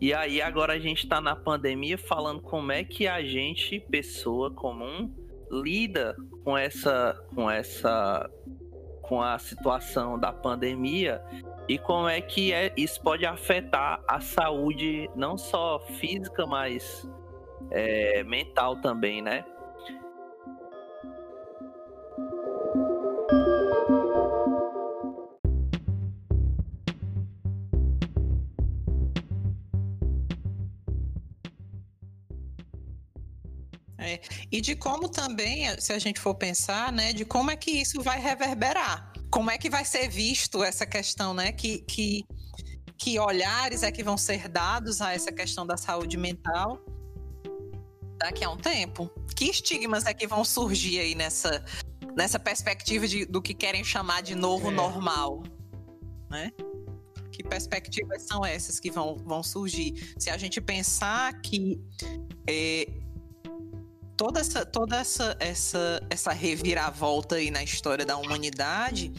E 0.00 0.12
aí 0.12 0.42
agora 0.42 0.74
a 0.74 0.78
gente 0.78 1.04
está 1.04 1.20
na 1.20 1.34
pandemia 1.34 1.96
falando 1.96 2.42
como 2.42 2.70
é 2.70 2.84
que 2.84 3.06
a 3.06 3.22
gente, 3.22 3.80
pessoa 3.80 4.50
comum, 4.50 5.10
lida 5.50 6.16
com 6.44 6.56
essa, 6.56 7.18
com 7.34 7.50
essa, 7.50 8.30
com 9.02 9.22
a 9.22 9.38
situação 9.38 10.18
da 10.18 10.32
pandemia 10.32 11.22
e 11.68 11.78
como 11.78 12.08
é 12.08 12.20
que 12.20 12.52
é, 12.52 12.72
isso 12.76 13.00
pode 13.00 13.24
afetar 13.24 14.02
a 14.06 14.20
saúde 14.20 15.08
não 15.16 15.38
só 15.38 15.80
física, 15.98 16.46
mas 16.46 17.08
é, 17.70 18.22
mental 18.22 18.76
também, 18.76 19.22
né? 19.22 19.44
É, 34.06 34.20
e 34.52 34.60
de 34.60 34.76
como 34.76 35.08
também, 35.08 35.68
se 35.80 35.92
a 35.92 35.98
gente 35.98 36.20
for 36.20 36.34
pensar, 36.34 36.92
né, 36.92 37.12
de 37.12 37.24
como 37.24 37.50
é 37.50 37.56
que 37.56 37.72
isso 37.72 38.00
vai 38.00 38.20
reverberar, 38.20 39.12
como 39.30 39.50
é 39.50 39.58
que 39.58 39.68
vai 39.68 39.84
ser 39.84 40.08
visto 40.08 40.62
essa 40.62 40.86
questão, 40.86 41.34
né, 41.34 41.50
que, 41.50 41.78
que, 41.80 42.24
que 42.96 43.18
olhares 43.18 43.82
é 43.82 43.90
que 43.90 44.04
vão 44.04 44.16
ser 44.16 44.48
dados 44.48 45.00
a 45.00 45.12
essa 45.12 45.32
questão 45.32 45.66
da 45.66 45.76
saúde 45.76 46.16
mental 46.16 46.80
daqui 48.18 48.44
a 48.44 48.50
um 48.50 48.56
tempo? 48.56 49.10
Que 49.34 49.46
estigmas 49.46 50.06
é 50.06 50.14
que 50.14 50.26
vão 50.26 50.44
surgir 50.44 51.00
aí 51.00 51.16
nessa, 51.16 51.64
nessa 52.16 52.38
perspectiva 52.38 53.08
de, 53.08 53.26
do 53.26 53.42
que 53.42 53.54
querem 53.54 53.82
chamar 53.82 54.22
de 54.22 54.36
novo 54.36 54.70
é. 54.70 54.74
normal? 54.74 55.42
Né? 56.30 56.52
Que 57.32 57.42
perspectivas 57.42 58.22
são 58.22 58.44
essas 58.44 58.78
que 58.78 58.90
vão, 58.90 59.16
vão 59.16 59.42
surgir? 59.42 60.14
Se 60.16 60.30
a 60.30 60.38
gente 60.38 60.60
pensar 60.60 61.40
que 61.40 61.80
é, 62.48 62.86
toda, 64.16 64.40
essa, 64.40 64.64
toda 64.64 64.96
essa, 64.96 65.36
essa, 65.38 66.02
essa 66.08 66.32
reviravolta 66.32 67.36
aí 67.36 67.50
na 67.50 67.62
história 67.62 68.04
da 68.04 68.16
humanidade 68.16 69.12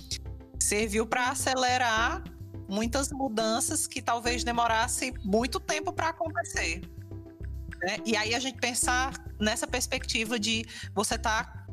serviu 0.60 1.06
para 1.06 1.30
acelerar 1.30 2.24
muitas 2.68 3.12
mudanças 3.12 3.88
que 3.88 4.02
talvez 4.02 4.43
demorassem 4.43 5.14
muito 5.24 5.60
tempo 5.60 5.93
para 5.93 6.10
acontecer. 6.10 6.82
Né? 7.80 7.98
E 8.06 8.18
aí 8.18 8.34
a 8.34 8.39
gente 8.39 8.60
pensar 8.60 9.14
nessa 9.39 9.68
perspectiva 9.68 10.39
de 10.39 10.66
você 10.93 11.16
estar 11.16 11.45
tá 11.45 11.68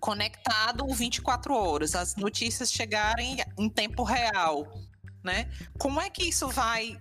conectado 0.00 0.84
24 0.88 1.54
horas, 1.54 1.94
as 1.94 2.16
notícias 2.16 2.72
chegarem 2.72 3.36
em 3.56 3.68
tempo 3.68 4.02
real, 4.02 4.66
né? 5.22 5.48
Como 5.78 6.00
é 6.00 6.10
que 6.10 6.24
isso 6.24 6.48
vai 6.48 6.98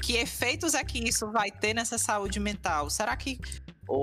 que 0.00 0.12
efeitos 0.16 0.74
é 0.74 0.84
que 0.84 0.98
isso 0.98 1.32
vai 1.32 1.50
ter 1.50 1.74
nessa 1.74 1.98
saúde 1.98 2.38
mental? 2.38 2.88
Será 2.88 3.16
que 3.16 3.40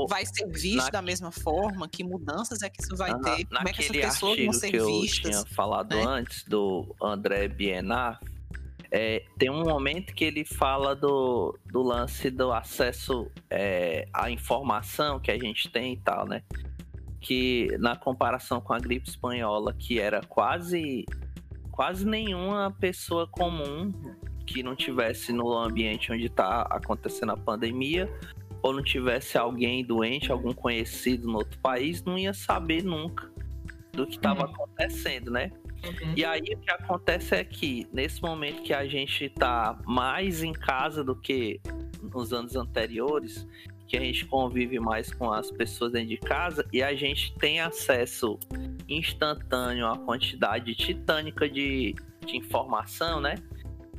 vai 0.07 0.25
ser 0.25 0.47
visto 0.47 0.85
na... 0.85 0.89
da 0.89 1.01
mesma 1.01 1.31
forma? 1.31 1.87
Que 1.87 2.03
mudanças 2.03 2.61
é 2.61 2.69
que 2.69 2.81
isso 2.81 2.95
vai 2.95 3.13
ter? 3.19 3.45
Como 3.45 3.69
é 3.69 3.73
que 3.73 3.81
essas 3.81 3.97
pessoas 3.97 4.43
vão 4.43 4.53
ser 4.53 4.71
que 4.71 4.79
vistas? 4.79 5.35
Eu 5.35 5.43
tinha 5.43 5.55
falado 5.55 5.95
né? 5.95 6.03
antes 6.05 6.43
do 6.45 6.95
André 7.01 7.47
Bienar, 7.47 8.19
é, 8.91 9.23
tem 9.37 9.49
um 9.49 9.63
momento 9.63 10.13
que 10.13 10.23
ele 10.23 10.45
fala 10.45 10.95
do, 10.95 11.57
do 11.65 11.81
lance 11.81 12.29
do 12.29 12.51
acesso 12.51 13.29
é, 13.49 14.07
à 14.13 14.29
informação 14.31 15.19
que 15.19 15.29
a 15.29 15.37
gente 15.37 15.69
tem 15.69 15.93
e 15.93 15.97
tal, 15.97 16.25
né? 16.27 16.43
Que 17.19 17.75
na 17.79 17.95
comparação 17.95 18.61
com 18.61 18.73
a 18.73 18.79
gripe 18.79 19.09
espanhola, 19.09 19.73
que 19.73 19.99
era 19.99 20.21
quase 20.21 21.05
quase 21.71 22.05
nenhuma 22.07 22.71
pessoa 22.79 23.27
comum 23.27 23.91
que 24.47 24.63
não 24.63 24.75
tivesse 24.75 25.33
no 25.33 25.51
ambiente 25.51 26.09
onde 26.11 26.27
está 26.27 26.61
acontecendo 26.61 27.33
a 27.33 27.37
pandemia 27.37 28.09
ou 28.65 28.73
não 28.73 28.81
tivesse 28.81 29.37
alguém 29.37 29.85
doente, 29.85 30.31
algum 30.31 30.51
conhecido 30.51 31.27
no 31.27 31.37
outro 31.37 31.59
país, 31.59 32.03
não 32.03 32.17
ia 32.17 32.33
saber 32.33 32.83
nunca 32.83 33.31
do 33.93 34.07
que 34.07 34.15
estava 34.15 34.43
uhum. 34.43 34.53
acontecendo, 34.55 35.29
né? 35.29 35.51
Uhum. 35.83 36.13
E 36.17 36.25
aí 36.25 36.41
o 36.41 36.57
que 36.57 36.71
acontece 36.71 37.35
é 37.35 37.43
que, 37.43 37.87
nesse 37.93 38.19
momento 38.23 38.63
que 38.63 38.73
a 38.73 38.87
gente 38.87 39.25
está 39.25 39.79
mais 39.85 40.41
em 40.41 40.51
casa 40.51 41.03
do 41.03 41.15
que 41.15 41.61
nos 42.11 42.33
anos 42.33 42.55
anteriores, 42.55 43.47
que 43.87 43.95
a 43.95 43.99
gente 43.99 44.25
convive 44.25 44.79
mais 44.79 45.13
com 45.13 45.31
as 45.31 45.51
pessoas 45.51 45.91
dentro 45.91 46.09
de 46.09 46.17
casa 46.17 46.67
e 46.73 46.81
a 46.81 46.95
gente 46.95 47.35
tem 47.35 47.59
acesso 47.59 48.39
instantâneo 48.89 49.85
à 49.85 49.95
quantidade 49.95 50.73
titânica 50.73 51.47
de, 51.47 51.93
de 52.25 52.35
informação, 52.35 53.21
né? 53.21 53.35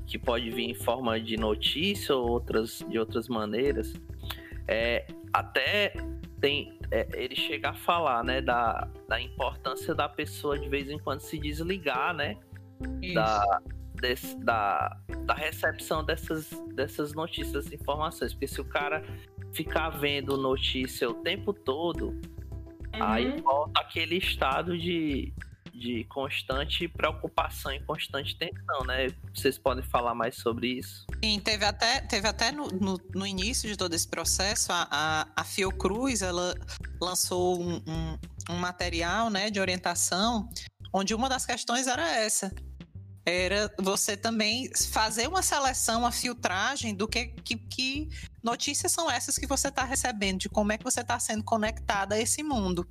Que 0.09 0.19
pode 0.19 0.51
vir 0.51 0.69
em 0.69 0.75
forma 0.75 1.21
de 1.21 1.37
notícia 1.37 2.17
ou 2.17 2.29
outras, 2.29 2.85
de 2.89 2.99
outras 2.99 3.29
maneiras. 3.29 3.95
É, 4.69 5.07
até 5.33 5.93
tem, 6.41 6.79
é, 6.91 7.09
ele 7.14 7.35
chega 7.35 7.71
a 7.71 7.75
falar, 7.75 8.25
né, 8.25 8.41
da, 8.41 8.89
da 9.09 9.21
importância 9.21 9.95
da 9.95 10.09
pessoa 10.09 10.59
de 10.59 10.69
vez 10.69 10.91
em 10.91 10.99
quando 10.99 11.21
se 11.21 11.39
desligar, 11.39 12.14
né, 12.14 12.37
da, 13.14 13.61
desse, 13.95 14.39
da, 14.39 14.97
da 15.25 15.35
recepção 15.35 16.05
dessas, 16.05 16.51
dessas 16.75 17.14
notícias, 17.14 17.73
informações, 17.73 18.33
porque 18.33 18.47
se 18.47 18.61
o 18.61 18.64
cara 18.64 19.03
ficar 19.53 19.91
vendo 19.91 20.37
notícia 20.37 21.09
o 21.09 21.14
tempo 21.14 21.53
todo, 21.53 22.09
uhum. 22.09 23.03
aí 23.03 23.41
volta 23.41 23.81
aquele 23.81 24.17
estado 24.17 24.77
de, 24.77 25.33
de 25.79 26.05
constante 26.05 26.89
preocupação 26.89 27.72
e 27.72 27.81
constante 27.81 28.37
tensão, 28.37 28.85
né? 28.87 29.09
Vocês 29.35 29.59
podem 29.59 29.85
falar 29.85 30.14
mais 30.14 30.37
sobre 30.37 30.79
isso? 30.79 31.07
Sim, 31.22 31.39
teve 31.41 31.64
até, 31.64 32.01
teve 32.01 32.27
até 32.27 32.51
no, 32.51 32.68
no, 32.68 33.01
no 33.14 33.27
início 33.27 33.68
de 33.68 33.77
todo 33.77 33.95
esse 33.95 34.09
processo, 34.09 34.72
a, 34.72 34.89
a, 34.91 35.29
a 35.37 35.45
Fiocruz, 35.45 36.22
ela 36.22 36.55
lançou 37.01 37.61
um, 37.61 37.77
um, 37.87 38.18
um 38.51 38.57
material 38.57 39.31
né, 39.31 39.51
de 39.51 39.61
orientação, 39.61 40.49
onde 40.93 41.14
uma 41.14 41.29
das 41.29 41.45
questões 41.45 41.87
era 41.87 42.09
essa, 42.09 42.51
era 43.24 43.72
você 43.79 44.16
também 44.16 44.70
fazer 44.93 45.29
uma 45.29 45.43
seleção, 45.43 46.01
uma 46.01 46.12
filtragem 46.12 46.95
do 46.95 47.09
que, 47.09 47.27
que, 47.27 47.57
que 47.57 48.09
notícias 48.43 48.93
são 48.93 49.11
essas 49.11 49.37
que 49.37 49.47
você 49.47 49.68
está 49.68 49.85
recebendo, 49.85 50.39
de 50.39 50.49
como 50.49 50.72
é 50.72 50.79
que 50.79 50.85
você 50.85 51.01
está 51.01 51.18
sendo 51.18 51.43
conectada 51.43 52.14
a 52.14 52.20
esse 52.20 52.43
mundo 52.43 52.87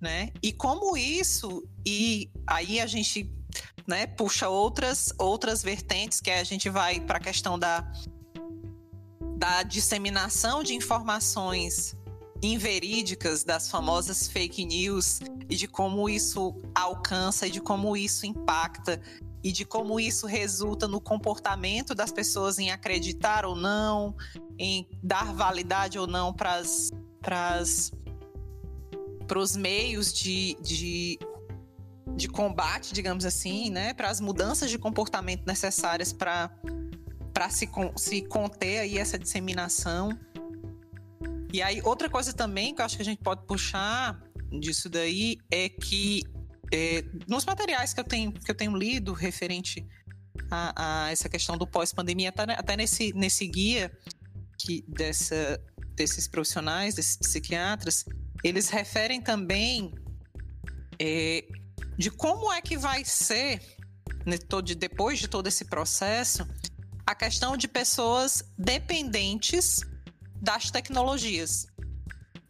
né? 0.00 0.30
E 0.42 0.52
como 0.52 0.96
isso 0.96 1.66
e 1.86 2.30
aí 2.46 2.80
a 2.80 2.86
gente, 2.86 3.30
né, 3.86 4.06
puxa 4.06 4.48
outras 4.48 5.12
outras 5.18 5.62
vertentes 5.62 6.20
que 6.20 6.30
a 6.30 6.44
gente 6.44 6.68
vai 6.68 7.00
para 7.00 7.18
a 7.18 7.20
questão 7.20 7.58
da 7.58 7.90
da 9.36 9.62
disseminação 9.62 10.64
de 10.64 10.74
informações 10.74 11.96
inverídicas 12.42 13.44
das 13.44 13.70
famosas 13.70 14.28
fake 14.28 14.64
news 14.64 15.20
e 15.48 15.56
de 15.56 15.66
como 15.66 16.08
isso 16.08 16.54
alcança 16.74 17.46
e 17.46 17.50
de 17.50 17.60
como 17.60 17.96
isso 17.96 18.26
impacta 18.26 19.00
e 19.42 19.52
de 19.52 19.64
como 19.64 20.00
isso 20.00 20.26
resulta 20.26 20.88
no 20.88 21.00
comportamento 21.00 21.94
das 21.94 22.12
pessoas 22.12 22.58
em 22.58 22.70
acreditar 22.70 23.44
ou 23.44 23.54
não, 23.54 24.16
em 24.58 24.88
dar 25.02 25.32
validade 25.32 25.98
ou 25.98 26.06
não 26.06 26.32
para 26.32 26.62
os 29.36 29.56
meios 29.56 30.12
de, 30.12 30.56
de, 30.62 31.18
de 32.16 32.28
combate, 32.28 32.94
digamos 32.94 33.24
assim, 33.24 33.68
né? 33.68 33.92
para 33.92 34.08
as 34.08 34.20
mudanças 34.20 34.70
de 34.70 34.78
comportamento 34.78 35.44
necessárias 35.44 36.12
para 36.12 36.50
se, 37.50 37.68
se 37.96 38.22
conter 38.22 38.78
aí 38.78 38.96
essa 38.96 39.18
disseminação. 39.18 40.16
E 41.52 41.60
aí, 41.60 41.82
outra 41.82 42.08
coisa 42.08 42.32
também 42.32 42.74
que 42.74 42.80
eu 42.80 42.84
acho 42.86 42.96
que 42.96 43.02
a 43.02 43.04
gente 43.04 43.22
pode 43.22 43.44
puxar 43.46 44.22
disso 44.60 44.88
daí 44.88 45.36
é 45.50 45.68
que 45.68 46.22
é, 46.72 47.04
nos 47.26 47.44
materiais 47.44 47.92
que 47.92 48.00
eu 48.00 48.04
tenho, 48.04 48.32
que 48.32 48.50
eu 48.50 48.54
tenho 48.54 48.76
lido 48.76 49.12
referente 49.12 49.86
a, 50.50 51.06
a 51.06 51.10
essa 51.10 51.28
questão 51.28 51.56
do 51.56 51.66
pós-pandemia, 51.66 52.28
até, 52.30 52.42
até 52.52 52.76
nesse, 52.76 53.12
nesse 53.14 53.46
guia 53.46 53.90
que 54.58 54.84
dessa, 54.88 55.60
desses 55.94 56.28
profissionais, 56.28 56.94
desses 56.94 57.16
psiquiatras, 57.16 58.04
eles 58.44 58.68
referem 58.68 59.20
também 59.20 59.92
é, 61.00 61.44
de 61.96 62.10
como 62.10 62.52
é 62.52 62.60
que 62.60 62.76
vai 62.76 63.04
ser, 63.04 63.60
né, 64.24 64.36
depois 64.76 65.18
de 65.18 65.28
todo 65.28 65.46
esse 65.46 65.64
processo, 65.64 66.46
a 67.06 67.14
questão 67.14 67.56
de 67.56 67.66
pessoas 67.66 68.44
dependentes 68.56 69.80
das 70.40 70.70
tecnologias, 70.70 71.66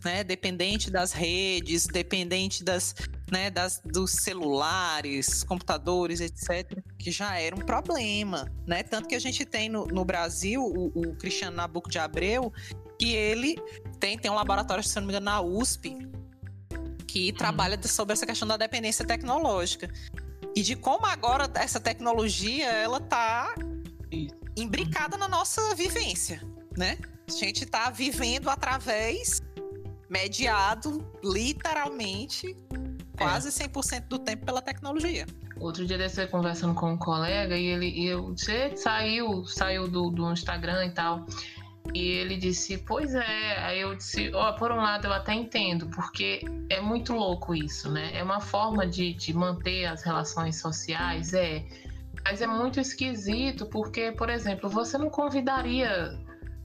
né? 0.05 0.23
Dependente 0.23 0.91
das 0.91 1.13
redes, 1.13 1.87
dependente 1.87 2.63
das, 2.63 2.95
né, 3.31 3.51
das, 3.51 3.81
dos 3.85 4.11
celulares, 4.13 5.43
computadores, 5.45 6.21
etc., 6.21 6.83
que 6.99 7.11
já 7.11 7.39
era 7.39 7.55
um 7.55 7.61
problema, 7.61 8.51
né? 8.67 8.83
Tanto 8.83 9.09
que 9.09 9.15
a 9.15 9.21
gente 9.21 9.45
tem 9.45 9.69
no, 9.69 9.87
no 9.87 10.05
Brasil 10.05 10.63
o, 10.63 10.87
o, 10.89 11.15
Cristiano 11.17 11.57
Nabuco 11.57 11.89
de 11.89 11.99
Abreu, 11.99 12.53
que 12.99 13.15
ele 13.15 13.57
tem, 14.01 14.19
tem 14.19 14.31
um 14.31 14.35
laboratório, 14.35 14.83
se 14.83 14.97
não 14.97 15.07
me 15.07 15.13
engano, 15.13 15.25
na 15.25 15.41
USP, 15.41 15.97
que 17.07 17.31
uhum. 17.31 17.37
trabalha 17.37 17.79
sobre 17.87 18.13
essa 18.13 18.27
questão 18.27 18.47
da 18.47 18.57
dependência 18.57 19.07
tecnológica. 19.07 19.91
E 20.55 20.63
de 20.63 20.75
como 20.75 21.07
agora 21.07 21.49
essa 21.55 21.79
tecnologia, 21.79 22.67
ela 22.67 23.01
tá 23.01 23.55
imbricada 24.57 25.17
na 25.17 25.29
nossa 25.29 25.75
vivência, 25.75 26.43
né? 26.77 26.99
A 27.29 27.33
gente 27.33 27.65
está 27.65 27.91
vivendo 27.91 28.49
através, 28.49 29.41
mediado, 30.09 31.07
literalmente, 31.23 32.57
quase 33.17 33.51
100% 33.51 34.09
do 34.09 34.19
tempo 34.19 34.47
pela 34.47 34.63
tecnologia. 34.63 35.27
Outro 35.61 35.85
dia 35.87 35.99
desse 35.99 36.27
conversando 36.29 36.75
com 36.75 36.93
um 36.93 36.97
colega 36.97 37.57
e 37.57 37.67
ele 37.67 37.89
e 37.89 38.07
eu, 38.07 38.29
você 38.29 38.77
saiu, 38.77 39.45
saiu 39.45 39.89
do, 39.89 40.09
do 40.11 40.33
Instagram 40.33 40.87
e 40.87 40.91
tal. 40.91 41.27
E 41.95 42.01
ele 42.01 42.37
disse, 42.37 42.79
pois 42.79 43.15
é. 43.15 43.59
Aí 43.65 43.81
eu 43.81 43.95
disse, 43.95 44.31
ó, 44.35 44.51
oh, 44.51 44.55
por 44.55 44.71
um 44.71 44.77
lado 44.77 45.07
eu 45.07 45.13
até 45.13 45.33
entendo, 45.35 45.89
porque 45.89 46.41
é 46.69 46.81
muito 46.81 47.15
louco 47.15 47.55
isso, 47.55 47.91
né? 47.91 48.11
É 48.15 48.23
uma 48.23 48.41
forma 48.41 48.87
de, 48.87 49.15
de 49.15 49.33
manter 49.33 49.87
as 49.87 50.03
relações 50.03 50.61
sociais, 50.61 51.33
é. 51.33 51.65
Mas 52.25 52.43
é 52.43 52.47
muito 52.47 52.79
esquisito, 52.79 53.67
porque, 53.67 54.13
por 54.13 54.29
exemplo, 54.29 54.69
você 54.69 54.99
não 54.99 55.09
convidaria 55.09 56.19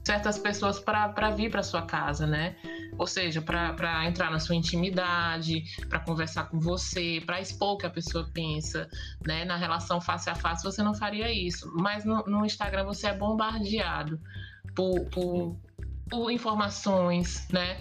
certas 0.04 0.38
pessoas 0.38 0.78
para 0.78 1.30
vir 1.30 1.50
para 1.50 1.62
sua 1.62 1.82
casa, 1.82 2.26
né? 2.26 2.54
Ou 2.98 3.06
seja, 3.06 3.40
para 3.40 4.04
entrar 4.06 4.30
na 4.30 4.38
sua 4.38 4.54
intimidade, 4.54 5.64
para 5.88 5.98
conversar 6.00 6.44
com 6.44 6.60
você, 6.60 7.22
para 7.24 7.40
expor 7.40 7.72
o 7.72 7.78
que 7.78 7.86
a 7.86 7.90
pessoa 7.90 8.28
pensa, 8.32 8.88
né? 9.26 9.44
Na 9.44 9.56
relação 9.56 10.00
face 10.00 10.28
a 10.28 10.34
face 10.34 10.62
você 10.62 10.82
não 10.82 10.94
faria 10.94 11.32
isso, 11.32 11.72
mas 11.74 12.04
no, 12.04 12.22
no 12.24 12.44
Instagram 12.44 12.84
você 12.84 13.06
é 13.06 13.14
bombardeado 13.14 14.20
por, 14.74 15.04
por, 15.10 15.56
por 16.08 16.30
informações, 16.30 17.46
né? 17.50 17.78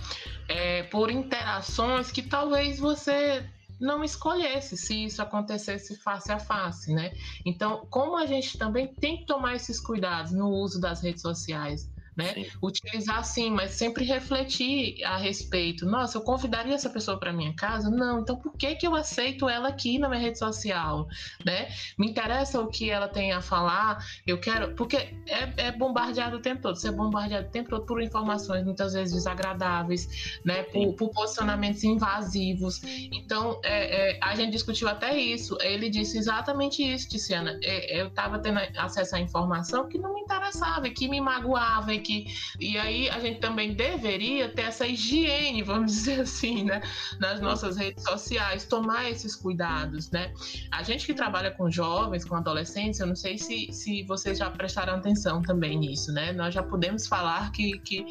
É, 0.47 0.84
por 0.84 1.09
interações 1.09 2.11
que 2.11 2.21
talvez 2.21 2.79
você 2.79 3.45
não 3.79 4.03
escolhesse 4.03 4.77
se 4.77 5.05
isso 5.05 5.21
acontecesse 5.21 5.97
face 5.97 6.31
a 6.31 6.39
face, 6.39 6.93
né? 6.93 7.13
Então, 7.45 7.86
como 7.89 8.17
a 8.17 8.25
gente 8.25 8.57
também 8.57 8.88
tem 8.88 9.17
que 9.17 9.25
tomar 9.25 9.55
esses 9.55 9.79
cuidados 9.79 10.31
no 10.31 10.49
uso 10.49 10.79
das 10.79 11.01
redes 11.01 11.21
sociais, 11.21 11.89
né? 12.16 12.34
Sim. 12.34 12.45
Utilizar 12.61 13.24
sim, 13.24 13.51
mas 13.51 13.72
sempre 13.72 14.05
refletir 14.05 15.03
a 15.03 15.18
respeito. 15.18 15.86
Nossa, 15.86 16.18
eu 16.18 16.22
convidaria 16.22 16.74
essa 16.74 16.89
pessoa 16.89 17.20
para 17.20 17.34
minha 17.34 17.53
casa? 17.53 17.89
Não, 17.89 18.22
então 18.22 18.36
por 18.36 18.53
que 18.53 18.76
que 18.76 18.88
eu 18.88 18.95
aceito 18.95 19.49
ela 19.49 19.70
aqui 19.70 19.97
na 19.97 20.09
minha 20.09 20.22
rede 20.22 20.38
social, 20.38 21.07
né? 21.45 21.70
Me 21.97 22.09
interessa 22.09 22.59
o 22.59 22.68
que 22.68 22.89
ela 22.89 23.07
tem 23.07 23.32
a 23.32 23.41
falar, 23.41 24.03
eu 24.26 24.39
quero, 24.39 24.76
porque 24.76 24.97
é, 24.97 25.68
é 25.68 25.72
bombardeado 25.72 26.38
o 26.38 26.39
tempo 26.39 26.61
todo, 26.61 26.76
você 26.76 26.89
é 26.89 26.91
bombardeado 26.91 27.47
o 27.47 27.51
tempo 27.51 27.70
todo 27.70 27.86
por 27.86 28.01
informações 28.01 28.64
muitas 28.64 28.93
vezes 28.93 29.14
desagradáveis, 29.14 30.39
né? 30.43 30.64
Por, 30.64 30.93
por 30.93 31.09
posicionamentos 31.09 31.84
invasivos. 31.84 32.82
Então, 33.11 33.59
é, 33.64 34.11
é, 34.11 34.20
a 34.22 34.36
gente 34.36 34.51
discutiu 34.51 34.88
até 34.88 35.18
isso. 35.18 35.57
Ele 35.61 35.89
disse 35.89 36.18
exatamente 36.18 36.84
isso, 36.84 37.09
Tiziana. 37.09 37.59
É, 37.64 38.01
eu 38.01 38.07
estava 38.07 38.39
tendo 38.39 38.59
acesso 38.78 39.16
à 39.16 39.20
informação 39.20 39.88
que 39.88 39.97
não 39.97 40.14
me 40.14 40.22
interessava, 40.22 40.89
que 40.89 41.07
me 41.07 41.20
magoava, 41.20 41.93
que. 42.03 42.27
E 42.59 42.77
aí 42.77 43.09
a 43.09 43.19
gente 43.19 43.39
também 43.39 43.73
deveria 43.73 44.49
ter 44.49 44.63
essa 44.63 44.85
higiene, 44.85 45.63
vamos 45.63 45.91
dizer 45.93 46.21
assim, 46.21 46.63
né? 46.63 46.81
Nas 47.19 47.41
nossas 47.41 47.77
redes 47.77 48.03
sociais, 48.03 48.65
tomar 48.65 49.09
esses 49.09 49.35
cuidados, 49.35 50.11
né? 50.11 50.33
A 50.71 50.83
gente 50.83 51.05
que 51.05 51.13
trabalha 51.13 51.51
com 51.51 51.71
jovens, 51.71 52.25
com 52.25 52.35
adolescentes, 52.35 52.99
eu 52.99 53.07
não 53.07 53.15
sei 53.15 53.37
se, 53.37 53.71
se 53.71 54.03
vocês 54.03 54.37
já 54.37 54.49
prestaram 54.49 54.95
atenção 54.95 55.41
também 55.41 55.77
nisso, 55.77 56.11
né? 56.11 56.31
Nós 56.33 56.53
já 56.53 56.61
podemos 56.61 57.07
falar 57.07 57.51
que, 57.51 57.79
que, 57.79 58.03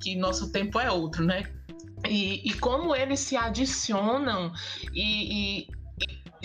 que 0.00 0.16
nosso 0.16 0.50
tempo 0.50 0.78
é 0.78 0.90
outro, 0.90 1.24
né? 1.24 1.44
E, 2.08 2.48
e, 2.48 2.52
como 2.54 2.94
eles 2.94 3.20
se 3.20 3.36
adicionam 3.36 4.52
e, 4.92 5.62
e, 5.62 5.68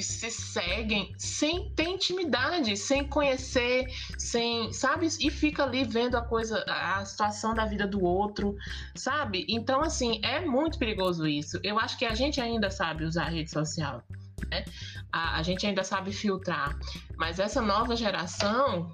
se 0.02 0.30
seguem 0.30 1.14
sem 1.18 1.70
ter 1.76 1.88
intimidade, 1.88 2.76
sem 2.78 3.08
conhecer, 3.08 3.86
sem, 4.18 4.72
sabe? 4.72 5.08
E 5.20 5.30
fica 5.30 5.64
ali 5.64 5.84
vendo 5.84 6.16
a 6.16 6.22
coisa, 6.22 6.64
a 6.68 7.04
situação 7.06 7.54
da 7.54 7.66
vida 7.66 7.88
do 7.88 8.04
outro, 8.04 8.56
sabe? 8.96 9.46
Então, 9.50 9.82
assim, 9.82 10.20
é 10.24 10.40
muito 10.42 10.78
perigoso 10.78 11.28
isso. 11.28 11.60
Eu 11.64 11.80
acho 11.80 11.98
que 11.98 12.06
a 12.06 12.16
gente 12.16 12.40
ainda 12.40 12.70
sabe 12.70 13.04
usar 13.04 13.26
a 13.26 13.30
rede 13.30 13.52
social. 13.52 14.04
Né? 14.50 14.66
A, 15.12 15.38
a 15.38 15.44
gente 15.44 15.66
ainda 15.66 15.84
sabe 15.84 16.12
filtrar, 16.12 16.78
mas 17.18 17.40
essa 17.40 17.62
nova 17.62 17.96
geração 17.96 18.92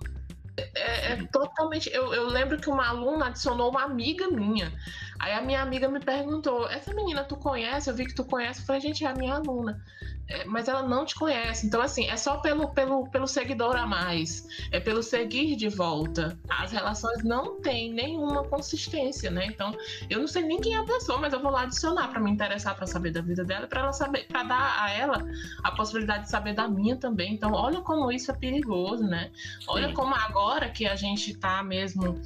é, 0.57 1.13
é, 1.13 1.15
totalmente. 1.31 1.89
Eu, 1.93 2.13
eu, 2.13 2.27
lembro 2.27 2.59
que 2.59 2.69
uma 2.69 2.87
aluna 2.87 3.27
adicionou 3.27 3.69
uma 3.69 3.83
amiga 3.83 4.27
minha. 4.27 4.73
Aí 5.19 5.33
a 5.33 5.41
minha 5.41 5.61
amiga 5.61 5.87
me 5.87 5.99
perguntou: 5.99 6.69
Essa 6.69 6.93
menina 6.93 7.23
tu 7.23 7.35
conhece? 7.35 7.89
Eu 7.89 7.95
vi 7.95 8.05
que 8.05 8.15
tu 8.15 8.23
conhece. 8.23 8.61
Eu 8.61 8.65
falei: 8.65 8.81
Gente, 8.81 9.03
é 9.05 9.07
a 9.07 9.13
minha 9.13 9.35
aluna. 9.35 9.81
É, 10.29 10.43
mas 10.43 10.67
ela 10.67 10.83
não 10.83 11.05
te 11.05 11.15
conhece. 11.15 11.65
Então, 11.65 11.81
assim, 11.81 12.05
é 12.07 12.17
só 12.17 12.37
pelo, 12.37 12.69
pelo, 12.69 13.09
pelo 13.09 13.27
seguidor 13.27 13.77
a 13.77 13.85
mais, 13.85 14.45
é 14.71 14.79
pelo 14.79 15.01
seguir 15.01 15.55
de 15.55 15.69
volta. 15.69 16.37
As 16.49 16.73
relações 16.73 17.23
não 17.23 17.61
têm 17.61 17.93
nenhuma 17.93 18.43
consistência, 18.43 19.31
né? 19.31 19.45
Então, 19.45 19.73
eu 20.09 20.19
não 20.19 20.27
sei 20.27 20.43
nem 20.43 20.59
quem 20.59 20.75
é 20.75 20.79
a 20.79 20.83
pessoa, 20.83 21.17
mas 21.17 21.31
eu 21.31 21.41
vou 21.41 21.49
lá 21.49 21.61
adicionar 21.61 22.09
para 22.09 22.19
me 22.19 22.29
interessar 22.29 22.75
para 22.75 22.85
saber 22.85 23.11
da 23.11 23.21
vida 23.21 23.45
dela, 23.45 23.67
para 23.67 23.81
ela 23.81 23.93
saber, 23.93 24.27
para 24.27 24.43
dar 24.43 24.83
a 24.83 24.91
ela 24.91 25.25
a 25.63 25.71
possibilidade 25.71 26.25
de 26.25 26.29
saber 26.29 26.53
da 26.53 26.67
minha 26.67 26.97
também. 26.97 27.33
Então, 27.33 27.53
olha 27.53 27.79
como 27.79 28.11
isso 28.11 28.29
é 28.29 28.33
perigoso, 28.33 29.05
né? 29.05 29.31
Olha 29.65 29.87
Sim. 29.87 29.93
como 29.93 30.13
agora 30.13 30.69
que 30.69 30.85
a 30.85 30.95
gente 30.97 31.31
está 31.31 31.63
mesmo 31.63 32.19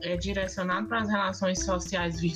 é, 0.00 0.16
direcionado 0.16 0.88
para 0.88 1.02
as 1.02 1.08
relações 1.08 1.64
sociais 1.64 2.20
virtuais, 2.20 2.33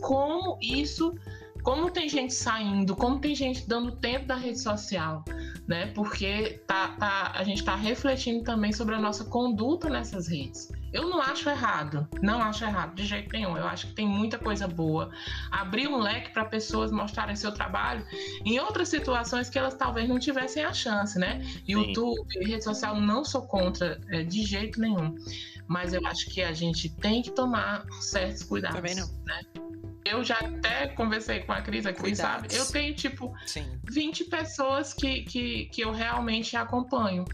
como 0.00 0.58
isso 0.60 1.14
como 1.62 1.90
tem 1.90 2.08
gente 2.08 2.32
saindo, 2.32 2.94
como 2.96 3.18
tem 3.18 3.34
gente 3.34 3.68
dando 3.68 3.92
tempo 3.92 4.26
da 4.26 4.36
rede 4.36 4.58
social, 4.58 5.24
né? 5.66 5.86
Porque 5.88 6.62
tá, 6.66 6.88
tá, 6.98 7.32
a 7.34 7.44
gente 7.44 7.58
está 7.58 7.74
refletindo 7.74 8.44
também 8.44 8.72
sobre 8.72 8.94
a 8.94 8.98
nossa 8.98 9.24
conduta 9.24 9.90
nessas 9.90 10.28
redes. 10.28 10.70
Eu 10.92 11.10
não 11.10 11.20
acho 11.20 11.50
errado, 11.50 12.08
não 12.22 12.40
acho 12.40 12.64
errado 12.64 12.94
de 12.94 13.04
jeito 13.04 13.30
nenhum. 13.32 13.56
Eu 13.56 13.66
acho 13.66 13.88
que 13.88 13.92
tem 13.92 14.08
muita 14.08 14.38
coisa 14.38 14.66
boa. 14.66 15.10
Abrir 15.50 15.86
um 15.88 15.98
leque 15.98 16.30
para 16.30 16.46
pessoas 16.46 16.90
mostrarem 16.90 17.36
seu 17.36 17.52
trabalho 17.52 18.02
em 18.44 18.58
outras 18.58 18.88
situações 18.88 19.50
que 19.50 19.58
elas 19.58 19.74
talvez 19.74 20.08
não 20.08 20.18
tivessem 20.18 20.64
a 20.64 20.72
chance, 20.72 21.18
né? 21.18 21.42
YouTube, 21.66 22.22
rede 22.40 22.64
social, 22.64 22.98
não 22.98 23.22
sou 23.24 23.42
contra 23.42 24.00
é, 24.08 24.22
de 24.22 24.42
jeito 24.44 24.80
nenhum. 24.80 25.14
Mas 25.68 25.92
eu 25.92 26.04
acho 26.06 26.26
que 26.30 26.42
a 26.42 26.52
gente 26.52 26.88
tem 26.88 27.20
que 27.22 27.30
tomar 27.30 27.84
certos 28.00 28.42
cuidados. 28.42 28.76
Também 28.76 28.94
não. 28.94 29.06
Né? 29.24 29.42
Eu 30.04 30.24
já 30.24 30.36
até 30.38 30.88
conversei 30.88 31.40
com 31.40 31.52
a 31.52 31.60
Cris 31.60 31.84
aqui, 31.84 32.00
Cuidados. 32.00 32.50
sabe? 32.50 32.54
Eu 32.56 32.72
tenho, 32.72 32.94
tipo, 32.94 33.34
Sim. 33.46 33.78
20 33.90 34.24
pessoas 34.24 34.94
que, 34.94 35.22
que, 35.24 35.66
que 35.66 35.82
eu 35.82 35.92
realmente 35.92 36.56
acompanho. 36.56 37.26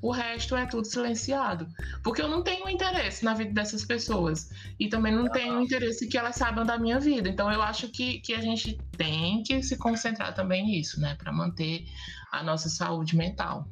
o 0.00 0.10
resto 0.10 0.56
é 0.56 0.66
tudo 0.66 0.84
silenciado. 0.86 1.68
Porque 2.02 2.20
eu 2.20 2.28
não 2.28 2.42
tenho 2.42 2.68
interesse 2.68 3.24
na 3.24 3.34
vida 3.34 3.52
dessas 3.52 3.84
pessoas. 3.84 4.48
E 4.80 4.88
também 4.88 5.12
não 5.14 5.28
tenho 5.30 5.60
interesse 5.60 6.08
que 6.08 6.18
elas 6.18 6.34
saibam 6.34 6.64
da 6.64 6.78
minha 6.78 6.98
vida. 6.98 7.28
Então 7.28 7.52
eu 7.52 7.62
acho 7.62 7.88
que, 7.88 8.18
que 8.20 8.34
a 8.34 8.40
gente 8.40 8.78
tem 8.96 9.42
que 9.44 9.62
se 9.62 9.76
concentrar 9.76 10.34
também 10.34 10.64
nisso, 10.64 10.98
né? 11.00 11.14
Para 11.14 11.32
manter 11.32 11.84
a 12.32 12.42
nossa 12.42 12.68
saúde 12.68 13.14
mental. 13.16 13.68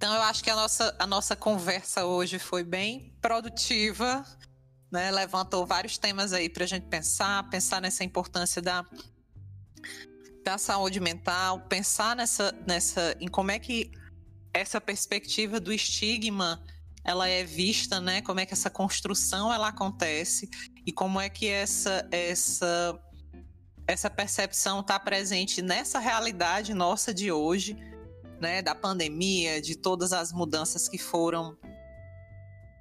Então, 0.00 0.14
eu 0.14 0.22
acho 0.22 0.42
que 0.42 0.48
a 0.48 0.56
nossa, 0.56 0.96
a 0.98 1.06
nossa 1.06 1.36
conversa 1.36 2.06
hoje 2.06 2.38
foi 2.38 2.64
bem 2.64 3.14
produtiva, 3.20 4.24
né? 4.90 5.10
levantou 5.10 5.66
vários 5.66 5.98
temas 5.98 6.32
aí 6.32 6.48
para 6.48 6.64
a 6.64 6.66
gente 6.66 6.86
pensar, 6.86 7.46
pensar 7.50 7.82
nessa 7.82 8.02
importância 8.02 8.62
da, 8.62 8.82
da 10.42 10.56
saúde 10.56 11.00
mental, 11.00 11.60
pensar 11.68 12.16
nessa, 12.16 12.50
nessa, 12.66 13.14
em 13.20 13.28
como 13.28 13.50
é 13.50 13.58
que 13.58 13.90
essa 14.54 14.80
perspectiva 14.80 15.60
do 15.60 15.70
estigma 15.70 16.64
ela 17.04 17.28
é 17.28 17.44
vista, 17.44 18.00
né? 18.00 18.22
Como 18.22 18.40
é 18.40 18.46
que 18.46 18.54
essa 18.54 18.70
construção 18.70 19.52
ela 19.52 19.68
acontece 19.68 20.48
e 20.86 20.92
como 20.92 21.20
é 21.20 21.28
que 21.28 21.46
essa 21.46 22.08
essa 22.10 22.98
essa 23.86 24.08
percepção 24.08 24.80
está 24.80 24.98
presente 24.98 25.60
nessa 25.60 25.98
realidade 25.98 26.72
nossa 26.72 27.12
de 27.12 27.30
hoje 27.30 27.76
né, 28.40 28.62
da 28.62 28.74
pandemia, 28.74 29.60
de 29.60 29.76
todas 29.76 30.12
as 30.12 30.32
mudanças 30.32 30.88
que 30.88 30.98
foram 30.98 31.56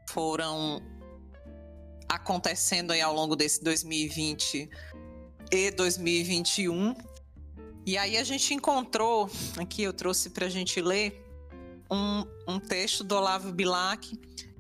foram 0.10 0.82
acontecendo 2.08 2.92
aí 2.92 3.02
ao 3.02 3.14
longo 3.14 3.36
desse 3.36 3.64
2020 3.64 4.68
e 5.52 5.72
2021. 5.72 6.96
E 7.86 7.98
aí 7.98 8.18
a 8.18 8.24
gente 8.24 8.54
encontrou, 8.54 9.30
aqui 9.58 9.84
eu 9.84 9.94
trouxe 9.94 10.32
para 10.32 10.48
a 10.48 10.50
gente 10.50 10.82
ler, 10.82 11.24
um, 11.92 12.26
um 12.48 12.60
texto 12.60 13.04
do 13.04 13.16
Olavo 13.16 13.52
Bilac, 13.52 14.16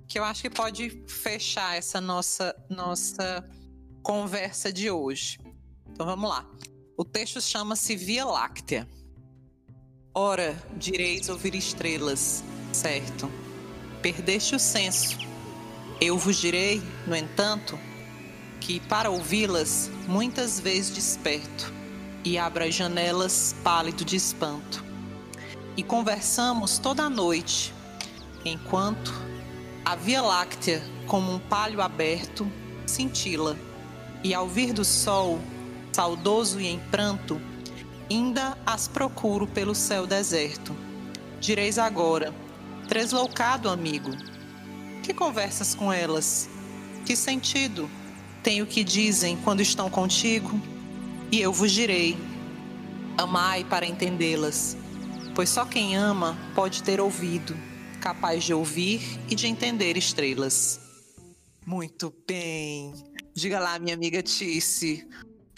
que 0.07 0.17
eu 0.17 0.23
acho 0.23 0.41
que 0.41 0.49
pode 0.49 1.03
fechar 1.07 1.77
essa 1.77 2.01
nossa, 2.01 2.55
nossa 2.69 3.47
conversa 4.01 4.73
de 4.73 4.89
hoje. 4.89 5.37
Então 5.87 6.05
vamos 6.05 6.29
lá. 6.29 6.49
O 6.97 7.05
texto 7.05 7.39
chama-se 7.39 7.95
Via 7.95 8.25
Láctea. 8.25 8.87
Ora, 10.14 10.57
direis 10.76 11.30
ouvir 11.30 11.53
estrelas, 11.53 12.43
certo? 12.74 13.32
Perdeste 14.01 14.55
o 14.55 14.60
senso. 14.60 15.20
Eu 16.01 16.18
vos 16.18 16.38
direi, 16.38 16.82
no 17.05 17.16
entanto, 17.16 17.78
que 18.60 18.80
para 18.80 19.12
ouvi-las 19.12 19.91
muitas 20.07 20.60
vezes 20.60 20.89
desperto 20.89 21.72
e 22.26 22.39
abro 22.39 22.64
as 22.64 22.74
janelas 22.74 23.55
pálido 23.64 24.03
de 24.03 24.16
espanto. 24.16 24.84
E 25.78 25.84
conversamos 25.84 26.80
toda 26.80 27.03
a 27.03 27.10
noite, 27.10 27.72
enquanto 28.43 29.14
a 29.86 29.95
Via 29.95 30.24
Láctea, 30.24 30.82
como 31.05 31.32
um 31.32 31.39
palho 31.39 31.82
aberto, 31.82 32.51
cintila, 32.88 33.55
e 34.24 34.34
ao 34.34 34.47
vir 34.47 34.74
do 34.74 34.84
sol, 34.84 35.39
saudoso 35.93 36.60
e 36.60 36.68
em 36.68 36.80
pranto, 36.80 37.39
Ainda 38.10 38.57
as 38.66 38.88
procuro 38.88 39.45
pelo 39.45 39.76
céu 39.76 40.07
deserto. 40.07 40.76
Direis 41.39 41.78
agora: 41.78 42.34
Tresloucado, 42.88 43.70
amigo. 43.70 44.12
Que 45.03 45.14
conversas 45.14 45.76
com 45.76 45.93
elas? 45.93 46.49
Que 47.05 47.16
sentido 47.16 47.89
tem 48.43 48.62
o 48.62 48.68
que 48.68 48.84
dizem 48.84 49.38
quando 49.38 49.62
estão 49.62 49.89
contigo? 49.89 50.60
E 51.32 51.39
eu 51.39 51.53
vos 51.53 51.72
direi: 51.72 52.18
Amai 53.18 53.64
para 53.64 53.86
entendê-las, 53.86 54.76
pois 55.36 55.49
só 55.49 55.66
quem 55.66 55.95
ama 55.95 56.38
pode 56.55 56.82
ter 56.82 56.99
ouvido, 56.99 57.55
capaz 58.01 58.43
de 58.43 58.53
ouvir 58.53 59.20
e 59.30 59.36
de 59.36 59.45
entender 59.45 59.97
estrelas. 59.97 60.80
Muito 61.66 62.12
bem. 62.28 62.93
Diga 63.36 63.60
lá, 63.60 63.78
minha 63.78 63.93
amiga 63.93 64.24
Tice, 64.24 65.07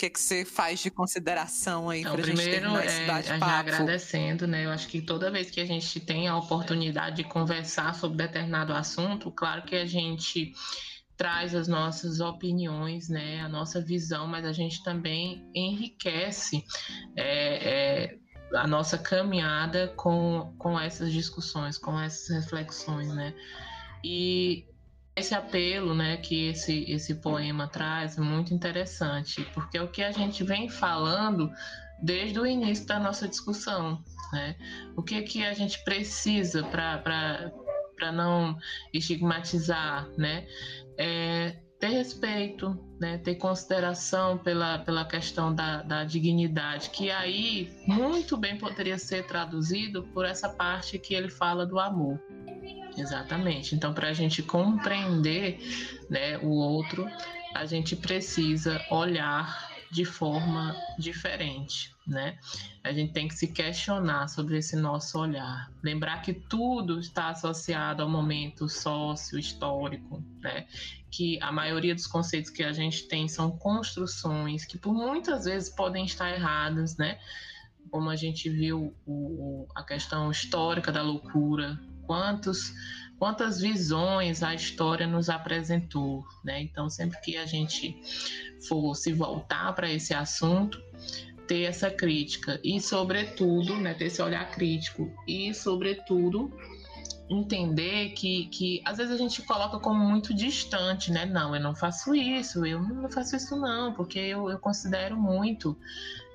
que, 0.02 0.10
que 0.10 0.20
você 0.20 0.44
faz 0.44 0.80
de 0.80 0.90
consideração 0.90 1.90
aí 1.90 2.02
para 2.02 2.14
a 2.14 2.22
gente 2.24 2.44
terminar 2.44 2.86
esse 2.86 3.02
é, 3.02 3.06
bate-papo? 3.06 3.46
Já 3.46 3.60
agradecendo, 3.60 4.48
né? 4.48 4.66
Eu 4.66 4.72
acho 4.72 4.88
que 4.88 5.00
toda 5.00 5.30
vez 5.30 5.52
que 5.52 5.62
a 5.62 5.66
gente 5.66 6.00
tem 6.00 6.28
a 6.28 6.36
oportunidade 6.36 7.18
de 7.18 7.24
conversar 7.24 7.94
sobre 7.94 8.18
determinado 8.18 8.74
assunto, 8.74 9.30
claro 9.32 9.62
que 9.62 9.76
a 9.76 9.86
gente 9.86 10.54
traz 11.16 11.54
as 11.54 11.68
nossas 11.68 12.20
opiniões, 12.20 13.10
né, 13.10 13.42
a 13.42 13.48
nossa 13.48 13.80
visão, 13.80 14.26
mas 14.26 14.44
a 14.44 14.52
gente 14.52 14.84
também 14.84 15.48
enriquece 15.54 16.66
é, 17.16 18.08
é, 18.10 18.18
a 18.56 18.66
nossa 18.66 18.98
caminhada 18.98 19.90
com, 19.96 20.52
com 20.58 20.80
essas 20.80 21.12
discussões, 21.12 21.78
com 21.78 22.00
essas 22.00 22.28
reflexões, 22.44 23.14
né? 23.14 23.36
E 24.04 24.66
esse 25.16 25.36
apelo, 25.36 25.94
né, 25.94 26.18
que 26.18 26.48
esse 26.48 26.90
esse 26.90 27.16
poema 27.16 27.68
traz 27.68 28.18
é 28.18 28.22
muito 28.22 28.54
interessante, 28.54 29.44
porque 29.54 29.78
é 29.78 29.82
o 29.82 29.88
que 29.88 30.04
a 30.04 30.12
gente 30.12 30.44
vem 30.44 30.70
falando 30.70 31.52
desde 32.02 32.40
o 32.40 32.46
início 32.46 32.86
da 32.86 33.00
nossa 33.00 33.28
discussão, 33.28 34.04
né? 34.34 34.56
O 34.96 35.04
que 35.04 35.22
que 35.22 35.46
a 35.46 35.54
gente 35.54 35.84
precisa 35.84 36.64
para 36.64 36.98
para 37.96 38.12
não 38.12 38.58
estigmatizar, 38.94 40.10
né? 40.18 40.48
É 40.98 41.58
ter 41.82 41.88
respeito, 41.88 42.80
né? 43.00 43.18
ter 43.18 43.36
consideração 43.36 44.38
pela, 44.38 44.78
pela 44.80 45.04
questão 45.04 45.54
da, 45.54 45.82
da 45.82 46.04
dignidade, 46.04 46.92
que 46.92 47.10
aí 47.10 47.76
muito 47.88 48.38
bem 48.38 48.56
poderia 48.56 49.00
ser 49.00 49.26
traduzido 49.26 50.04
por 50.14 50.24
essa 50.24 50.48
parte 50.48 51.00
que 51.00 51.16
ele 51.16 51.28
fala 51.28 51.66
do 51.66 51.80
amor. 51.80 52.22
Exatamente. 52.96 53.74
Então, 53.74 53.94
para 53.94 54.10
a 54.10 54.14
gente 54.14 54.44
compreender 54.44 55.60
né, 56.08 56.38
o 56.38 56.50
outro, 56.50 57.10
a 57.56 57.66
gente 57.66 57.96
precisa 57.96 58.80
olhar 58.92 59.71
de 59.92 60.06
forma 60.06 60.74
diferente, 60.98 61.94
né? 62.08 62.40
A 62.82 62.94
gente 62.94 63.12
tem 63.12 63.28
que 63.28 63.36
se 63.36 63.48
questionar 63.48 64.30
sobre 64.30 64.58
esse 64.58 64.78
nosso 64.78 65.20
olhar, 65.20 65.70
lembrar 65.84 66.22
que 66.22 66.34
tudo 66.34 67.00
está 67.00 67.30
associado 67.30 68.02
ao 68.02 68.10
momento 68.10 68.70
sócio-histórico, 68.70 70.24
né? 70.40 70.66
Que 71.12 71.38
a 71.42 71.52
maioria 71.52 71.94
dos 71.94 72.08
conceitos 72.08 72.50
que 72.50 72.64
a 72.64 72.72
gente 72.72 73.08
tem 73.10 73.28
são 73.28 73.52
construções 73.52 74.64
que 74.64 74.78
por 74.78 74.94
muitas 74.94 75.44
vezes 75.44 75.70
podem 75.70 76.06
estar 76.06 76.32
erradas, 76.32 76.96
né? 76.96 77.20
Como 77.90 78.10
a 78.10 78.16
gente 78.16 78.50
viu 78.50 78.96
o, 79.06 79.68
a 79.76 79.84
questão 79.84 80.32
histórica 80.32 80.90
da 80.90 81.02
loucura, 81.02 81.78
quantos 82.08 82.72
quantas 83.22 83.62
visões 83.62 84.42
a 84.42 84.56
história 84.56 85.06
nos 85.06 85.30
apresentou, 85.30 86.26
né? 86.44 86.60
Então, 86.60 86.90
sempre 86.90 87.22
que 87.22 87.38
a 87.38 87.46
gente 87.46 87.96
for 88.68 88.96
se 88.96 89.14
voltar 89.14 89.74
para 89.74 89.88
esse 89.92 90.12
assunto, 90.12 90.82
ter 91.46 91.66
essa 91.66 91.92
crítica 91.92 92.60
e, 92.64 92.82
sobretudo, 92.82 93.78
né, 93.78 93.94
ter 93.94 94.06
esse 94.06 94.24
olhar 94.24 94.50
crítico 94.50 95.14
e, 95.28 95.54
sobretudo, 95.54 96.52
entender 97.30 98.10
que, 98.14 98.48
que 98.48 98.82
às 98.84 98.98
vezes 98.98 99.14
a 99.14 99.18
gente 99.18 99.44
coloca 99.44 99.78
como 99.78 100.04
muito 100.04 100.34
distante, 100.34 101.12
né? 101.12 101.24
Não, 101.24 101.56
eu 101.56 101.62
não 101.62 101.76
faço 101.76 102.16
isso, 102.16 102.66
eu 102.66 102.82
não 102.82 103.08
faço 103.08 103.36
isso 103.36 103.56
não, 103.56 103.94
porque 103.94 104.18
eu, 104.18 104.50
eu 104.50 104.58
considero 104.58 105.16
muito 105.16 105.78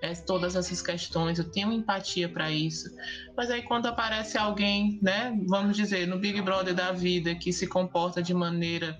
é, 0.03 0.14
todas 0.14 0.55
essas 0.55 0.82
questões, 0.82 1.38
eu 1.38 1.51
tenho 1.51 1.72
empatia 1.72 2.28
para 2.28 2.51
isso. 2.51 2.90
Mas 3.36 3.51
aí 3.51 3.62
quando 3.62 3.86
aparece 3.86 4.36
alguém, 4.36 4.99
né, 5.03 5.36
vamos 5.47 5.76
dizer, 5.76 6.07
no 6.07 6.18
Big 6.18 6.40
Brother 6.42 6.74
da 6.74 6.92
vida, 6.92 7.34
que 7.34 7.53
se 7.53 7.66
comporta 7.66 8.22
de 8.22 8.34
maneira 8.34 8.97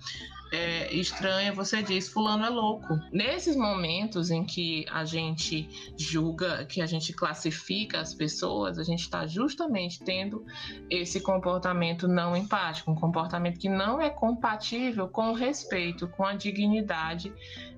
é, 0.53 0.95
estranha, 0.95 1.53
você 1.53 1.83
diz 1.83 2.09
fulano 2.09 2.45
é 2.45 2.49
louco. 2.49 2.99
Nesses 3.13 3.57
momentos 3.57 4.31
em 4.31 4.45
que 4.45 4.87
a 4.91 5.05
gente 5.05 5.69
julga, 5.99 6.65
que 6.65 6.81
a 6.81 6.87
gente 6.87 7.13
classifica 7.13 8.01
as 8.01 8.15
pessoas, 8.15 8.79
a 8.79 8.85
gente 8.85 9.01
está 9.01 9.27
justamente 9.27 10.03
tendo 10.03 10.45
esse 10.89 11.21
comportamento 11.21 12.07
não 12.07 12.37
empático, 12.37 12.91
um 12.91 12.95
comportamento 12.95 13.59
que 13.59 13.69
não 13.69 14.01
é 14.01 14.09
compatível 14.09 15.09
com 15.09 15.31
o 15.31 15.35
respeito, 15.35 16.09
com 16.09 16.25
a 16.25 16.35
dignidade 16.35 17.33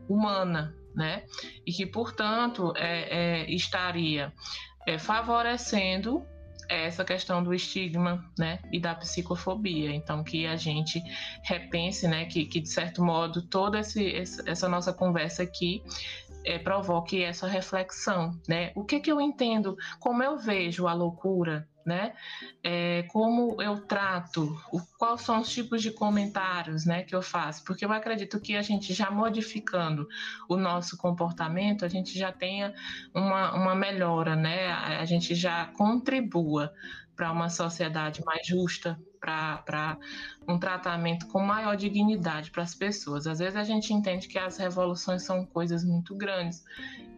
humana, 0.08 0.74
né? 0.94 1.24
E 1.66 1.72
que, 1.72 1.86
portanto, 1.86 2.72
é, 2.76 3.42
é, 3.42 3.50
estaria 3.50 4.32
é, 4.86 4.98
favorecendo 4.98 6.24
essa 6.68 7.02
questão 7.04 7.42
do 7.42 7.54
estigma, 7.54 8.30
né, 8.38 8.58
e 8.70 8.78
da 8.78 8.94
psicofobia. 8.94 9.90
Então, 9.90 10.22
que 10.22 10.46
a 10.46 10.54
gente 10.54 11.02
repense, 11.42 12.06
né, 12.06 12.26
que, 12.26 12.44
que 12.44 12.60
de 12.60 12.68
certo 12.68 13.02
modo 13.02 13.40
toda 13.40 13.80
esse, 13.80 14.14
essa 14.14 14.68
nossa 14.68 14.92
conversa 14.92 15.42
aqui 15.42 15.82
é, 16.44 16.58
provoque 16.58 17.22
essa 17.22 17.46
reflexão, 17.46 18.38
né? 18.46 18.72
O 18.74 18.84
que 18.84 19.00
que 19.00 19.10
eu 19.10 19.20
entendo, 19.20 19.76
como 19.98 20.22
eu 20.22 20.38
vejo 20.38 20.86
a 20.86 20.94
loucura, 20.94 21.68
né? 21.88 22.12
É, 22.62 23.04
como 23.08 23.60
eu 23.62 23.80
trato, 23.80 24.54
o, 24.70 24.78
quais 24.98 25.22
são 25.22 25.40
os 25.40 25.48
tipos 25.48 25.80
de 25.80 25.90
comentários, 25.90 26.84
né, 26.84 27.02
que 27.02 27.14
eu 27.14 27.22
faço? 27.22 27.64
Porque 27.64 27.84
eu 27.84 27.90
acredito 27.90 28.38
que 28.38 28.54
a 28.54 28.62
gente 28.62 28.92
já 28.92 29.10
modificando 29.10 30.06
o 30.48 30.56
nosso 30.56 30.98
comportamento, 30.98 31.84
a 31.86 31.88
gente 31.88 32.16
já 32.18 32.30
tenha 32.30 32.74
uma, 33.14 33.54
uma 33.54 33.74
melhora, 33.74 34.36
né? 34.36 34.68
A, 34.68 35.00
a 35.00 35.04
gente 35.06 35.34
já 35.34 35.64
contribua 35.68 36.72
para 37.18 37.32
uma 37.32 37.48
sociedade 37.48 38.24
mais 38.24 38.46
justa, 38.46 38.96
para 39.20 39.98
um 40.46 40.56
tratamento 40.56 41.26
com 41.26 41.40
maior 41.40 41.76
dignidade 41.76 42.52
para 42.52 42.62
as 42.62 42.76
pessoas. 42.76 43.26
Às 43.26 43.40
vezes 43.40 43.56
a 43.56 43.64
gente 43.64 43.92
entende 43.92 44.28
que 44.28 44.38
as 44.38 44.56
revoluções 44.56 45.24
são 45.24 45.44
coisas 45.44 45.82
muito 45.82 46.16
grandes 46.16 46.62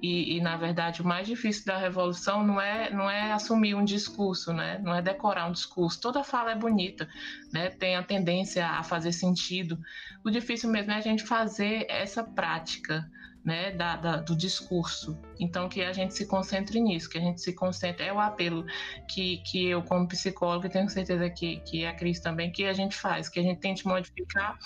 e, 0.01 0.39
e, 0.39 0.41
na 0.41 0.57
verdade 0.57 1.03
o 1.03 1.07
mais 1.07 1.27
difícil 1.27 1.67
da 1.67 1.77
revolução 1.77 2.43
não 2.43 2.59
é 2.59 2.91
não 2.91 3.11
é 3.11 3.31
assumir 3.31 3.75
um 3.75 3.85
discurso, 3.85 4.55
né? 4.55 4.81
Não 4.83 4.95
é 4.95 5.03
decorar 5.03 5.47
um 5.47 5.53
discurso. 5.53 6.01
Toda 6.01 6.25
fala 6.25 6.53
é 6.53 6.57
bonita, 6.57 7.07
né? 7.53 7.69
Tem 7.69 7.95
a 7.95 8.03
tendência 8.03 8.67
a 8.67 8.83
fazer 8.83 9.13
sentido. 9.13 9.79
O 10.25 10.31
difícil 10.31 10.71
mesmo 10.71 10.93
é 10.93 10.97
a 10.97 11.03
gente 11.03 11.25
fazer 11.25 11.85
essa 11.91 12.25
prática 12.25 13.07
né, 13.45 13.73
da, 13.73 13.97
da, 13.97 14.17
do 14.17 14.37
discurso. 14.37 15.19
Então, 15.39 15.69
que 15.69 15.83
a 15.83 15.93
gente 15.93 16.15
se 16.15 16.27
concentre 16.27 16.81
nisso, 16.81 17.09
que 17.09 17.19
a 17.19 17.21
gente 17.21 17.41
se 17.41 17.53
concentre. 17.53 18.07
É 18.07 18.13
o 18.13 18.21
apelo 18.21 18.65
que, 19.09 19.39
que 19.39 19.67
eu, 19.67 19.83
como 19.83 20.07
psicóloga, 20.07 20.69
tenho 20.69 20.89
certeza 20.89 21.29
que, 21.31 21.61
que 21.61 21.87
a 21.87 21.95
Cris 21.95 22.21
também, 22.21 22.53
que 22.53 22.65
a 22.65 22.73
gente 22.73 22.97
faz, 22.97 23.29
que 23.29 23.41
a 23.41 23.43
gente 23.43 23.61
tente 23.61 23.87
modificar 23.87 24.59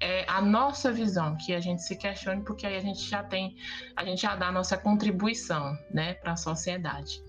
é, 0.00 0.24
a 0.28 0.40
nossa 0.40 0.92
visão, 0.92 1.36
que 1.36 1.54
a 1.54 1.60
gente 1.60 1.82
se 1.82 1.96
questione, 1.96 2.42
porque 2.42 2.66
aí 2.66 2.76
a 2.76 2.80
gente 2.80 3.08
já 3.08 3.22
tem, 3.22 3.56
a 3.94 4.04
gente 4.04 4.22
já 4.22 4.34
dá 4.34 4.48
a 4.48 4.52
nossa 4.52 4.76
contribuição 4.76 5.76
né, 5.90 6.14
para 6.14 6.32
a 6.32 6.36
sociedade. 6.36 7.22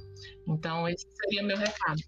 Então, 0.48 0.88
esse 0.88 1.06
seria 1.12 1.43
meu 1.43 1.58
recado. 1.58 2.02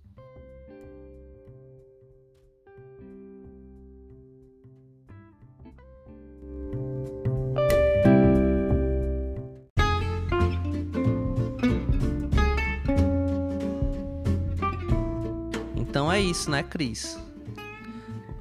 É 16.20 16.22
isso, 16.22 16.52
né, 16.52 16.64
Cris? 16.64 17.18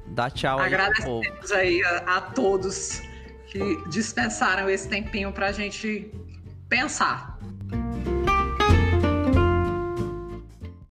Dá 0.07 0.29
tchau 0.29 0.59
aí 0.59 0.73
Agradecemos 0.73 1.51
aí 1.51 1.83
a, 1.83 2.17
a, 2.17 2.21
todos 2.21 3.01
que 3.47 3.59
dispensaram 3.89 4.69
esse 4.69 4.87
tempinho 4.87 5.31
pra 5.31 5.51
gente 5.51 6.11
pensar. 6.67 7.28